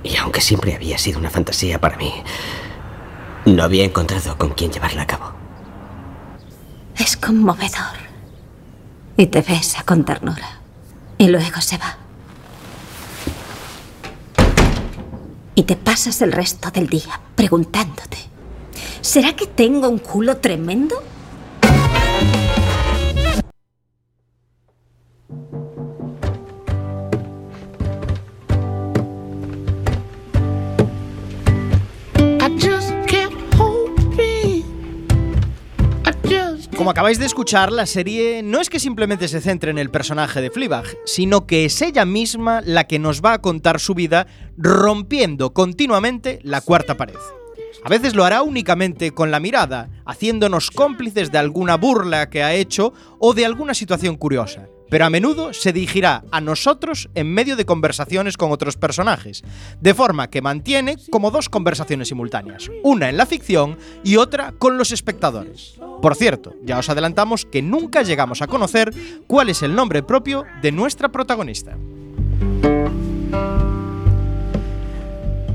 Y 0.03 0.17
aunque 0.17 0.41
siempre 0.41 0.75
había 0.75 0.97
sido 0.97 1.19
una 1.19 1.31
fantasía 1.31 1.79
para 1.79 1.97
mí, 1.99 2.13
no 3.45 3.63
había 3.63 3.85
encontrado 3.85 4.37
con 4.39 4.51
quién 4.51 4.71
llevarla 4.73 5.03
a 5.03 5.07
cabo. 5.07 5.33
Es 6.97 7.17
conmovedor. 7.17 8.03
Y 9.17 9.27
te 9.27 9.43
besa 9.43 9.83
con 9.83 10.05
ternura. 10.05 10.61
Y 11.19 11.29
luego 11.29 11.61
se 11.61 11.79
va. 11.79 11.97
Y 15.55 15.65
te 15.65 15.77
pasas 15.77 16.23
el 16.23 16.33
resto 16.33 16.71
del 16.71 16.89
día 16.89 17.21
preguntándote, 17.35 18.17
¿será 19.01 19.37
que 19.37 19.47
tengo 19.47 19.89
un 19.89 19.99
culo 19.99 20.39
tremendo? 20.39 21.03
Como 36.83 36.91
acabáis 36.91 37.21
de 37.21 37.27
escuchar, 37.27 37.71
la 37.71 37.87
serie 37.87 38.43
no 38.43 38.61
es 38.61 38.69
que 38.69 38.81
simplemente 38.81 39.29
se 39.29 39.41
centre 39.41 39.71
en 39.71 39.79
el 39.79 39.89
personaje 39.89 40.41
de 40.41 40.51
Fleabag, 40.51 40.85
sino 41.05 41.47
que 41.47 41.65
es 41.65 41.81
ella 41.81 42.05
misma 42.05 42.61
la 42.61 42.89
que 42.89 42.99
nos 42.99 43.23
va 43.23 43.35
a 43.35 43.41
contar 43.41 43.79
su 43.79 43.95
vida 43.95 44.27
rompiendo 44.57 45.53
continuamente 45.53 46.41
la 46.43 46.61
cuarta 46.61 46.97
pared. 46.97 47.15
A 47.85 47.89
veces 47.89 48.17
lo 48.17 48.25
hará 48.25 48.43
únicamente 48.43 49.13
con 49.13 49.31
la 49.31 49.39
mirada, 49.39 49.91
haciéndonos 50.05 50.73
cómplices 50.73 51.31
de 51.31 51.39
alguna 51.39 51.77
burla 51.77 52.29
que 52.29 52.43
ha 52.43 52.53
hecho 52.53 52.93
o 53.21 53.33
de 53.33 53.47
alguna 53.47 53.75
situación 53.75 54.17
curiosa. 54.17 54.67
Pero 54.93 55.07
a 55.07 55.11
menudo 55.11 55.55
se 55.55 55.73
dirigirá 55.73 56.23
a 56.31 56.43
nosotros 56.43 57.09
en 57.15 57.33
medio 57.33 57.57
de 57.57 57.65
conversaciones 57.65 58.37
con 58.37 58.53
otros 58.53 58.77
personajes, 58.77 59.43
de 59.81 59.95
forma 59.95 60.29
que 60.29 60.43
mantiene 60.43 60.99
como 61.11 61.31
dos 61.31 61.49
conversaciones 61.49 62.09
simultáneas, 62.09 62.71
una 62.83 63.09
en 63.09 63.17
la 63.17 63.25
ficción 63.25 63.79
y 64.05 64.17
otra 64.17 64.53
con 64.59 64.77
los 64.77 64.93
espectadores. 64.93 65.81
Por 66.03 66.15
cierto, 66.15 66.57
ya 66.63 66.79
os 66.79 66.91
adelantamos 66.91 67.47
que 67.47 67.63
nunca 67.63 68.03
llegamos 68.03 68.43
a 68.43 68.49
conocer 68.49 68.93
cuál 69.27 69.49
es 69.49 69.63
el 69.63 69.75
nombre 69.75 70.03
propio 70.03 70.45
de 70.61 70.73
nuestra 70.73 71.09
protagonista. 71.09 71.75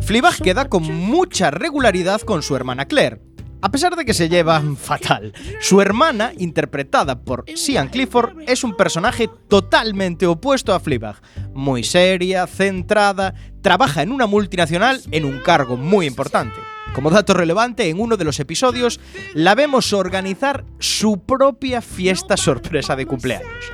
Fleabag 0.02 0.42
queda 0.42 0.68
con 0.68 0.82
mucha 0.82 1.52
regularidad 1.52 2.22
con 2.22 2.42
su 2.42 2.56
hermana 2.56 2.86
Claire, 2.86 3.22
a 3.62 3.72
pesar 3.72 3.96
de 3.96 4.06
que 4.06 4.14
se 4.14 4.30
llevan 4.30 4.78
fatal. 4.78 5.34
Su 5.60 5.82
hermana, 5.82 6.32
interpretada 6.38 7.20
por 7.20 7.46
Sian 7.56 7.90
Clifford, 7.90 8.42
es 8.48 8.64
un 8.64 8.76
personaje 8.76 9.30
totalmente 9.48 10.28
opuesto 10.28 10.74
a 10.74 10.80
Fleabag. 10.80 11.22
Muy 11.54 11.84
seria, 11.84 12.48
centrada, 12.48 13.34
trabaja 13.62 14.02
en 14.02 14.12
una 14.12 14.28
multinacional 14.28 15.02
en 15.12 15.26
un 15.26 15.40
cargo 15.40 15.78
muy 15.78 16.06
importante. 16.06 16.56
Como 16.94 17.10
dato 17.10 17.34
relevante, 17.34 17.90
en 17.90 18.00
uno 18.00 18.18
de 18.18 18.26
los 18.26 18.40
episodios 18.40 19.00
la 19.34 19.56
vemos 19.56 19.94
organizar 19.94 20.66
su 20.80 21.24
propia 21.26 21.82
fiesta 21.82 22.38
sorpresa 22.38 22.96
de 22.96 23.06
cumpleaños. 23.06 23.72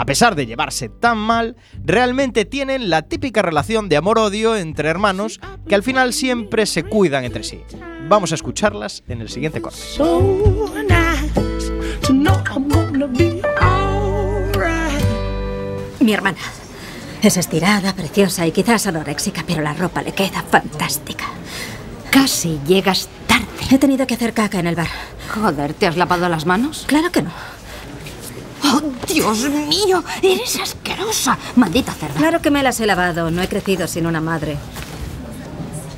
A 0.00 0.06
pesar 0.06 0.34
de 0.34 0.46
llevarse 0.46 0.88
tan 0.88 1.18
mal, 1.18 1.56
realmente 1.84 2.46
tienen 2.46 2.88
la 2.88 3.02
típica 3.02 3.42
relación 3.42 3.90
de 3.90 3.98
amor-odio 3.98 4.56
entre 4.56 4.88
hermanos 4.88 5.40
que 5.68 5.74
al 5.74 5.82
final 5.82 6.14
siempre 6.14 6.64
se 6.64 6.84
cuidan 6.84 7.24
entre 7.24 7.44
sí. 7.44 7.60
Vamos 8.08 8.32
a 8.32 8.36
escucharlas 8.36 9.02
en 9.08 9.20
el 9.20 9.28
siguiente 9.28 9.60
corte. 9.60 9.78
Mi 16.00 16.14
hermana. 16.14 16.38
Es 17.20 17.36
estirada, 17.36 17.94
preciosa 17.94 18.46
y 18.46 18.52
quizás 18.52 18.86
anoréxica, 18.86 19.44
pero 19.46 19.60
la 19.60 19.74
ropa 19.74 20.00
le 20.00 20.12
queda 20.12 20.42
fantástica. 20.50 21.26
Casi 22.10 22.58
llegas 22.66 23.10
tarde. 23.26 23.44
He 23.70 23.76
tenido 23.76 24.06
que 24.06 24.14
hacer 24.14 24.32
caca 24.32 24.60
en 24.60 24.66
el 24.66 24.76
bar. 24.76 24.88
Joder, 25.34 25.74
¿te 25.74 25.86
has 25.86 25.98
lavado 25.98 26.26
las 26.30 26.46
manos? 26.46 26.84
Claro 26.88 27.12
que 27.12 27.20
no. 27.20 27.59
¡Oh, 28.64 28.82
Dios 29.06 29.48
mío! 29.50 30.04
¡Eres 30.22 30.58
asquerosa! 30.60 31.38
Maldita 31.56 31.92
cerda. 31.92 32.14
Claro 32.14 32.40
que 32.42 32.50
me 32.50 32.62
las 32.62 32.80
he 32.80 32.86
lavado. 32.86 33.30
No 33.30 33.42
he 33.42 33.48
crecido 33.48 33.86
sin 33.86 34.06
una 34.06 34.20
madre. 34.20 34.56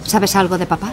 ¿Sabes 0.04 0.36
algo 0.36 0.58
de 0.58 0.66
papá? 0.66 0.92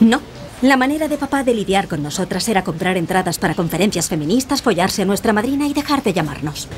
No. 0.00 0.20
La 0.62 0.76
manera 0.76 1.08
de 1.08 1.18
papá 1.18 1.42
de 1.42 1.54
lidiar 1.54 1.88
con 1.88 2.02
nosotras 2.02 2.48
era 2.48 2.62
comprar 2.62 2.96
entradas 2.96 3.38
para 3.38 3.54
conferencias 3.54 4.08
feministas, 4.08 4.62
follarse 4.62 5.02
a 5.02 5.04
nuestra 5.04 5.32
madrina 5.32 5.66
y 5.66 5.74
dejar 5.74 6.02
de 6.02 6.12
llamarnos. 6.12 6.68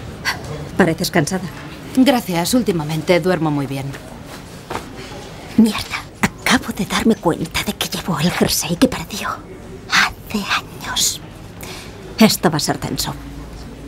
Pareces 0.79 1.11
cansada. 1.11 1.45
Gracias, 1.97 2.55
últimamente 2.55 3.21
duermo 3.21 3.51
muy 3.51 3.67
bien. 3.67 3.85
Mierda, 5.59 6.03
acabo 6.23 6.73
de 6.73 6.87
darme 6.87 7.17
cuenta 7.17 7.63
de 7.63 7.75
que 7.75 7.89
llevo 7.89 8.19
el 8.19 8.31
jersey 8.31 8.77
que 8.77 8.89
perdió 8.89 9.29
hace 9.91 10.39
años. 10.39 11.21
Esto 12.19 12.51
va 12.51 12.57
a 12.57 12.61
ser 12.61 12.79
tenso. 12.79 13.15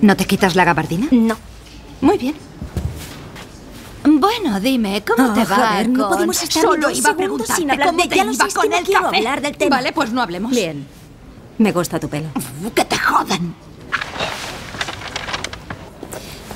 ¿No 0.02 0.16
te 0.16 0.24
quitas 0.26 0.54
la 0.54 0.64
gabardina? 0.64 1.08
No. 1.10 1.36
Muy 2.00 2.18
bien. 2.18 2.34
Bueno, 4.04 4.60
dime, 4.60 5.02
¿cómo 5.04 5.30
Oh, 5.30 5.34
te 5.34 5.44
va? 5.44 5.56
joder, 5.70 5.88
no 5.88 6.04
con- 6.08 6.14
podemos 6.16 6.42
estar 6.42 6.62
Solo 6.62 6.90
iba 6.90 7.10
a 7.10 7.16
preguntarte 7.16 7.54
sin 7.54 7.68
cómo 7.68 8.02
de- 8.02 8.08
te 8.08 8.16
iba 8.16 8.48
con 8.54 8.70
no 8.70 8.76
el 8.76 8.84
quiero 8.84 9.02
café. 9.02 9.16
hablar 9.16 9.40
del 9.40 9.56
tema. 9.56 9.76
Vale, 9.76 9.92
pues 9.92 10.12
no 10.12 10.22
hablemos. 10.22 10.50
Bien. 10.52 10.86
Me 11.58 11.72
gusta 11.72 11.98
tu 11.98 12.08
pelo. 12.08 12.28
Que 12.74 12.84
te 12.84 12.96
jodan. 12.98 13.54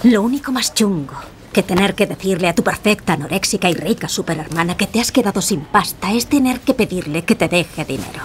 Lo 0.05 0.23
único 0.23 0.53
más 0.53 0.73
chungo 0.75 1.15
que 1.53 1.63
tener 1.63 1.95
que 1.95 2.07
decirle 2.07 2.49
a 2.49 2.55
tu 2.55 2.63
perfecta 2.63 3.15
anoréxica 3.15 3.69
y 3.69 3.75
rica 3.75 4.09
superhermana 4.09 4.77
que 4.77 4.87
te 4.87 5.01
has 5.01 5.11
quedado 5.11 5.43
sin 5.43 5.61
pasta 5.63 6.13
es 6.13 6.27
tener 6.27 6.61
que 6.61 6.75
pedirle 6.75 7.25
que 7.25 7.35
te 7.35 7.49
deje 7.49 7.85
dinero. 7.85 8.23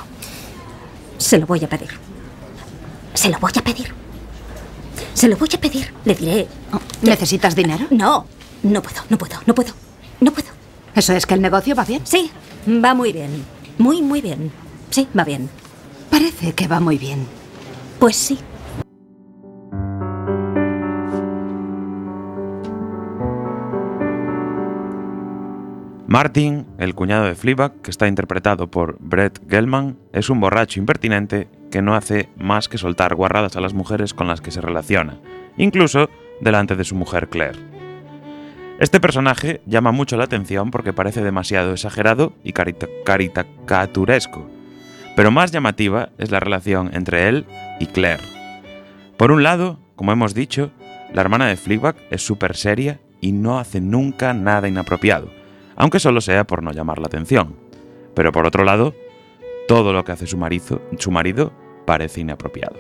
Se 1.18 1.40
lo 1.40 1.48
voy 1.48 1.64
a 1.64 1.68
pedir. 1.70 1.90
Se 3.16 3.30
lo 3.30 3.40
voy 3.40 3.52
a 3.58 3.62
pedir. 3.64 3.94
Se 5.16 5.30
lo 5.30 5.38
voy 5.38 5.48
a 5.56 5.62
pedir. 5.62 5.94
Le 6.04 6.14
diré. 6.14 6.48
¿Necesitas 7.02 7.56
dinero? 7.56 7.88
No, 7.90 8.28
no 8.64 8.82
puedo, 8.82 9.02
no 9.10 9.18
puedo, 9.18 9.38
no 9.46 9.56
puedo. 9.56 9.72
No 10.20 10.32
puedo. 10.32 10.50
¿Eso 10.94 11.14
es 11.14 11.26
que 11.26 11.34
el 11.34 11.42
negocio 11.42 11.74
va 11.74 11.86
bien? 11.86 12.02
Sí, 12.06 12.30
va 12.68 12.94
muy 12.94 13.14
bien. 13.14 13.46
Muy, 13.78 14.02
muy 14.02 14.22
bien. 14.22 14.52
Sí, 14.90 15.08
va 15.18 15.24
bien. 15.24 15.50
Parece 16.10 16.52
que 16.52 16.68
va 16.68 16.82
muy 16.82 16.98
bien. 16.98 17.26
Pues 17.98 18.18
sí. 18.18 18.38
Martin, 26.08 26.66
el 26.78 26.94
cuñado 26.94 27.26
de 27.26 27.36
Fleabag, 27.36 27.82
que 27.82 27.92
está 27.92 28.08
interpretado 28.08 28.70
por 28.70 28.98
Brett 29.00 29.42
Gelman, 29.50 29.98
es 30.12 30.30
un 30.30 30.40
borracho 30.42 30.80
impertinente 30.80 31.48
que 31.76 31.82
no 31.82 31.94
hace 31.94 32.30
más 32.38 32.70
que 32.70 32.78
soltar 32.78 33.16
guarradas 33.16 33.58
a 33.58 33.60
las 33.60 33.74
mujeres 33.74 34.14
con 34.14 34.30
las 34.30 34.40
que 34.40 34.50
se 34.50 34.62
relaciona, 34.62 35.18
incluso 35.58 36.10
delante 36.40 36.78
de 36.78 36.86
su 36.86 36.96
mujer 36.96 37.28
Claire. 37.28 37.60
Este 38.80 39.02
personaje 39.02 39.60
llama 39.66 39.92
mucho 39.92 40.16
la 40.16 40.24
atención 40.24 40.72
porque 40.72 40.94
parece 40.94 41.22
demasiado 41.22 41.74
exagerado 41.74 42.32
y 42.46 42.54
caricaturesco, 42.54 44.50
pero 45.18 45.32
más 45.32 45.52
llamativa 45.52 46.12
es 46.18 46.32
la 46.32 46.40
relación 46.40 46.92
entre 46.94 47.28
él 47.28 47.46
y 47.82 47.88
Claire. 47.88 48.24
Por 49.18 49.34
un 49.34 49.44
lado, 49.44 49.78
como 49.98 50.14
hemos 50.14 50.34
dicho, 50.34 50.72
la 51.14 51.24
hermana 51.24 51.48
de 51.48 51.58
Fleabag 51.58 51.98
es 52.10 52.26
súper 52.26 52.56
seria 52.56 53.02
y 53.20 53.34
no 53.34 53.60
hace 53.60 53.82
nunca 53.82 54.34
nada 54.34 54.70
inapropiado, 54.70 55.30
aunque 55.76 56.00
solo 56.00 56.22
sea 56.22 56.48
por 56.48 56.64
no 56.64 56.72
llamar 56.72 57.00
la 57.00 57.08
atención. 57.08 57.58
Pero 58.16 58.32
por 58.32 58.48
otro 58.48 58.64
lado, 58.64 58.96
todo 59.68 59.92
lo 59.92 60.06
que 60.06 60.14
hace 60.14 60.26
su 60.26 60.38
marido 60.38 61.65
parece 61.86 62.22
inapropiado. 62.22 62.76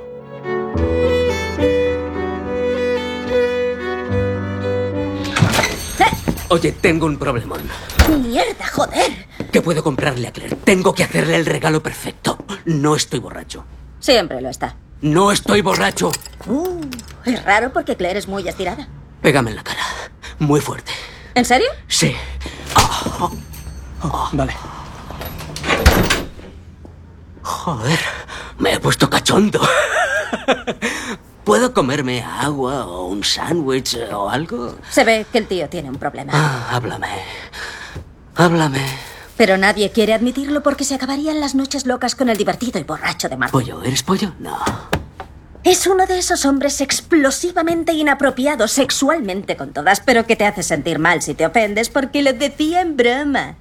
Oye, 6.49 6.71
tengo 6.71 7.07
un 7.07 7.17
problemón. 7.17 7.61
Mierda, 8.21 8.67
joder. 8.67 9.27
¿Qué 9.51 9.61
puedo 9.61 9.83
comprarle 9.83 10.27
a 10.27 10.31
Claire? 10.31 10.55
Tengo 10.57 10.93
que 10.93 11.03
hacerle 11.03 11.35
el 11.37 11.45
regalo 11.45 11.81
perfecto. 11.81 12.37
No 12.65 12.95
estoy 12.95 13.19
borracho. 13.19 13.65
Siempre 13.99 14.39
lo 14.41 14.49
está. 14.49 14.75
No 15.01 15.31
estoy 15.31 15.61
borracho. 15.61 16.11
Uh, 16.45 16.81
es 17.25 17.43
raro 17.43 17.73
porque 17.73 17.95
Claire 17.95 18.19
es 18.19 18.27
muy 18.27 18.47
estirada. 18.47 18.87
Pégame 19.21 19.49
en 19.49 19.55
la 19.57 19.63
cara. 19.63 19.81
Muy 20.39 20.61
fuerte. 20.61 20.91
¿En 21.33 21.45
serio? 21.45 21.67
Sí. 21.87 22.15
Vale. 24.31 24.53
Joder, 27.41 27.99
me 28.57 28.73
he 28.73 28.79
puesto 28.79 29.09
cachondo. 29.09 29.61
¿Puedo 31.43 31.73
comerme 31.73 32.23
agua 32.23 32.85
o 32.87 33.05
un 33.05 33.23
sándwich 33.23 33.97
o 34.11 34.29
algo? 34.29 34.75
Se 34.89 35.03
ve 35.03 35.25
que 35.31 35.37
el 35.37 35.47
tío 35.47 35.69
tiene 35.69 35.89
un 35.89 35.97
problema. 35.97 36.31
Ah, 36.33 36.75
háblame. 36.75 37.07
Háblame. 38.35 38.81
Pero 39.37 39.57
nadie 39.57 39.91
quiere 39.91 40.13
admitirlo 40.13 40.63
porque 40.63 40.83
se 40.83 40.95
acabarían 40.95 41.39
las 41.39 41.55
noches 41.55 41.85
locas 41.85 42.15
con 42.15 42.29
el 42.29 42.37
divertido 42.37 42.79
y 42.79 42.83
borracho 42.83 43.29
de 43.29 43.37
Marco. 43.37 43.59
¿Pollo? 43.59 43.83
¿Eres 43.83 44.01
pollo? 44.01 44.33
No. 44.39 44.57
Es 45.63 45.87
uno 45.87 46.05
de 46.05 46.19
esos 46.19 46.45
hombres 46.45 46.79
explosivamente 46.79 47.91
inapropiados 47.91 48.71
sexualmente 48.71 49.57
con 49.57 49.73
todas, 49.73 49.99
pero 49.99 50.25
que 50.25 50.35
te 50.35 50.45
hace 50.45 50.63
sentir 50.63 50.99
mal 50.99 51.21
si 51.21 51.33
te 51.33 51.45
ofendes 51.45 51.89
porque 51.89 52.21
lo 52.21 52.33
decía 52.33 52.81
en 52.81 52.95
broma. 52.95 53.55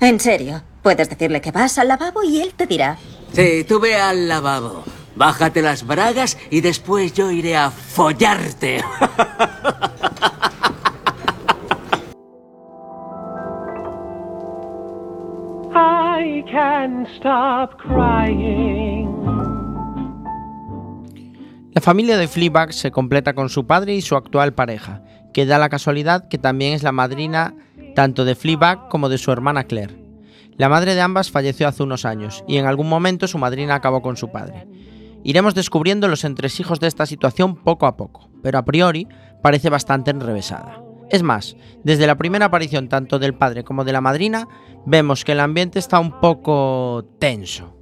En 0.00 0.20
serio, 0.20 0.62
puedes 0.82 1.08
decirle 1.08 1.40
que 1.40 1.52
vas 1.52 1.78
al 1.78 1.88
lavabo 1.88 2.22
y 2.22 2.40
él 2.40 2.52
te 2.54 2.66
dirá. 2.66 2.98
Sí, 3.36 3.64
tú 3.68 3.78
ve 3.80 3.94
al 3.94 4.28
lavabo. 4.28 4.82
Bájate 5.14 5.60
las 5.60 5.86
bragas 5.86 6.38
y 6.48 6.62
después 6.62 7.12
yo 7.12 7.30
iré 7.30 7.54
a 7.54 7.70
follarte. 7.70 8.78
I 15.74 16.42
can't 16.50 17.06
stop 17.16 17.76
crying. 17.76 19.06
La 21.72 21.82
familia 21.82 22.16
de 22.16 22.28
Fleabag 22.28 22.72
se 22.72 22.90
completa 22.90 23.34
con 23.34 23.50
su 23.50 23.66
padre 23.66 23.94
y 23.96 24.00
su 24.00 24.16
actual 24.16 24.54
pareja, 24.54 25.02
que 25.34 25.44
da 25.44 25.58
la 25.58 25.68
casualidad 25.68 26.26
que 26.28 26.38
también 26.38 26.72
es 26.72 26.82
la 26.82 26.92
madrina 26.92 27.52
tanto 27.94 28.24
de 28.24 28.34
Fleabag 28.34 28.88
como 28.88 29.10
de 29.10 29.18
su 29.18 29.30
hermana 29.30 29.64
Claire. 29.64 30.05
La 30.58 30.70
madre 30.70 30.94
de 30.94 31.02
ambas 31.02 31.30
falleció 31.30 31.68
hace 31.68 31.82
unos 31.82 32.04
años 32.04 32.42
y 32.48 32.56
en 32.56 32.66
algún 32.66 32.88
momento 32.88 33.28
su 33.28 33.36
madrina 33.36 33.74
acabó 33.74 34.00
con 34.00 34.16
su 34.16 34.30
padre. 34.30 34.66
Iremos 35.22 35.54
descubriendo 35.54 36.08
los 36.08 36.24
entresijos 36.24 36.80
de 36.80 36.86
esta 36.86 37.04
situación 37.04 37.56
poco 37.56 37.86
a 37.86 37.96
poco, 37.96 38.30
pero 38.42 38.58
a 38.58 38.64
priori 38.64 39.06
parece 39.42 39.68
bastante 39.68 40.10
enrevesada. 40.10 40.82
Es 41.10 41.22
más, 41.22 41.56
desde 41.84 42.06
la 42.06 42.16
primera 42.16 42.46
aparición 42.46 42.88
tanto 42.88 43.18
del 43.18 43.34
padre 43.34 43.64
como 43.64 43.84
de 43.84 43.92
la 43.92 44.00
madrina, 44.00 44.48
vemos 44.86 45.24
que 45.24 45.32
el 45.32 45.40
ambiente 45.40 45.78
está 45.78 46.00
un 46.00 46.20
poco 46.20 47.04
tenso. 47.18 47.76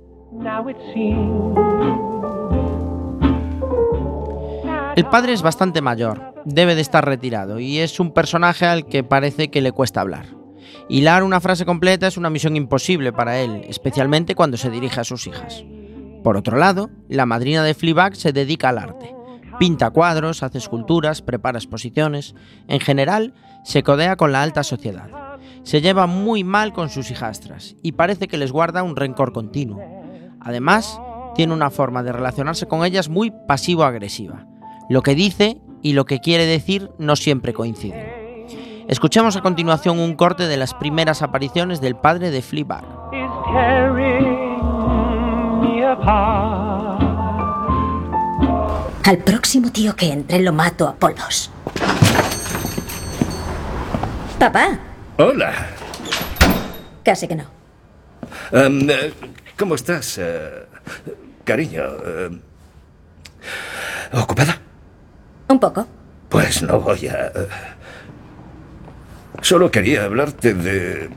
El 4.97 5.07
padre 5.07 5.33
es 5.33 5.43
bastante 5.43 5.81
mayor, 5.81 6.35
debe 6.45 6.75
de 6.75 6.81
estar 6.81 7.05
retirado 7.05 7.61
y 7.61 7.79
es 7.79 8.01
un 8.01 8.13
personaje 8.13 8.67
al 8.67 8.87
que 8.87 9.05
parece 9.05 9.49
que 9.49 9.61
le 9.61 9.73
cuesta 9.73 10.01
hablar. 10.01 10.44
Hilar 10.89 11.23
una 11.23 11.41
frase 11.41 11.65
completa 11.65 12.07
es 12.07 12.17
una 12.17 12.31
misión 12.31 12.57
imposible 12.57 13.13
para 13.13 13.41
él, 13.41 13.65
especialmente 13.69 14.35
cuando 14.35 14.57
se 14.57 14.71
dirige 14.71 15.01
a 15.01 15.05
sus 15.05 15.27
hijas. 15.27 15.65
Por 16.23 16.37
otro 16.37 16.57
lado, 16.57 16.91
la 17.09 17.27
madrina 17.27 17.63
de 17.63 17.75
Fleabag 17.75 18.17
se 18.17 18.33
dedica 18.33 18.71
al 18.71 18.79
arte. 18.79 19.15
Pinta 19.59 19.91
cuadros, 19.91 20.43
hace 20.43 20.59
esculturas, 20.59 21.23
prepara 21.23 21.59
exposiciones. 21.59 22.35
En 22.67 22.81
general, 22.81 23.35
se 23.63 23.83
codea 23.83 24.17
con 24.17 24.33
la 24.33 24.43
alta 24.43 24.63
sociedad. 24.63 25.11
Se 25.63 25.81
lleva 25.81 26.07
muy 26.07 26.45
mal 26.45 26.73
con 26.73 26.91
sus 26.91 27.11
hijastras 27.11 27.77
y 27.83 27.93
parece 27.93 28.27
que 28.27 28.37
les 28.37 28.53
guarda 28.53 28.83
un 28.83 28.97
rencor 28.97 29.33
continuo. 29.33 29.81
Además, 30.41 31.01
tiene 31.35 31.53
una 31.53 31.71
forma 31.71 32.03
de 32.03 32.13
relacionarse 32.13 32.67
con 32.67 32.85
ellas 32.85 33.09
muy 33.09 33.33
pasivo-agresiva. 33.47 34.47
Lo 34.89 35.03
que 35.03 35.15
dice 35.15 35.61
y 35.83 35.93
lo 35.93 36.05
que 36.05 36.21
quiere 36.21 36.47
decir 36.47 36.91
no 36.99 37.17
siempre 37.17 37.53
coinciden. 37.53 38.24
Escuchemos 38.89 39.35
a 39.37 39.41
continuación 39.41 39.99
un 39.99 40.15
corte 40.15 40.47
de 40.47 40.57
las 40.57 40.75
primeras 40.75 41.23
apariciones 41.23 41.81
del 41.81 41.97
padre 41.97 42.31
de 42.31 42.43
Fleabag. 42.43 42.85
Al 49.05 49.19
próximo 49.19 49.71
tío 49.71 49.97
que 49.97 50.13
entre 50.13 50.41
lo 50.41 50.53
mato 50.53 50.87
a 50.87 50.95
polvos. 50.95 51.51
Papá, 54.39 54.79
Hola. 55.17 55.53
casi 57.03 57.27
que 57.29 57.37
no. 57.37 57.45
Em, 58.53 58.91
eh, 58.91 59.13
¿Cómo 59.59 59.77
estás, 59.77 60.19
eh, 60.19 60.67
cariño? 61.45 61.83
Eh, 62.05 62.41
¿Ocupada? 64.13 64.59
Un 65.49 65.59
poco. 65.59 65.87
Pues 66.29 66.63
no 66.63 66.81
voy 66.81 67.07
a... 67.09 67.33
Solo 69.45 69.71
quería 69.71 70.05
hablarte 70.05 70.55
de 70.55 71.11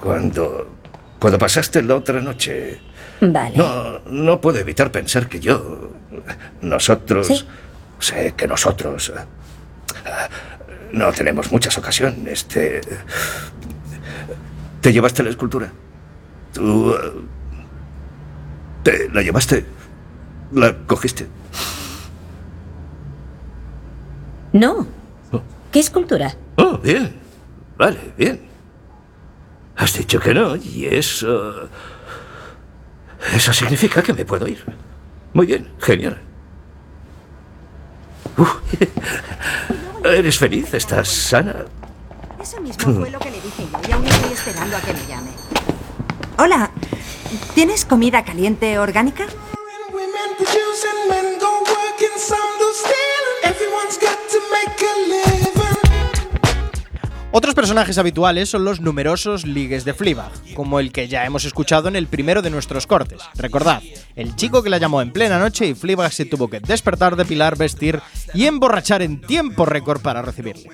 cuando... 0.00 0.70
Cuando 1.18 1.38
pasaste 1.40 1.82
la 1.82 1.96
otra 1.96 2.20
noche. 2.20 2.78
Vale. 3.20 3.56
No, 3.56 3.98
no 4.06 4.40
puedo 4.40 4.60
evitar 4.60 4.92
pensar 4.92 5.28
que 5.28 5.40
yo... 5.40 5.90
Nosotros... 6.62 7.26
Sí. 7.26 7.44
Sé 7.98 8.32
que 8.36 8.46
nosotros... 8.46 9.08
eh, 9.16 9.24
No 10.92 11.10
tenemos 11.12 11.50
muchas 11.50 11.76
ocasiones. 11.76 12.44
Te... 12.46 12.80
¿Te 14.80 14.92
llevaste 14.92 15.24
la 15.24 15.30
escultura? 15.30 15.72
Tú... 16.52 16.92
eh, 16.92 17.12
¿Te 18.84 19.08
la 19.10 19.20
llevaste? 19.22 19.66
¿La 20.52 20.76
cogiste? 20.86 21.26
No. 24.52 24.86
¿Qué 25.72 25.80
escultura? 25.80 26.36
Oh, 26.56 26.78
bien. 26.78 27.23
Vale, 27.76 28.14
bien. 28.16 28.48
Has 29.76 29.96
dicho 29.96 30.20
que 30.20 30.34
no 30.34 30.56
y 30.56 30.86
eso... 30.86 31.68
Eso 33.32 33.52
significa 33.52 34.02
que 34.02 34.12
me 34.12 34.24
puedo 34.24 34.46
ir. 34.46 34.64
Muy 35.32 35.46
bien, 35.46 35.70
genial. 35.80 36.20
Uf. 38.36 38.56
¿Eres 40.04 40.38
feliz? 40.38 40.74
¿Estás 40.74 41.08
sana? 41.08 41.64
Eso 42.40 42.60
mismo 42.60 43.00
fue 43.00 43.10
lo 43.10 43.18
que 43.18 43.30
le 43.30 43.40
dije 43.40 43.66
yo 43.72 43.88
y 43.88 43.92
aún 43.92 44.06
estoy 44.06 44.32
esperando 44.32 44.76
a 44.76 44.80
que 44.80 44.92
me 44.92 45.06
llame. 45.06 45.30
Hola, 46.38 46.70
¿tienes 47.54 47.84
comida 47.84 48.22
caliente 48.24 48.78
orgánica? 48.78 49.26
Otros 57.36 57.56
personajes 57.56 57.98
habituales 57.98 58.48
son 58.48 58.64
los 58.64 58.80
numerosos 58.80 59.44
ligues 59.44 59.84
de 59.84 59.92
Fleabag, 59.92 60.30
como 60.54 60.78
el 60.78 60.92
que 60.92 61.08
ya 61.08 61.24
hemos 61.24 61.44
escuchado 61.44 61.88
en 61.88 61.96
el 61.96 62.06
primero 62.06 62.42
de 62.42 62.50
nuestros 62.50 62.86
cortes. 62.86 63.22
Recordad, 63.34 63.82
el 64.14 64.36
chico 64.36 64.62
que 64.62 64.70
la 64.70 64.78
llamó 64.78 65.02
en 65.02 65.12
plena 65.12 65.40
noche 65.40 65.66
y 65.66 65.74
Fleabag 65.74 66.12
se 66.12 66.26
tuvo 66.26 66.48
que 66.48 66.60
despertar, 66.60 67.16
depilar, 67.16 67.58
vestir 67.58 68.00
y 68.34 68.46
emborrachar 68.46 69.02
en 69.02 69.20
tiempo 69.20 69.66
récord 69.66 70.00
para 70.00 70.22
recibirle. 70.22 70.70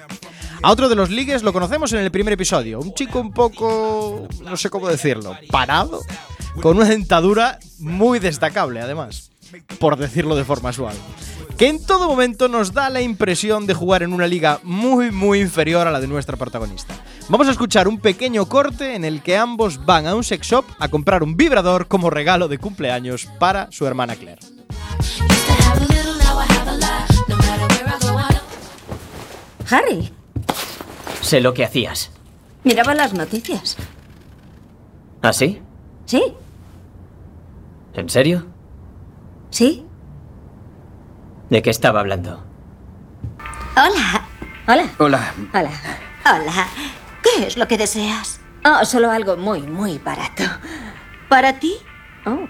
A 0.61 0.71
otro 0.71 0.91
de 0.91 0.97
los 0.97 1.09
ligues 1.09 1.43
lo 1.43 1.55
conocemos 1.55 1.95
en 1.95 2.01
el 2.01 2.11
primer 2.11 2.35
episodio, 2.35 2.79
un 2.79 2.93
chico 2.93 3.21
un 3.21 3.33
poco, 3.33 4.29
no 4.45 4.57
sé 4.59 4.69
cómo 4.69 4.87
decirlo, 4.89 5.39
parado, 5.51 6.03
con 6.61 6.77
una 6.77 6.91
dentadura 6.91 7.59
muy 7.79 8.19
destacable 8.19 8.83
además, 8.83 9.30
por 9.79 9.97
decirlo 9.97 10.37
de 10.37 10.45
forma 10.45 10.73
suave 10.73 10.97
que 11.57 11.69
en 11.69 11.85
todo 11.85 12.09
momento 12.09 12.49
nos 12.49 12.73
da 12.73 12.89
la 12.89 13.03
impresión 13.03 13.67
de 13.67 13.75
jugar 13.75 14.03
en 14.03 14.15
una 14.15 14.27
liga 14.27 14.61
muy 14.63 15.11
muy 15.11 15.41
inferior 15.41 15.87
a 15.87 15.91
la 15.91 16.01
de 16.01 16.07
nuestra 16.07 16.39
protagonista. 16.39 16.95
Vamos 17.29 17.49
a 17.49 17.51
escuchar 17.51 17.87
un 17.87 17.99
pequeño 17.99 18.47
corte 18.47 18.95
en 18.95 19.05
el 19.05 19.23
que 19.23 19.37
ambos 19.37 19.85
van 19.85 20.07
a 20.07 20.15
un 20.15 20.25
sex 20.25 20.47
shop 20.47 20.65
a 20.79 20.89
comprar 20.89 21.23
un 21.23 21.37
vibrador 21.37 21.87
como 21.87 22.09
regalo 22.09 22.49
de 22.49 22.57
cumpleaños 22.57 23.29
para 23.39 23.71
su 23.71 23.87
hermana 23.87 24.17
Claire. 24.17 24.41
Harry, 29.71 30.11
Sé 31.21 31.41
lo 31.41 31.55
que 31.55 31.65
hacías. 31.65 32.11
miraba 32.65 32.95
las 32.95 33.13
noticias. 33.13 33.77
¿Ah, 35.23 35.33
sí? 35.33 35.61
¿Sí? 36.07 36.23
¿En 37.95 38.09
serio? 38.09 38.47
¿Sí? 39.51 39.85
¿De 41.49 41.63
qué 41.63 41.71
estaba 41.71 42.01
hablando? 42.01 42.45
Hola. 43.77 44.27
Hola. 44.67 44.89
Hola. 44.99 45.35
Hola. 45.53 45.71
Hola. 46.25 46.69
¿Qué 47.23 47.47
es 47.47 47.57
lo 47.57 47.67
que 47.67 47.77
deseas? 47.77 48.41
Oh, 48.65 48.85
solo 48.85 49.11
algo 49.11 49.37
muy, 49.37 49.63
muy 49.63 49.99
barato. 49.99 50.45
¿Para 51.29 51.59
ti? 51.59 51.75
Oh. 52.27 52.47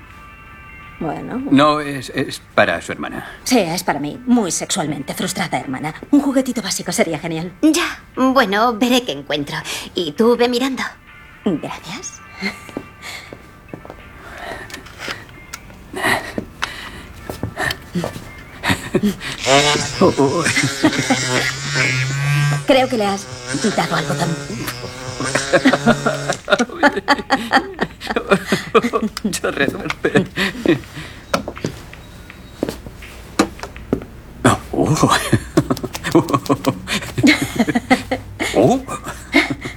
Bueno. 1.00 1.42
No, 1.50 1.80
es, 1.80 2.10
es 2.14 2.42
para 2.54 2.82
su 2.82 2.92
hermana. 2.92 3.26
Sí, 3.44 3.58
es 3.58 3.82
para 3.82 4.00
mí. 4.00 4.20
Muy 4.26 4.50
sexualmente 4.50 5.14
frustrada, 5.14 5.58
hermana. 5.58 5.94
Un 6.10 6.20
juguetito 6.20 6.60
básico 6.60 6.92
sería 6.92 7.18
genial. 7.18 7.52
Ya, 7.62 8.02
bueno, 8.14 8.76
veré 8.76 9.02
qué 9.02 9.12
encuentro. 9.12 9.56
Y 9.94 10.12
tú 10.12 10.36
ve 10.36 10.48
mirando. 10.48 10.82
Gracias. 11.44 12.20
Creo 22.66 22.88
que 22.88 22.96
le 22.96 23.06
has 23.06 23.26
dado 23.76 23.96
al 23.96 24.04
botón. 24.06 24.28
Mucho 29.24 29.50
resuelve. 29.50 30.26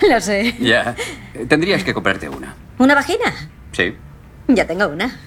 Lo 0.10 0.22
sé. 0.22 0.56
ya. 0.60 0.96
Tendrías 1.48 1.84
que 1.84 1.94
comprarte 1.94 2.30
una. 2.30 2.56
¿Una 2.78 2.96
vagina? 2.96 3.34
Sí. 3.72 3.96
Ya 4.48 4.68
tengo 4.68 4.88
una. 4.88 5.18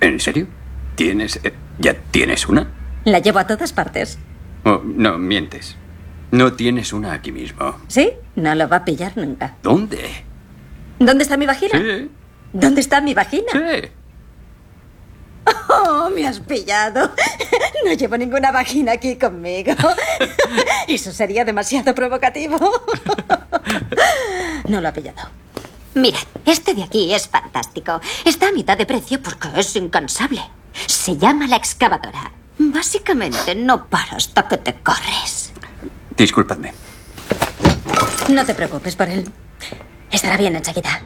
¿En 0.00 0.20
serio? 0.20 0.46
¿Tienes. 0.98 1.38
eh, 1.44 1.54
¿Ya 1.78 1.94
tienes 1.94 2.48
una? 2.48 2.68
La 3.04 3.20
llevo 3.20 3.38
a 3.38 3.46
todas 3.46 3.72
partes. 3.72 4.18
Oh, 4.64 4.82
no, 4.84 5.16
mientes. 5.16 5.76
No 6.32 6.54
tienes 6.54 6.92
una 6.92 7.12
aquí 7.12 7.30
mismo. 7.30 7.76
¿Sí? 7.86 8.10
No 8.34 8.52
lo 8.56 8.68
va 8.68 8.78
a 8.78 8.84
pillar 8.84 9.16
nunca. 9.16 9.54
¿Dónde? 9.62 10.24
¿Dónde 10.98 11.22
está 11.22 11.36
mi 11.36 11.46
vagina? 11.46 11.78
Sí. 11.78 12.10
¿Dónde 12.52 12.80
está 12.80 13.00
mi 13.00 13.14
vagina? 13.14 13.46
Sí. 13.52 13.88
Oh, 15.70 16.10
me 16.12 16.26
has 16.26 16.40
pillado. 16.40 17.12
No 17.86 17.92
llevo 17.92 18.16
ninguna 18.18 18.50
vagina 18.50 18.92
aquí 18.92 19.16
conmigo. 19.16 19.72
Eso 20.88 21.12
sería 21.12 21.44
demasiado 21.44 21.94
provocativo. 21.94 22.58
No 24.68 24.80
lo 24.80 24.88
ha 24.88 24.92
pillado. 24.92 25.30
Mira, 25.94 26.18
este 26.44 26.74
de 26.74 26.82
aquí 26.82 27.14
es 27.14 27.28
fantástico. 27.28 28.00
Está 28.24 28.48
a 28.48 28.52
mitad 28.52 28.76
de 28.76 28.84
precio 28.84 29.22
porque 29.22 29.48
es 29.56 29.74
incansable. 29.76 30.42
Se 30.86 31.16
llama 31.16 31.46
la 31.46 31.56
excavadora. 31.56 32.32
Básicamente 32.58 33.54
no 33.54 33.86
para 33.86 34.16
hasta 34.16 34.48
que 34.48 34.58
te 34.58 34.74
corres. 34.74 35.52
Disculpadme. 36.16 36.72
No 38.28 38.44
te 38.44 38.54
preocupes 38.54 38.96
por 38.96 39.08
él. 39.08 39.30
Estará 40.10 40.36
bien 40.36 40.56
enseguida. 40.56 41.02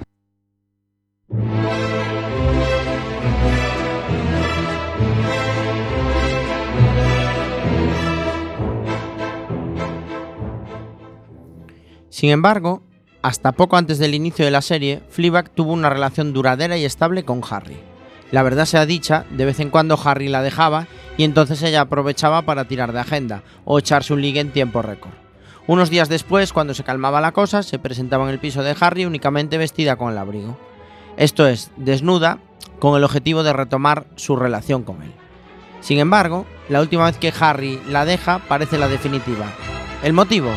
Sin 12.09 12.31
embargo, 12.31 12.83
hasta 13.23 13.53
poco 13.53 13.77
antes 13.77 13.99
del 13.99 14.14
inicio 14.14 14.45
de 14.45 14.51
la 14.51 14.62
serie, 14.62 15.03
Fleabag 15.11 15.51
tuvo 15.51 15.73
una 15.73 15.91
relación 15.91 16.33
duradera 16.33 16.77
y 16.77 16.85
estable 16.85 17.25
con 17.25 17.43
Harry. 17.51 17.91
La 18.33 18.43
verdad 18.43 18.64
sea 18.64 18.87
dicha, 18.87 19.24
de 19.30 19.45
vez 19.45 19.61
en 19.61 19.70
cuando 19.70 20.01
Harry 20.03 20.28
la 20.28 20.43
dejaba 20.43 20.89
y 21.16 21.24
entonces 21.24 21.62
ella 21.62 21.83
aprovechaba 21.83 22.43
para 22.43 22.64
tirar 22.64 22.93
de 22.93 23.01
agenda 23.01 23.43
o 23.64 23.78
echarse 23.78 24.14
un 24.14 24.22
ligue 24.22 24.41
en 24.41 24.53
tiempo 24.53 24.83
récord. 24.83 25.12
Unos 25.66 25.91
días 25.91 26.09
después, 26.09 26.53
cuando 26.53 26.74
se 26.74 26.83
calmaba 26.83 27.20
la 27.20 27.33
cosa, 27.33 27.62
se 27.62 27.78
presentaba 27.78 28.24
en 28.24 28.30
el 28.30 28.41
piso 28.41 28.62
de 28.62 28.74
Harry 28.80 29.05
únicamente 29.05 29.59
vestida 29.59 29.97
con 29.97 30.11
el 30.11 30.18
abrigo. 30.18 30.59
Esto 31.16 31.47
es, 31.47 31.70
desnuda, 31.76 32.39
con 32.80 32.97
el 32.97 33.05
objetivo 33.05 33.43
de 33.43 33.53
retomar 33.53 34.07
su 34.16 34.35
relación 34.35 34.83
con 34.83 35.03
él. 35.03 35.12
Sin 35.83 35.99
embargo, 35.99 36.47
la 36.68 36.80
última 36.80 37.05
vez 37.05 37.18
que 37.18 37.35
Harry 37.39 37.80
la 37.89 38.07
deja 38.07 38.39
parece 38.49 38.78
la 38.78 38.89
definitiva. 38.89 39.47
¿El 40.03 40.14
motivo? 40.14 40.51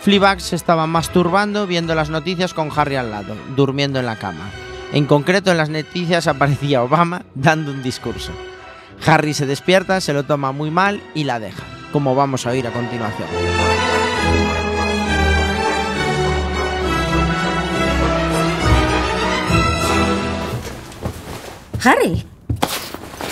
Fleabag 0.00 0.40
se 0.40 0.56
estaba 0.56 0.86
masturbando 0.86 1.66
viendo 1.66 1.94
las 1.94 2.10
noticias 2.10 2.54
con 2.54 2.70
Harry 2.74 2.96
al 2.96 3.10
lado, 3.10 3.36
durmiendo 3.54 4.00
en 4.00 4.06
la 4.06 4.16
cama. 4.16 4.50
En 4.92 5.06
concreto 5.06 5.50
en 5.50 5.56
las 5.56 5.70
noticias 5.70 6.26
aparecía 6.26 6.82
Obama 6.82 7.24
dando 7.34 7.70
un 7.70 7.82
discurso. 7.82 8.32
Harry 9.06 9.34
se 9.34 9.46
despierta, 9.46 10.00
se 10.00 10.12
lo 10.12 10.24
toma 10.24 10.52
muy 10.52 10.70
mal 10.70 11.02
y 11.14 11.24
la 11.24 11.40
deja, 11.40 11.62
como 11.92 12.14
vamos 12.14 12.46
a 12.46 12.50
oír 12.50 12.66
a 12.66 12.70
continuación. 12.72 13.28
Harry, 21.84 22.24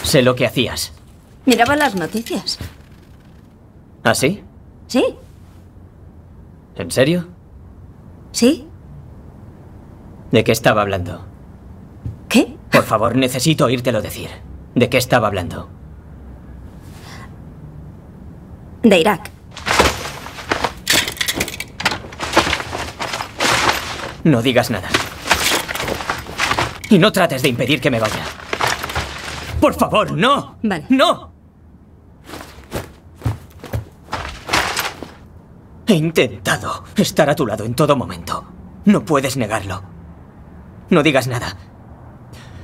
Sé 0.03 0.23
lo 0.23 0.35
que 0.35 0.47
hacías. 0.47 0.93
miraba 1.47 1.77
las 1.77 1.95
noticias. 1.95 2.59
¿Ah, 4.03 4.15
sí? 4.15 4.43
¿Sí? 4.89 5.05
¿En 6.77 6.91
serio? 6.91 7.29
¿Sí? 8.33 8.67
¿De 10.33 10.43
qué 10.43 10.51
estaba 10.53 10.83
hablando? 10.83 11.25
Por 12.71 12.85
favor, 12.85 13.17
necesito 13.17 13.65
oírtelo 13.65 14.01
decir. 14.01 14.31
¿De 14.75 14.89
qué 14.89 14.99
estaba 14.99 15.27
hablando? 15.27 15.69
De 18.83 18.99
Irak. 18.99 19.31
No 24.25 24.43
digas 24.43 24.71
nada. 24.71 24.89
Y 26.89 26.99
no 26.99 27.13
trates 27.13 27.43
de 27.43 27.49
impedir 27.49 27.81
que 27.81 27.91
me 27.91 28.01
vaya. 28.01 28.25
Por 29.61 29.75
favor, 29.75 30.13
no. 30.13 30.57
Vale. 30.63 30.87
No. 30.89 31.33
He 35.87 35.95
intentado 35.95 36.85
estar 36.97 37.29
a 37.29 37.35
tu 37.35 37.47
lado 37.47 37.65
en 37.65 37.75
todo 37.75 37.97
momento. 37.97 38.45
No 38.85 39.05
puedes 39.05 39.37
negarlo. 39.37 39.83
No 40.89 41.03
digas 41.03 41.27
nada. 41.27 41.57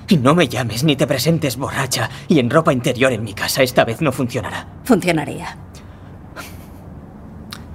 Y 0.08 0.16
no 0.18 0.34
me 0.34 0.46
llames 0.46 0.84
ni 0.84 0.94
te 0.94 1.06
presentes 1.06 1.56
borracha 1.56 2.08
y 2.28 2.38
en 2.38 2.48
ropa 2.48 2.72
interior 2.72 3.12
en 3.12 3.24
mi 3.24 3.34
casa. 3.34 3.62
Esta 3.62 3.84
vez 3.84 4.00
no 4.00 4.12
funcionará. 4.12 4.66
Funcionaría. 4.84 5.56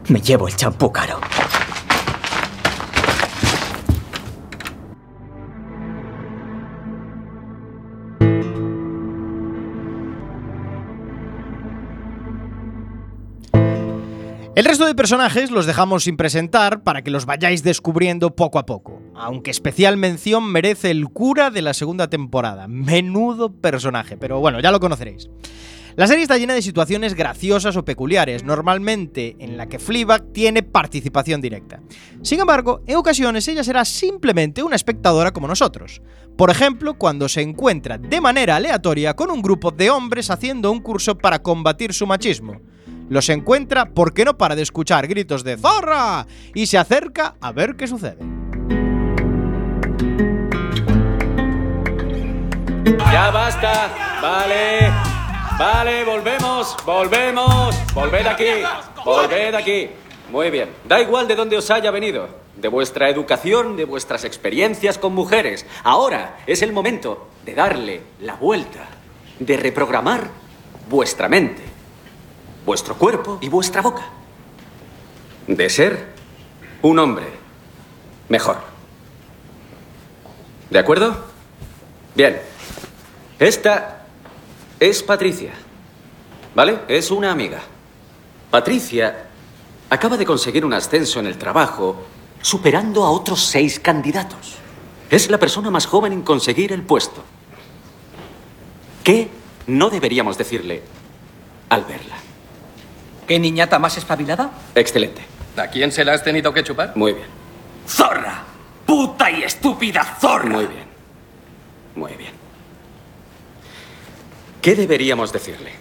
Me 0.07 0.21
llevo 0.21 0.47
el 0.47 0.55
champú 0.55 0.91
caro. 0.91 1.19
El 14.53 14.65
resto 14.65 14.86
de 14.86 14.93
personajes 14.93 15.49
los 15.49 15.65
dejamos 15.65 16.03
sin 16.03 16.17
presentar 16.17 16.84
para 16.84 17.01
que 17.01 17.09
los 17.09 17.25
vayáis 17.25 17.63
descubriendo 17.63 18.36
poco 18.36 18.59
a 18.59 18.65
poco. 18.65 19.00
Aunque 19.16 19.51
especial 19.51 19.97
mención 19.97 20.51
merece 20.51 20.91
el 20.91 21.09
cura 21.09 21.51
de 21.51 21.62
la 21.62 21.74
segunda 21.74 22.09
temporada. 22.09 22.68
Menudo 22.68 23.51
personaje, 23.51 24.18
pero 24.18 24.39
bueno, 24.39 24.59
ya 24.59 24.72
lo 24.72 24.80
conoceréis. 24.80 25.30
La 25.97 26.07
serie 26.07 26.24
está 26.24 26.38
llena 26.38 26.53
de 26.53 26.62
situaciones 26.62 27.16
graciosas 27.16 27.76
o 27.76 27.84
peculiares, 27.84 28.45
normalmente 28.45 29.36
en 29.39 29.57
la 29.57 29.68
que 29.68 29.78
Fleabag 29.78 30.32
tiene 30.32 30.64
participación 30.64 31.41
directa. 31.41 31.82
Sin 32.22 32.39
embargo, 32.39 32.82
en 32.88 32.95
ocasiones 32.95 33.45
ella 33.49 33.64
será 33.64 33.84
simplemente 33.84 34.64
una 34.64 34.78
espectadora 34.78 35.32
como 35.32 35.49
nosotros. 35.49 36.01
Por 36.38 36.49
ejemplo, 36.49 36.93
cuando 36.93 37.28
se 37.28 37.41
encuentra 37.41 37.97
de 37.97 38.22
manera 38.22 38.55
aleatoria 38.55 39.16
con 39.16 39.32
un 39.32 39.41
grupo 39.41 39.72
de 39.72 39.89
hombres 39.89 40.30
haciendo 40.30 40.72
un 40.72 40.80
curso 40.80 41.18
para 41.18 41.43
combatir 41.43 41.93
su 41.93 42.07
machismo. 42.07 42.62
Los 43.09 43.28
encuentra 43.28 43.93
porque 43.93 44.24
no 44.24 44.38
para 44.38 44.55
de 44.55 44.62
escuchar 44.62 45.05
gritos 45.07 45.43
de 45.43 45.57
¡Zorra! 45.57 46.26
y 46.55 46.68
se 46.68 46.78
acerca 46.78 47.36
a 47.41 47.51
ver 47.51 47.76
qué 47.76 47.86
sucede. 47.86 48.40
Ya 53.11 53.29
basta. 53.31 54.19
Vale. 54.21 54.91
Vale, 55.57 56.03
volvemos, 56.05 56.75
volvemos. 56.85 57.75
Volved 57.93 58.25
aquí. 58.25 58.63
Volved 59.05 59.53
aquí. 59.53 59.89
Muy 60.31 60.49
bien. 60.49 60.69
Da 60.85 61.01
igual 61.01 61.27
de 61.27 61.35
dónde 61.35 61.57
os 61.57 61.69
haya 61.69 61.91
venido. 61.91 62.29
De 62.55 62.67
vuestra 62.67 63.09
educación, 63.09 63.75
de 63.75 63.85
vuestras 63.85 64.23
experiencias 64.23 64.97
con 64.97 65.13
mujeres. 65.13 65.65
Ahora 65.83 66.37
es 66.47 66.61
el 66.61 66.73
momento 66.73 67.27
de 67.45 67.53
darle 67.53 68.01
la 68.21 68.35
vuelta. 68.35 68.87
De 69.39 69.57
reprogramar 69.57 70.29
vuestra 70.89 71.27
mente, 71.29 71.61
vuestro 72.65 72.95
cuerpo 72.95 73.37
y 73.41 73.49
vuestra 73.49 73.81
boca. 73.81 74.03
De 75.47 75.69
ser 75.69 76.07
un 76.81 76.99
hombre 76.99 77.25
mejor. 78.29 78.70
¿De 80.72 80.80
acuerdo? 80.80 81.15
Bien. 82.15 82.41
Esta 83.38 84.05
es 84.80 85.03
Patricia. 85.03 85.51
¿Vale? 86.55 86.80
Es 86.88 87.11
una 87.11 87.32
amiga. 87.32 87.61
Patricia 88.49 89.26
acaba 89.89 90.17
de 90.17 90.26
conseguir 90.26 90.65
un 90.65 90.74
ascenso 90.74 91.19
en 91.19 91.28
el 91.28 91.38
trabajo 91.38 92.05
superando 92.41 93.03
a 93.03 93.11
otros 93.11 93.45
seis 93.45 93.80
candidatos. 93.80 94.55
Es 95.09 95.30
la 95.30 95.38
persona 95.38 95.69
más 95.69 95.86
joven 95.86 96.13
en 96.13 96.22
conseguir 96.22 96.72
el 96.72 96.84
puesto. 96.84 97.22
¿Qué 99.03 99.30
no 99.67 99.89
deberíamos 99.89 100.38
decirle 100.38 100.84
al 101.69 101.84
verla? 101.84 102.15
¿Qué 103.28 103.39
niñata 103.39 103.78
más 103.78 103.97
espabilada? 103.97 104.51
Excelente. 104.76 105.22
¿A 105.57 105.67
quién 105.67 105.91
se 105.91 106.05
la 106.05 106.13
has 106.13 106.24
tenido 106.24 106.53
que 106.53 106.63
chupar? 106.63 106.93
Muy 106.95 107.13
bien. 107.13 107.28
¡Zorra! 107.88 108.45
¡Puta 109.32 109.39
y 109.39 109.43
estúpida 109.43 110.03
zorra! 110.19 110.49
Muy 110.49 110.65
bien. 110.65 110.86
Muy 111.95 112.13
bien. 112.15 112.34
¿Qué 114.61 114.75
deberíamos 114.75 115.32
decirle? 115.32 115.73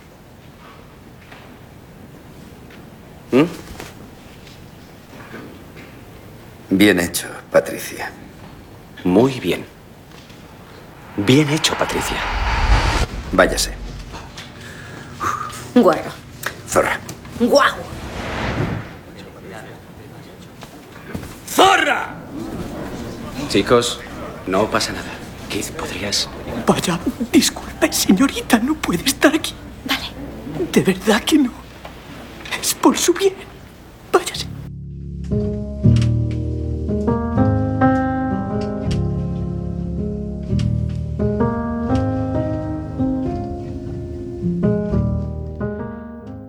¿Mm? 3.32 3.44
Bien 6.70 7.01
hecho, 7.01 7.28
Patricia. 7.51 8.11
Muy 9.05 9.40
bien. 9.40 9.64
Bien 11.16 11.48
hecho, 11.51 11.74
Patricia. 11.74 12.16
Váyase. 13.32 13.72
Bueno. 15.74 16.11
Zorra. 16.68 16.98
¡Guau! 17.40 17.74
¡Zorra! 21.48 22.19
Chicos, 23.51 24.01
no 24.46 24.70
pasa 24.70 24.92
nada. 24.92 25.11
Keith, 25.48 25.72
¿podrías...? 25.72 26.30
Vaya, 26.64 27.01
disculpe, 27.32 27.92
señorita, 27.92 28.61
no 28.61 28.76
puede 28.76 29.03
estar 29.03 29.34
aquí. 29.34 29.53
Vale. 29.88 30.05
De 30.72 30.80
verdad 30.82 31.20
que 31.24 31.36
no. 31.36 31.51
Es 32.62 32.76
por 32.76 32.96
su 32.96 33.12
bien. 33.12 33.34
Váyase. 34.12 34.46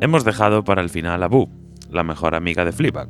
Hemos 0.02 0.24
dejado 0.24 0.64
para 0.64 0.84
el 0.84 0.92
final 0.92 1.24
a 1.24 1.28
Boo, 1.28 1.50
la 1.90 2.04
mejor 2.04 2.36
amiga 2.36 2.64
de 2.64 2.72
Fleabag. 2.72 3.10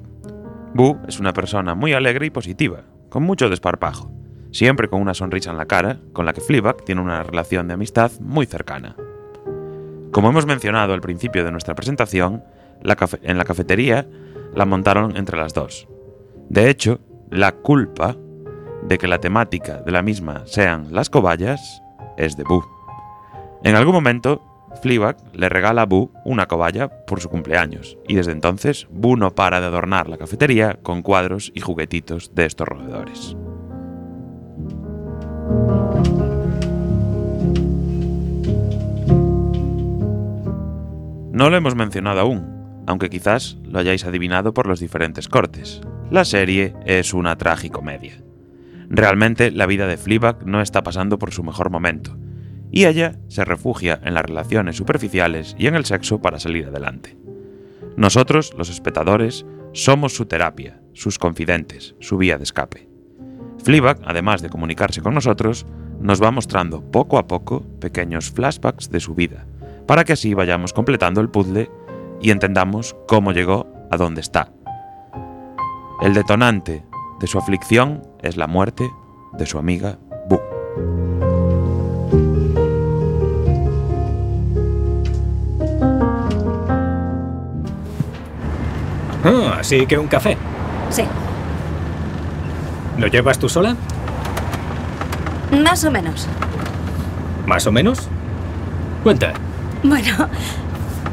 Boo 0.74 0.98
es 1.10 1.20
una 1.20 1.34
persona 1.34 1.76
muy 1.76 1.92
alegre 1.92 2.28
y 2.28 2.30
positiva, 2.30 2.86
con 3.12 3.24
mucho 3.24 3.50
desparpajo, 3.50 4.10
siempre 4.52 4.88
con 4.88 5.02
una 5.02 5.14
sonrisa 5.14 5.52
en 5.52 5.58
la 5.58 5.66
cara, 5.66 6.00
con 6.14 6.26
la 6.26 6.32
que 6.32 6.40
Fleabag 6.40 6.86
tiene 6.86 7.02
una 7.02 7.22
relación 7.24 7.68
de 7.68 7.74
amistad 7.74 8.10
muy 8.22 8.46
cercana. 8.46 8.96
Como 10.12 10.30
hemos 10.30 10.46
mencionado 10.46 10.94
al 10.94 11.02
principio 11.02 11.44
de 11.44 11.52
nuestra 11.52 11.76
presentación, 11.76 12.42
en 13.22 13.38
la 13.38 13.44
cafetería 13.44 14.08
la 14.56 14.66
montaron 14.66 15.18
entre 15.18 15.38
las 15.38 15.54
dos. 15.54 15.90
De 16.48 16.70
hecho, 16.70 17.02
la 17.30 17.52
culpa 17.52 18.16
de 18.84 18.98
que 18.98 19.10
la 19.10 19.20
temática 19.20 19.82
de 19.82 19.92
la 19.92 20.02
misma 20.02 20.44
sean 20.46 20.88
las 20.92 21.10
cobayas 21.10 21.82
es 22.18 22.38
de 22.38 22.46
Boo. 22.46 22.66
En 23.64 23.76
algún 23.76 23.94
momento, 23.94 24.42
Fleabag 24.82 25.18
le 25.34 25.50
regala 25.50 25.84
a 25.84 25.86
Boo 25.86 26.12
una 26.26 26.48
cobaya 26.48 26.90
por 27.06 27.20
su 27.20 27.30
cumpleaños, 27.30 27.98
y 28.08 28.16
desde 28.16 28.32
entonces 28.32 28.88
Boo 28.90 29.16
no 29.16 29.36
para 29.36 29.62
de 29.62 29.68
adornar 29.68 30.10
la 30.10 30.18
cafetería 30.18 30.80
con 30.82 31.02
cuadros 31.02 31.52
y 31.54 31.62
juguetitos 31.62 32.34
de 32.34 32.46
estos 32.46 32.68
roedores. 32.68 33.36
No 41.32 41.50
lo 41.50 41.58
hemos 41.58 41.76
mencionado 41.76 42.20
aún, 42.20 42.84
aunque 42.86 43.10
quizás 43.10 43.58
lo 43.64 43.80
hayáis 43.80 44.06
adivinado 44.06 44.54
por 44.54 44.68
los 44.68 44.80
diferentes 44.80 45.28
cortes. 45.28 45.82
La 46.10 46.26
serie 46.26 46.76
es 46.86 47.14
una 47.14 47.38
tragicomedia. 47.38 48.22
Realmente 48.90 49.50
la 49.50 49.66
vida 49.66 49.88
de 49.88 49.98
Fleabag 49.98 50.46
no 50.46 50.62
está 50.62 50.84
pasando 50.84 51.18
por 51.18 51.32
su 51.32 51.44
mejor 51.44 51.70
momento, 51.70 52.18
y 52.72 52.86
ella 52.86 53.20
se 53.28 53.44
refugia 53.44 54.00
en 54.04 54.14
las 54.14 54.24
relaciones 54.24 54.78
superficiales 54.78 55.56
y 55.58 55.68
en 55.68 55.76
el 55.76 55.86
sexo 55.86 56.22
para 56.22 56.40
salir 56.40 56.68
adelante. 56.68 57.18
Nosotros, 57.98 58.54
los 58.58 58.70
espectadores, 58.70 59.46
somos 59.74 60.16
su 60.16 60.26
terapia, 60.26 60.82
sus 60.94 61.20
confidentes, 61.20 61.96
su 62.00 62.18
vía 62.18 62.38
de 62.38 62.44
escape. 62.44 62.88
Fleabag, 63.64 64.00
además 64.06 64.42
de 64.42 64.50
comunicarse 64.50 65.02
con 65.02 65.14
nosotros, 65.14 65.66
nos 66.00 66.22
va 66.22 66.32
mostrando 66.32 66.82
poco 66.82 67.18
a 67.18 67.28
poco 67.28 67.64
pequeños 67.80 68.32
flashbacks 68.32 68.90
de 68.90 69.00
su 69.00 69.14
vida, 69.14 69.46
para 69.86 70.04
que 70.04 70.14
así 70.14 70.34
vayamos 70.34 70.74
completando 70.74 71.22
el 71.22 71.30
puzzle 71.30 71.70
y 72.22 72.32
entendamos 72.32 72.96
cómo 73.08 73.34
llegó 73.34 73.68
a 73.92 73.98
donde 73.98 74.22
está. 74.22 74.52
El 76.02 76.14
detonante 76.14 76.84
de 77.20 77.28
su 77.28 77.38
aflicción 77.38 78.02
es 78.24 78.38
la 78.38 78.48
muerte 78.48 78.90
de 79.38 79.46
su 79.46 79.60
amiga 79.60 80.00
Ah, 89.24 89.58
así 89.60 89.86
que 89.86 89.98
un 89.98 90.08
café. 90.08 90.38
Sí, 90.90 91.04
¿Lo 92.98 93.08
llevas 93.08 93.40
tú 93.40 93.50
sola? 93.50 93.76
más 95.64 95.84
o 95.84 95.92
menos. 95.92 96.28
¿Más 97.46 97.66
o 97.68 97.72
menos? 97.72 98.08
Cuenta. 99.04 99.34
Bueno, 99.84 100.30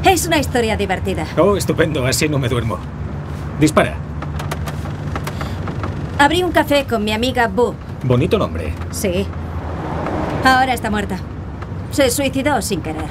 es 0.03 0.25
una 0.27 0.37
historia 0.37 0.77
divertida. 0.77 1.25
Oh, 1.37 1.57
estupendo, 1.57 2.05
así 2.05 2.29
no 2.29 2.39
me 2.39 2.47
duermo. 2.47 2.77
Dispara. 3.59 3.95
Abrí 6.17 6.43
un 6.43 6.51
café 6.51 6.85
con 6.85 7.03
mi 7.03 7.11
amiga 7.11 7.47
Boo. 7.47 7.75
Bonito 8.03 8.37
nombre. 8.37 8.73
Sí. 8.91 9.25
Ahora 10.45 10.73
está 10.73 10.89
muerta. 10.89 11.17
Se 11.91 12.09
suicidó 12.11 12.61
sin 12.61 12.81
querer. 12.81 13.05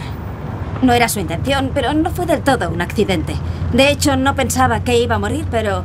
No 0.83 0.93
era 0.93 1.09
su 1.09 1.19
intención, 1.21 1.73
pero 1.75 1.93
no 1.95 2.11
fue 2.11 2.27
del 2.27 2.41
todo 2.43 2.71
un 2.71 2.81
accidente. 2.81 3.35
De 3.73 3.91
hecho, 3.91 4.17
no 4.17 4.35
pensaba 4.35 4.81
que 4.81 4.99
iba 4.99 5.17
a 5.17 5.19
morir, 5.19 5.47
pero 5.51 5.85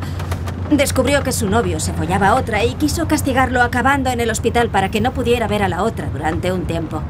Descubrió 0.78 1.22
que 1.24 1.32
su 1.32 1.50
novio 1.50 1.80
se 1.80 1.94
follaba 1.94 2.30
a 2.30 2.36
otra 2.36 2.64
y 2.64 2.74
quiso 2.74 3.08
castigarlo 3.08 3.62
acabando 3.62 4.10
en 4.10 4.20
el 4.20 4.32
hospital 4.32 4.70
para 4.70 4.90
que 4.90 5.02
no 5.02 5.12
pudiera 5.12 5.48
ver 5.48 5.62
a 5.62 5.68
la 5.68 5.84
otra 5.84 6.08
durante 6.12 6.52
un 6.52 6.66
tiempo. 6.66 7.02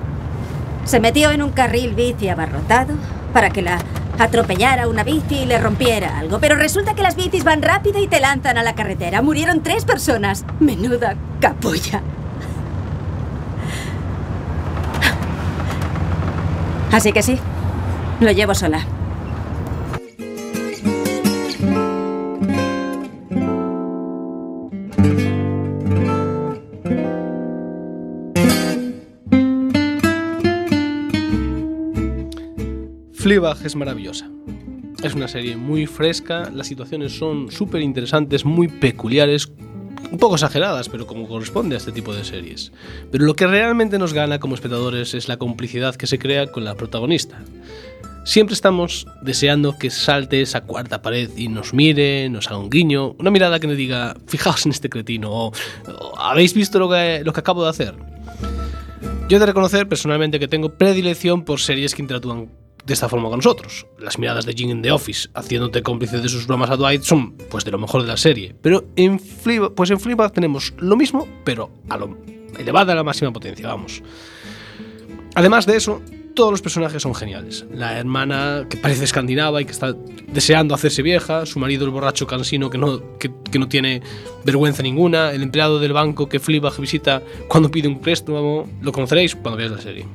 Se 0.83 0.99
metió 0.99 1.31
en 1.31 1.41
un 1.41 1.51
carril 1.51 1.93
bici 1.95 2.27
abarrotado 2.27 2.95
para 3.31 3.51
que 3.51 3.61
la 3.61 3.77
atropellara 4.19 4.89
una 4.89 5.03
bici 5.03 5.35
y 5.35 5.45
le 5.45 5.59
rompiera 5.59 6.19
algo. 6.19 6.39
Pero 6.39 6.55
resulta 6.55 6.93
que 6.93 7.03
las 7.03 7.15
bicis 7.15 7.45
van 7.45 7.61
rápido 7.61 8.01
y 8.01 8.07
te 8.07 8.19
lanzan 8.19 8.57
a 8.57 8.63
la 8.63 8.75
carretera. 8.75 9.21
Murieron 9.21 9.63
tres 9.63 9.85
personas. 9.85 10.43
Menuda 10.59 11.15
capulla. 11.39 12.01
Así 16.91 17.13
que 17.13 17.23
sí, 17.23 17.39
lo 18.19 18.31
llevo 18.31 18.53
sola. 18.53 18.85
Fleabag 33.23 33.65
es 33.65 33.77
maravillosa. 33.77 34.29
Es 35.01 35.13
una 35.13 35.29
serie 35.29 35.55
muy 35.55 35.85
fresca, 35.85 36.51
las 36.53 36.67
situaciones 36.67 37.17
son 37.17 37.49
súper 37.49 37.79
interesantes, 37.79 38.43
muy 38.43 38.67
peculiares, 38.67 39.49
un 40.11 40.17
poco 40.17 40.35
exageradas, 40.35 40.89
pero 40.89 41.07
como 41.07 41.25
corresponde 41.29 41.75
a 41.75 41.77
este 41.77 41.93
tipo 41.93 42.13
de 42.13 42.25
series. 42.25 42.73
Pero 43.13 43.23
lo 43.23 43.33
que 43.33 43.47
realmente 43.47 43.97
nos 43.97 44.11
gana 44.11 44.39
como 44.39 44.55
espectadores 44.55 45.13
es 45.13 45.29
la 45.29 45.37
complicidad 45.37 45.95
que 45.95 46.05
se 46.05 46.19
crea 46.19 46.47
con 46.47 46.65
la 46.65 46.75
protagonista. 46.75 47.39
Siempre 48.25 48.55
estamos 48.55 49.07
deseando 49.21 49.77
que 49.77 49.89
salte 49.89 50.41
esa 50.41 50.65
cuarta 50.65 51.01
pared 51.01 51.29
y 51.37 51.47
nos 51.47 51.73
mire, 51.73 52.27
nos 52.27 52.47
haga 52.47 52.57
un 52.57 52.69
guiño, 52.69 53.15
una 53.19 53.31
mirada 53.31 53.61
que 53.61 53.67
nos 53.67 53.77
diga, 53.77 54.17
fijaos 54.27 54.65
en 54.65 54.73
este 54.73 54.89
cretino, 54.89 55.31
o, 55.31 55.53
¿habéis 56.17 56.53
visto 56.53 56.77
lo 56.77 56.89
que, 56.89 57.21
lo 57.23 57.31
que 57.31 57.39
acabo 57.39 57.63
de 57.63 57.69
hacer? 57.69 57.95
Yo 59.29 59.37
he 59.37 59.39
de 59.39 59.45
reconocer 59.45 59.87
personalmente 59.87 60.41
que 60.41 60.49
tengo 60.49 60.77
predilección 60.77 61.45
por 61.45 61.61
series 61.61 61.95
que 61.95 62.01
interactúan 62.01 62.49
de 62.85 62.93
esta 62.93 63.09
forma 63.09 63.29
con 63.29 63.39
nosotros. 63.39 63.87
Las 63.99 64.19
miradas 64.19 64.45
de 64.45 64.53
Jim 64.53 64.71
en 64.71 64.81
The 64.81 64.91
Office, 64.91 65.29
haciéndote 65.33 65.83
cómplice 65.83 66.19
de 66.19 66.29
sus 66.29 66.47
bromas 66.47 66.69
a 66.69 66.75
Dwight, 66.75 67.03
son 67.03 67.33
pues 67.49 67.63
de 67.63 67.71
lo 67.71 67.77
mejor 67.77 68.01
de 68.01 68.07
la 68.07 68.17
serie. 68.17 68.55
Pero 68.61 68.85
en 68.95 69.19
Fleabag, 69.19 69.73
pues 69.73 69.89
en 69.91 69.99
Fleabag 69.99 70.31
tenemos 70.31 70.73
lo 70.77 70.95
mismo, 70.95 71.27
pero 71.43 71.69
a 71.89 71.97
lo 71.97 72.17
elevada 72.57 72.93
a 72.93 72.95
la 72.95 73.03
máxima 73.03 73.31
potencia, 73.31 73.67
vamos. 73.67 74.01
Además 75.35 75.65
de 75.65 75.77
eso, 75.77 76.01
todos 76.35 76.51
los 76.51 76.61
personajes 76.61 77.01
son 77.01 77.15
geniales. 77.15 77.65
La 77.71 77.97
hermana 77.97 78.65
que 78.69 78.77
parece 78.77 79.03
escandinava 79.03 79.61
y 79.61 79.65
que 79.65 79.71
está 79.71 79.95
deseando 80.27 80.75
hacerse 80.75 81.01
vieja, 81.01 81.45
su 81.45 81.59
marido 81.59 81.85
el 81.85 81.91
borracho 81.91 82.27
cansino 82.27 82.69
que 82.69 82.77
no, 82.77 83.17
que, 83.17 83.31
no 83.59 83.67
tiene 83.67 84.01
vergüenza 84.43 84.83
ninguna, 84.83 85.31
el 85.31 85.43
empleado 85.43 85.79
del 85.79 85.93
banco 85.93 86.27
que 86.29 86.39
Fleabag 86.39 86.79
visita 86.79 87.21
cuando 87.47 87.69
pide 87.69 87.87
un 87.87 87.99
préstamo, 87.99 88.67
lo 88.81 88.91
conoceréis 88.91 89.35
cuando 89.35 89.57
veáis 89.57 89.71
la 89.71 89.81
serie. 89.81 90.05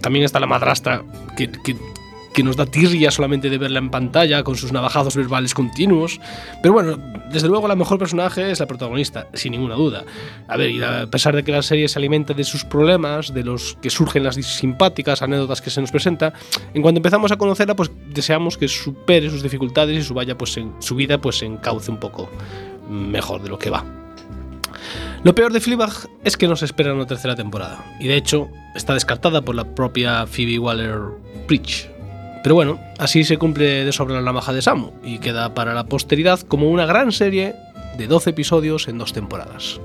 También 0.00 0.24
está 0.24 0.40
la 0.40 0.46
madrastra 0.46 1.02
que, 1.36 1.50
que, 1.50 1.76
nos 2.42 2.56
da 2.56 2.64
tirria 2.64 3.10
solamente 3.10 3.50
de 3.50 3.58
verla 3.58 3.80
en 3.80 3.90
pantalla 3.90 4.42
con 4.42 4.56
sus 4.56 4.72
navajazos 4.72 5.14
verbales 5.14 5.52
continuos. 5.52 6.20
Pero 6.62 6.72
bueno, 6.72 6.96
desde 7.30 7.48
luego 7.48 7.68
la 7.68 7.76
mejor 7.76 7.98
personaje 7.98 8.50
es 8.50 8.60
la 8.60 8.66
protagonista, 8.66 9.26
sin 9.34 9.52
ninguna 9.52 9.74
duda. 9.74 10.04
A 10.48 10.56
ver, 10.56 10.70
y 10.70 10.82
a 10.82 11.06
pesar 11.10 11.36
de 11.36 11.44
que 11.44 11.52
la 11.52 11.60
serie 11.60 11.86
se 11.86 11.98
alimenta 11.98 12.32
de 12.32 12.44
sus 12.44 12.64
problemas, 12.64 13.34
de 13.34 13.44
los 13.44 13.76
que 13.82 13.90
surgen 13.90 14.24
las 14.24 14.36
simpáticas 14.36 15.20
anécdotas 15.20 15.60
que 15.60 15.68
se 15.68 15.82
nos 15.82 15.90
presenta, 15.90 16.32
en 16.72 16.80
cuanto 16.80 16.98
empezamos 16.98 17.30
a 17.30 17.36
conocerla, 17.36 17.76
pues 17.76 17.90
deseamos 18.08 18.56
que 18.56 18.68
supere 18.68 19.28
sus 19.28 19.42
dificultades 19.42 19.98
y 19.98 20.02
su, 20.02 20.14
pues, 20.14 20.58
su 20.78 20.94
vida 20.94 21.18
pues, 21.18 21.36
se 21.36 21.44
encauce 21.44 21.90
un 21.90 21.98
poco 21.98 22.30
mejor 22.88 23.42
de 23.42 23.50
lo 23.50 23.58
que 23.58 23.68
va. 23.68 23.84
Lo 25.22 25.34
peor 25.34 25.52
de 25.52 25.60
Fleabag 25.60 25.92
es 26.24 26.36
que 26.38 26.48
nos 26.48 26.62
espera 26.62 26.94
una 26.94 27.06
tercera 27.06 27.36
temporada, 27.36 27.84
y 28.00 28.08
de 28.08 28.16
hecho 28.16 28.48
está 28.74 28.94
descartada 28.94 29.42
por 29.42 29.54
la 29.54 29.64
propia 29.64 30.26
Phoebe 30.26 30.58
Waller-Bridge. 30.58 31.90
Pero 32.42 32.54
bueno, 32.54 32.80
así 32.98 33.24
se 33.24 33.36
cumple 33.36 33.84
de 33.84 33.92
sobra 33.92 34.14
la 34.14 34.22
navaja 34.22 34.54
de 34.54 34.62
Samu 34.62 34.92
y 35.04 35.18
queda 35.18 35.52
para 35.52 35.74
la 35.74 35.84
posteridad 35.84 36.40
como 36.40 36.70
una 36.70 36.86
gran 36.86 37.12
serie 37.12 37.54
de 37.98 38.06
12 38.06 38.30
episodios 38.30 38.88
en 38.88 38.96
dos 38.96 39.12
temporadas. 39.12 39.78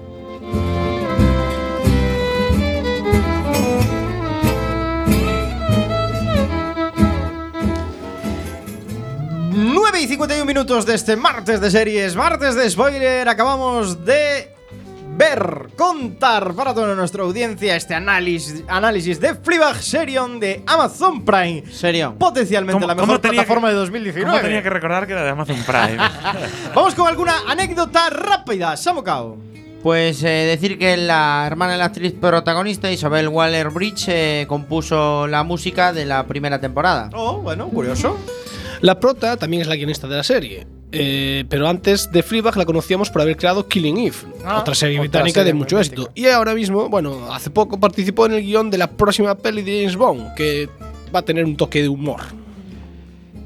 y 10.00 10.08
51 10.08 10.44
minutos 10.44 10.86
de 10.86 10.94
este 10.94 11.16
martes 11.16 11.62
de 11.62 11.72
series, 11.72 12.16
martes 12.16 12.56
de 12.56 12.70
spoiler. 12.70 13.30
Acabamos 13.30 14.04
de 14.04 14.55
ver, 15.18 15.70
contar 15.76 16.53
para 16.53 16.74
toda 16.74 16.95
nuestra 16.95 17.24
audiencia 17.24 17.76
este 17.76 17.93
análisis, 17.93 18.63
análisis 18.68 19.20
de 19.20 19.36
Fleabag 19.36 19.82
Serion 19.82 20.39
de 20.39 20.63
Amazon 20.68 21.24
Prime. 21.24 21.63
Serion. 21.72 22.18
Potencialmente 22.18 22.86
la 22.86 22.95
mejor 22.95 23.22
plataforma 23.22 23.70
que, 23.70 23.74
de 23.74 23.80
2019. 23.80 24.32
¿Cómo 24.32 24.41
tenía 24.41 24.63
que 24.63 24.70
recordar 24.70 25.07
que 25.07 25.13
era 25.13 25.24
de 25.24 25.30
Amazon 25.30 25.57
Prime? 25.66 25.97
Vamos 26.76 26.95
con 26.95 27.07
alguna 27.07 27.34
anécdota 27.47 28.09
rápida. 28.09 28.76
Samokao. 28.78 29.38
Pues 29.82 30.24
eh, 30.24 30.28
decir 30.28 30.80
que 30.80 30.97
la 30.97 31.43
hermana 31.45 31.74
de 31.74 31.78
la 31.78 31.86
actriz 31.86 32.13
protagonista, 32.13 32.91
Isabel 32.91 33.28
Waller 33.28 33.70
Bridge, 33.70 34.07
eh, 34.07 34.45
compuso 34.47 35.28
la 35.28 35.43
música 35.43 35.93
de 35.93 36.05
la 36.05 36.26
primera 36.26 36.59
temporada. 36.59 37.11
Oh, 37.13 37.38
bueno, 37.38 37.68
curioso. 37.70 38.18
La 38.86 39.00
prota 39.00 39.36
también 39.36 39.64
es 39.64 39.68
la 39.68 39.76
guionista 39.76 40.08
de 40.08 40.16
la 40.16 40.22
serie. 40.22 40.68
Eh, 40.92 41.44
pero 41.50 41.68
antes 41.68 42.12
de 42.12 42.22
Fleabag 42.22 42.56
la 42.56 42.66
conocíamos 42.66 43.10
por 43.10 43.24
haber 43.24 43.36
creado 43.36 43.68
Killing 43.68 43.98
Eve, 43.98 44.16
ah, 44.46 44.60
otra 44.60 44.76
serie 44.76 45.00
otra 45.00 45.06
británica 45.06 45.40
serie 45.40 45.54
de 45.54 45.54
mucho 45.56 45.80
éxito. 45.80 46.12
Y 46.14 46.28
ahora 46.28 46.54
mismo, 46.54 46.88
bueno, 46.88 47.34
hace 47.34 47.50
poco 47.50 47.80
participó 47.80 48.28
en 48.28 48.34
el 48.34 48.44
guion 48.44 48.70
de 48.70 48.78
la 48.78 48.92
próxima 48.92 49.34
peli 49.34 49.64
de 49.64 49.80
James 49.80 49.96
Bond, 49.96 50.36
que 50.36 50.70
va 51.14 51.20
a 51.20 51.22
tener 51.24 51.46
un 51.46 51.58
toque 51.58 51.82
de 51.82 51.90
humor. 51.90 52.22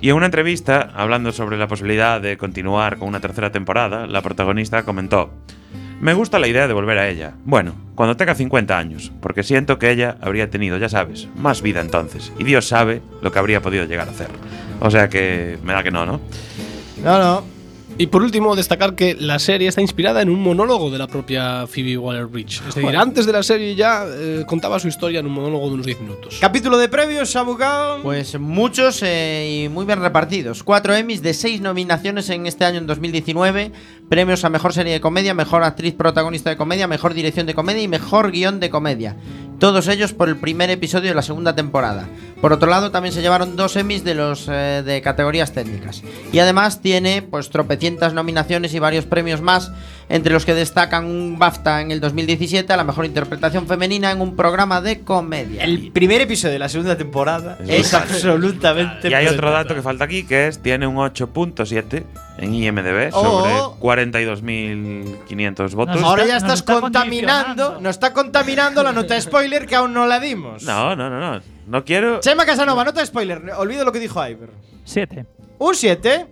Y 0.01 0.09
en 0.09 0.17
una 0.17 0.25
entrevista, 0.25 0.91
hablando 0.93 1.31
sobre 1.31 1.57
la 1.57 1.69
posibilidad 1.69 2.19
de 2.19 2.35
continuar 2.35 2.97
con 2.97 3.07
una 3.07 3.21
tercera 3.21 3.49
temporada, 3.49 4.07
la 4.07 4.21
protagonista 4.21 4.83
comentó: 4.83 5.29
Me 6.01 6.13
gusta 6.13 6.37
la 6.37 6.49
idea 6.49 6.67
de 6.67 6.73
volver 6.73 6.97
a 6.97 7.07
ella. 7.07 7.35
Bueno, 7.45 7.75
cuando 7.95 8.17
tenga 8.17 8.35
50 8.35 8.77
años, 8.77 9.13
porque 9.21 9.43
siento 9.43 9.79
que 9.79 9.89
ella 9.89 10.17
habría 10.19 10.49
tenido, 10.49 10.77
ya 10.77 10.89
sabes, 10.89 11.29
más 11.37 11.61
vida 11.61 11.79
entonces. 11.79 12.33
Y 12.37 12.43
Dios 12.43 12.67
sabe 12.67 13.01
lo 13.21 13.31
que 13.31 13.39
habría 13.39 13.61
podido 13.61 13.85
llegar 13.85 14.09
a 14.09 14.11
hacer. 14.11 14.27
O 14.81 14.89
sea 14.89 15.09
que 15.09 15.57
me 15.63 15.73
da 15.73 15.83
que 15.83 15.91
no, 15.91 16.05
¿no? 16.05 16.19
No, 17.03 17.19
no. 17.19 17.59
Y 17.99 18.07
por 18.07 18.23
último, 18.23 18.55
destacar 18.55 18.95
que 18.95 19.13
la 19.13 19.39
serie 19.39 19.67
está 19.67 19.81
inspirada 19.81 20.21
en 20.21 20.29
un 20.29 20.41
monólogo 20.41 20.89
de 20.89 20.97
la 20.97 21.07
propia 21.07 21.67
Phoebe 21.67 21.97
Waller-Bridge. 21.97 22.59
Es 22.59 22.65
decir, 22.67 22.83
bueno. 22.83 23.01
antes 23.01 23.25
de 23.25 23.33
la 23.33 23.43
serie 23.43 23.75
ya 23.75 24.05
eh, 24.07 24.45
contaba 24.47 24.79
su 24.79 24.87
historia 24.87 25.19
en 25.19 25.25
un 25.25 25.33
monólogo 25.33 25.67
de 25.67 25.73
unos 25.73 25.85
10 25.85 25.99
minutos. 25.99 26.37
Capítulo 26.39 26.77
de 26.77 26.87
premios, 26.87 27.29
Samucao. 27.29 28.01
Pues 28.01 28.39
muchos 28.39 29.03
eh, 29.03 29.65
y 29.65 29.67
muy 29.67 29.83
bien 29.83 29.99
repartidos. 29.99 30.63
Cuatro 30.63 30.95
Emmys 30.95 31.21
de 31.21 31.33
seis 31.33 31.59
nominaciones 31.59 32.29
en 32.29 32.45
este 32.45 32.63
año, 32.63 32.77
en 32.77 32.87
2019. 32.87 33.73
Premios 34.07 34.45
a 34.45 34.49
Mejor 34.49 34.71
Serie 34.71 34.93
de 34.93 35.01
Comedia, 35.01 35.33
Mejor 35.33 35.63
Actriz 35.63 35.93
Protagonista 35.93 36.49
de 36.49 36.55
Comedia, 36.55 36.87
Mejor 36.87 37.13
Dirección 37.13 37.47
de 37.47 37.53
Comedia 37.53 37.81
y 37.81 37.89
Mejor 37.89 38.31
Guión 38.31 38.61
de 38.61 38.69
Comedia. 38.69 39.17
Todos 39.59 39.89
ellos 39.89 40.13
por 40.13 40.29
el 40.29 40.37
primer 40.37 40.69
episodio 40.69 41.09
de 41.09 41.15
la 41.15 41.21
segunda 41.21 41.53
temporada. 41.53 42.07
Por 42.39 42.53
otro 42.53 42.69
lado, 42.69 42.91
también 42.91 43.13
se 43.13 43.21
llevaron 43.21 43.57
dos 43.57 43.75
Emmys 43.75 44.05
de 44.05 44.15
los 44.15 44.47
eh, 44.47 44.81
de 44.85 45.01
categorías 45.01 45.51
técnicas. 45.51 46.01
Y 46.31 46.39
además 46.39 46.81
tiene 46.81 47.21
pues 47.21 47.49
tropecientas 47.49 48.13
nominaciones 48.13 48.73
y 48.73 48.79
varios 48.79 49.05
premios 49.05 49.41
más, 49.41 49.73
entre 50.07 50.31
los 50.31 50.45
que 50.45 50.53
destacan 50.53 51.05
un 51.05 51.37
BAFTA 51.37 51.81
en 51.81 51.91
el 51.91 51.99
2017 51.99 52.71
a 52.71 52.77
la 52.77 52.85
mejor 52.85 53.05
interpretación 53.05 53.67
femenina 53.67 54.11
en 54.11 54.21
un 54.21 54.37
programa 54.37 54.79
de 54.79 55.01
comedia. 55.01 55.65
El 55.65 55.91
primer 55.91 56.21
episodio 56.21 56.53
de 56.53 56.59
la 56.59 56.69
segunda 56.69 56.97
temporada 56.97 57.57
es, 57.67 57.87
es 57.87 57.93
absolutamente 57.93 59.09
Y 59.09 59.13
hay 59.13 59.27
otro 59.27 59.51
dato 59.51 59.75
que 59.75 59.81
falta 59.81 60.05
aquí 60.05 60.23
que 60.23 60.47
es 60.47 60.59
tiene 60.59 60.87
un 60.87 60.95
8.7 60.95 62.05
en 62.39 62.55
IMDb 62.55 63.11
sobre 63.11 63.53
Oh. 63.53 63.77
42.500 63.79 65.73
votos. 65.75 66.01
Ahora 66.03 66.25
ya 66.25 66.37
estás 66.37 66.63
contaminando, 66.63 67.79
nos 67.79 67.91
está 67.95 68.13
contaminando 68.13 68.81
la 68.83 68.91
nota 68.91 69.13
de 69.15 69.21
spoiler 69.21 69.65
que 69.65 69.75
aún 69.75 69.93
no 69.93 70.05
la 70.07 70.19
dimos. 70.19 70.63
No, 70.63 70.95
no, 70.95 71.09
no, 71.09 71.19
no. 71.19 71.41
No 71.67 71.85
quiero. 71.85 72.19
Chema 72.19 72.45
Casanova, 72.45 72.83
nota 72.83 73.01
de 73.01 73.05
spoiler. 73.05 73.51
Olvido 73.57 73.85
lo 73.85 73.91
que 73.91 73.99
dijo 73.99 74.25
Iver. 74.27 74.49
7. 74.85 75.25
Un 75.59 75.75
7. 75.75 76.25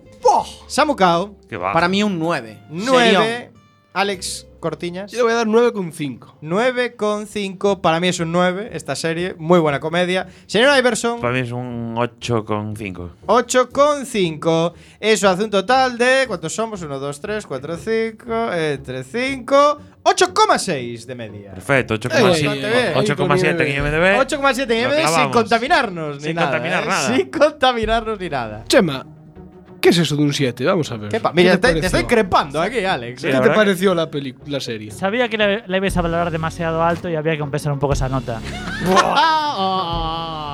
Samucao. 0.66 1.36
Para 1.72 1.88
mí 1.88 2.02
un 2.02 2.18
9. 2.18 2.58
9. 2.70 3.50
Alex 3.92 4.47
Cortiñas. 4.58 5.12
Yo 5.12 5.18
le 5.18 5.22
voy 5.24 5.32
a 5.32 5.36
dar 5.36 5.46
9,5. 5.46 6.34
9,5. 6.42 7.80
Para 7.80 8.00
mí 8.00 8.08
es 8.08 8.20
un 8.20 8.32
9 8.32 8.70
esta 8.72 8.96
serie. 8.96 9.34
Muy 9.38 9.58
buena 9.58 9.80
comedia. 9.80 10.26
Señor 10.46 10.76
Iverson. 10.78 11.20
Para 11.20 11.32
mí 11.32 11.40
es 11.40 11.52
un 11.52 11.94
8,5. 11.96 13.10
8,5. 13.26 14.72
Eso 15.00 15.28
hace 15.28 15.44
un 15.44 15.50
total 15.50 15.98
de. 15.98 16.24
¿Cuántos 16.26 16.54
somos? 16.54 16.82
1, 16.82 16.98
2, 16.98 17.20
3, 17.20 17.46
4, 17.46 17.76
5. 17.76 18.52
Entre 18.52 19.04
5. 19.04 19.78
8,6 20.04 21.04
de 21.04 21.14
media. 21.14 21.52
Perfecto, 21.52 21.94
8,7 21.94 22.94
8,7 22.94 23.60
en 23.60 23.76
IMDb. 23.76 24.18
8,7 24.18 24.70
en 24.70 24.84
IMDb 24.84 25.08
sin 25.08 25.30
contaminarnos 25.30 26.16
ni 26.16 26.22
sin 26.22 26.36
nada. 26.36 26.50
contaminar 26.50 26.84
¿eh? 26.84 26.86
nada. 26.86 27.16
Sin 27.16 27.30
contaminarnos 27.30 28.20
ni 28.20 28.28
nada. 28.30 28.64
Chema, 28.68 29.06
¿Qué 29.88 29.92
es 29.92 29.98
eso 30.00 30.16
de 30.16 30.22
un 30.22 30.34
7? 30.34 30.66
Vamos 30.66 30.92
a 30.92 30.98
ver. 30.98 31.08
¿Qué 31.08 31.18
pa- 31.18 31.32
Mira, 31.32 31.52
¿Qué 31.58 31.72
te, 31.72 31.86
estoy 31.86 32.04
crepando 32.04 32.60
aquí, 32.60 32.84
Alex. 32.84 33.22
¿Qué 33.22 33.32
te 33.32 33.50
pareció 33.52 33.94
la, 33.94 34.10
peli- 34.10 34.34
la 34.46 34.60
serie? 34.60 34.90
Sabía 34.90 35.30
que 35.30 35.38
le, 35.38 35.66
le 35.66 35.76
ibais 35.78 35.96
a 35.96 36.02
valorar 36.02 36.30
demasiado 36.30 36.82
alto 36.82 37.08
y 37.08 37.14
había 37.16 37.32
que 37.32 37.38
compensar 37.38 37.72
un 37.72 37.78
poco 37.78 37.94
esa 37.94 38.06
nota. 38.10 38.38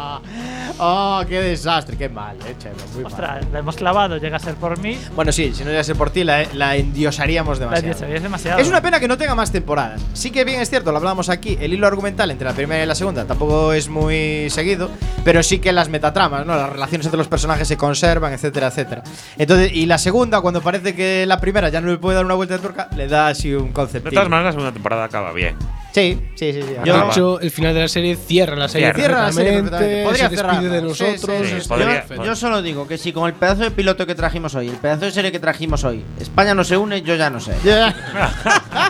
oh, 0.78 1.22
qué 1.28 1.40
desastre, 1.40 1.96
qué 1.96 2.08
mal, 2.08 2.36
eh, 2.46 2.54
Chema, 2.58 2.74
muy 2.94 3.02
mal. 3.04 3.12
Ostras, 3.12 3.44
la 3.52 3.58
hemos 3.58 3.76
clavado, 3.76 4.16
llega 4.18 4.36
a 4.36 4.40
ser 4.40 4.54
por 4.54 4.78
mí. 4.78 4.98
Bueno, 5.14 5.32
sí, 5.32 5.52
si 5.54 5.62
no 5.64 5.70
llega 5.70 5.80
a 5.80 5.84
ser 5.84 5.96
por 5.96 6.10
ti, 6.10 6.24
la, 6.24 6.44
la 6.54 6.76
endiosaríamos 6.76 7.58
La 7.58 7.64
demasiado. 7.66 7.86
endiosarías 7.92 8.22
demasiado. 8.22 8.60
Es 8.60 8.68
una 8.68 8.80
pena 8.82 9.00
que 9.00 9.08
no 9.08 9.16
tenga 9.18 9.34
más 9.34 9.50
temporadas. 9.52 10.00
Sí 10.12 10.30
que 10.30 10.44
bien 10.44 10.60
es 10.60 10.70
cierto, 10.70 10.90
lo 10.92 10.98
hablamos 10.98 11.28
aquí, 11.28 11.56
el 11.60 11.72
hilo 11.72 11.86
argumental 11.86 12.30
entre 12.30 12.46
la 12.48 12.54
primera 12.54 12.82
y 12.82 12.86
la 12.86 12.94
segunda 12.94 13.24
tampoco 13.24 13.72
es 13.72 13.88
muy 13.88 14.48
seguido, 14.50 14.90
pero 15.24 15.42
sí 15.42 15.58
que 15.58 15.72
las 15.72 15.88
metatramas, 15.88 16.46
¿no? 16.46 16.56
Las 16.56 16.70
relaciones 16.70 17.06
entre 17.06 17.18
los 17.18 17.28
personajes 17.28 17.66
se 17.68 17.76
conservan, 17.76 18.32
etcétera, 18.32 18.68
etcétera. 18.68 19.02
Entonces, 19.38 19.72
y 19.72 19.86
la 19.86 19.98
segunda, 19.98 20.40
cuando 20.40 20.60
parece 20.60 20.94
que 20.94 21.24
la 21.26 21.40
primera 21.40 21.68
ya 21.68 21.80
no 21.80 21.88
le 21.88 21.98
puede 21.98 22.16
dar 22.16 22.24
una 22.24 22.34
vuelta 22.34 22.54
de 22.54 22.60
tuerca, 22.60 22.88
le 22.96 23.08
da 23.08 23.28
así 23.28 23.54
un 23.54 23.72
concepto. 23.72 24.10
De 24.10 24.14
todas 24.14 24.28
maneras, 24.28 24.54
la 24.54 24.60
segunda 24.60 24.72
temporada 24.72 25.04
acaba 25.04 25.32
bien. 25.32 25.56
Sí, 25.92 26.20
sí, 26.34 26.52
sí. 26.52 26.60
sí. 26.62 26.74
De 26.84 26.90
hecho, 27.08 27.38
el 27.40 27.50
final 27.52 27.72
de 27.72 27.80
la 27.82 27.88
serie 27.88 28.16
cierra 28.16 28.56
la 28.56 28.68
serie 28.68 28.92
Cierra 28.94 29.22
la 29.26 29.32
serie 29.32 29.52
perfectamente. 29.62 30.04
Podría 30.04 30.28
se 30.28 30.34
de 30.68 30.82
nosotros. 30.82 31.46
sí, 31.46 31.60
sí, 31.60 31.68
podría- 31.68 31.86
perfecto. 32.00 32.24
Yo 32.24 32.36
solo 32.36 32.62
digo 32.62 32.86
que 32.88 32.98
si 32.98 33.12
con 33.12 33.26
el 33.26 33.34
pedazo 33.34 33.62
de 33.62 33.70
piloto 33.70 34.06
que 34.06 34.14
trajimos 34.14 34.54
hoy, 34.54 34.68
el 34.68 34.76
pedazo 34.76 35.04
de 35.06 35.10
serie 35.12 35.32
que 35.32 35.38
trajimos 35.38 35.84
hoy, 35.84 36.04
España 36.20 36.54
no 36.54 36.64
se 36.64 36.76
une, 36.76 37.02
yo 37.02 37.14
ya 37.16 37.30
no 37.30 37.40
sé. 37.40 37.52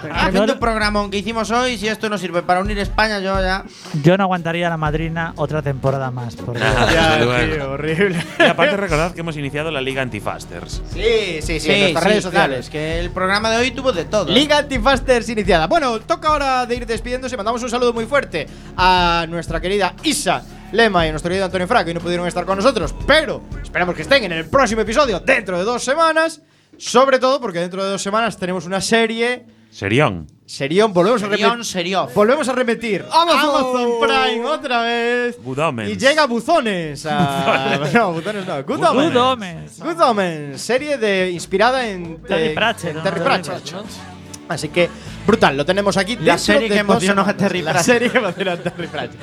Tremendo 0.00 0.58
programón 0.60 1.10
que 1.10 1.18
hicimos 1.18 1.50
hoy, 1.50 1.76
si 1.78 1.88
esto 1.88 2.08
no 2.08 2.18
sirve 2.18 2.42
para 2.42 2.60
unir 2.60 2.78
España, 2.78 3.18
yo 3.20 3.40
ya. 3.40 3.64
Yo 4.02 4.16
no 4.16 4.24
aguantaría 4.24 4.66
a 4.66 4.70
la 4.70 4.76
madrina 4.76 5.32
otra 5.36 5.62
temporada 5.62 6.10
más. 6.10 6.36
Porque 6.36 6.60
Ya, 6.60 7.18
luego. 7.20 7.72
horrible. 7.72 8.22
Y 8.38 8.42
aparte, 8.42 8.76
recordad 8.76 9.12
que 9.12 9.20
hemos 9.20 9.36
iniciado 9.36 9.70
la 9.70 9.80
Liga 9.80 10.02
Antifasters. 10.02 10.82
Sí, 10.92 11.40
sí, 11.40 11.42
sí, 11.42 11.60
Sí, 11.60 11.70
en 11.70 11.80
nuestras 11.80 12.04
sí, 12.04 12.08
redes 12.10 12.22
claro, 12.26 12.36
sociales. 12.38 12.58
es 12.66 12.70
que 12.70 13.00
el 13.00 13.10
programa 13.10 13.50
de 13.50 13.56
hoy 13.58 13.70
tuvo 13.70 13.92
de 13.92 14.04
todo. 14.04 14.30
Liga 14.30 14.58
Antifasters 14.58 15.28
iniciada. 15.28 15.66
Bueno, 15.66 15.98
toca 16.00 16.28
ahora 16.28 16.66
de 16.66 16.76
ir 16.76 16.86
despidiéndose. 16.86 17.36
Mandamos 17.36 17.62
un 17.62 17.70
saludo 17.70 17.92
muy 17.92 18.06
fuerte 18.06 18.46
a 18.76 19.26
nuestra 19.28 19.60
querida 19.60 19.94
Isa 20.02 20.42
Lema 20.74 21.06
y 21.06 21.08
a 21.08 21.12
nuestro 21.12 21.28
querido 21.30 21.44
Antonio 21.46 21.66
Fra, 21.68 21.84
que 21.84 21.90
hoy 21.90 21.94
no 21.94 22.00
pudieron 22.00 22.26
estar 22.26 22.44
con 22.44 22.56
nosotros, 22.56 22.94
pero 23.06 23.42
esperamos 23.62 23.94
que 23.94 24.02
estén 24.02 24.24
en 24.24 24.32
el 24.32 24.46
próximo 24.46 24.80
episodio 24.82 25.20
dentro 25.20 25.56
de 25.58 25.64
dos 25.64 25.82
semanas. 25.84 26.42
Sobre 26.76 27.20
todo 27.20 27.40
porque 27.40 27.60
dentro 27.60 27.84
de 27.84 27.90
dos 27.90 28.02
semanas 28.02 28.36
tenemos 28.36 28.66
una 28.66 28.80
serie. 28.80 29.46
Serión. 29.70 30.26
Serión, 30.44 30.92
volvemos 30.92 31.22
a 31.22 31.28
Serión, 31.28 31.50
repetir. 31.50 31.64
serión. 31.64 32.08
Volvemos 32.14 32.48
a 32.48 32.52
repetir. 32.52 33.04
Amazon 33.12 34.00
Prime 34.00 34.44
otra 34.44 34.82
vez. 34.82 35.38
Good 35.42 35.58
Omens. 35.58 35.90
Y 35.92 35.96
llega 35.96 36.26
Buzones. 36.26 37.06
A, 37.06 37.78
no, 37.94 38.12
Buzones 38.12 38.44
no. 38.46 38.62
Good 38.64 39.16
Omens. 39.16 39.80
Good 39.80 40.00
Omens, 40.00 40.60
Serie 40.60 40.98
de, 40.98 41.30
inspirada 41.30 41.88
en 41.88 42.20
Terry 42.22 42.54
Pratchett, 42.54 43.02
Terry 43.02 43.20
Pratchett. 43.20 43.72
Así 44.48 44.68
que, 44.68 44.88
brutal, 45.26 45.56
lo 45.56 45.64
tenemos 45.64 45.96
aquí. 45.96 46.16
La 46.16 46.38
serie 46.38 46.68
de 46.68 46.74
que 46.74 46.80
emocionó 46.80 47.22
a. 47.22 47.34
Terry 47.34 47.62
La 47.62 47.82
serie 47.82 48.10
que 48.10 48.18
emocionó 48.18 48.52
a 48.52 48.56
Terry 48.56 48.86
Pratchett. 48.86 49.20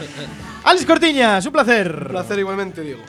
Alex 0.64 0.86
Cortiñas, 0.86 1.46
un 1.46 1.52
placer. 1.52 1.96
Un 2.06 2.08
placer 2.08 2.40
igualmente, 2.40 2.82
Diego. 2.82 3.02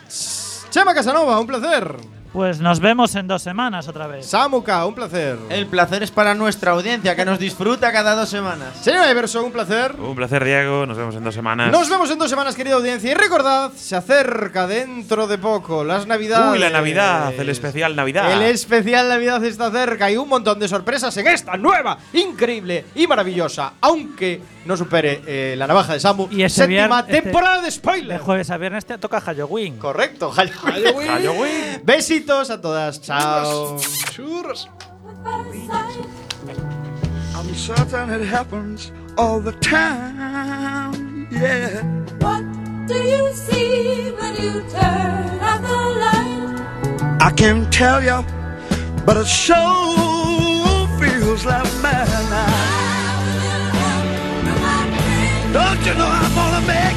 Chema 0.70 0.94
Casanova, 0.94 1.38
un 1.38 1.46
placer. 1.46 1.96
Pues 2.32 2.60
nos 2.60 2.80
vemos 2.80 3.14
en 3.14 3.26
dos 3.28 3.42
semanas 3.42 3.88
otra 3.88 4.06
vez. 4.06 4.24
Samuka, 4.24 4.86
un 4.86 4.94
placer. 4.94 5.36
El 5.50 5.66
placer 5.66 6.02
es 6.02 6.10
para 6.10 6.34
nuestra 6.34 6.72
audiencia, 6.72 7.14
que 7.14 7.26
nos 7.26 7.38
disfruta 7.38 7.92
cada 7.92 8.14
dos 8.14 8.30
semanas. 8.30 8.68
Señor 8.80 9.06
Everson, 9.06 9.44
un 9.44 9.52
placer. 9.52 9.94
Un 9.98 10.14
placer, 10.16 10.42
Diego. 10.42 10.86
Nos 10.86 10.96
vemos 10.96 11.14
en 11.14 11.24
dos 11.24 11.34
semanas. 11.34 11.70
Nos 11.70 11.90
vemos 11.90 12.10
en 12.10 12.18
dos 12.18 12.30
semanas, 12.30 12.54
querida 12.54 12.76
audiencia. 12.76 13.10
Y 13.10 13.14
recordad, 13.14 13.70
se 13.76 13.96
acerca 13.96 14.66
dentro 14.66 15.26
de 15.26 15.36
poco 15.36 15.84
las 15.84 16.06
Navidades. 16.06 16.52
Uy, 16.52 16.58
la 16.58 16.70
Navidad, 16.70 17.34
el 17.38 17.50
especial 17.50 17.94
Navidad. 17.94 18.32
El 18.32 18.42
especial 18.44 19.10
Navidad 19.10 19.44
está 19.44 19.70
cerca 19.70 20.10
y 20.10 20.16
un 20.16 20.28
montón 20.30 20.58
de 20.58 20.68
sorpresas 20.68 21.14
en 21.18 21.26
esta 21.26 21.58
nueva, 21.58 21.98
increíble 22.14 22.86
y 22.94 23.06
maravillosa, 23.06 23.74
aunque 23.82 24.40
no 24.64 24.76
supere 24.76 25.20
eh, 25.26 25.54
la 25.58 25.66
navaja 25.66 25.92
de 25.92 26.00
Samu, 26.00 26.28
Y 26.30 26.44
este 26.44 26.62
séptima 26.62 27.00
este- 27.00 27.20
temporada 27.20 27.56
de 27.58 27.62
De 27.66 27.70
spoiler. 27.72 28.20
jueves 28.20 28.48
a 28.48 28.56
viernes 28.56 28.86
te 28.86 28.96
toca 28.96 29.20
Halloween. 29.20 29.76
Correcto, 29.76 30.30
Halloween. 30.30 31.08
Halloween. 31.08 31.82
Besitos 32.22 32.50
a 32.50 32.58
todas. 32.58 33.00
Chao. 33.00 33.78
Churros. 34.12 34.68
I'm 37.34 37.54
certain 37.54 38.10
it 38.10 38.24
happens 38.24 38.92
all 39.18 39.40
the 39.40 39.52
time. 39.52 41.26
Yeah. 41.32 41.82
What 42.20 42.44
do 42.86 42.94
you 42.94 43.32
see 43.32 44.12
when 44.12 44.36
you 44.36 44.62
turn 44.70 45.40
out 45.40 45.62
the 45.62 45.76
light? 46.02 47.18
I 47.20 47.32
can't 47.32 47.72
tell 47.72 48.00
you, 48.02 48.24
but 49.04 49.16
it 49.16 49.26
sure 49.26 50.86
feels 51.00 51.44
like 51.44 51.72
madness. 51.82 52.82
Don't 55.52 55.84
you 55.86 55.94
know 55.94 56.08
I'm 56.08 56.34
gonna 56.34 56.66
make 56.66 56.91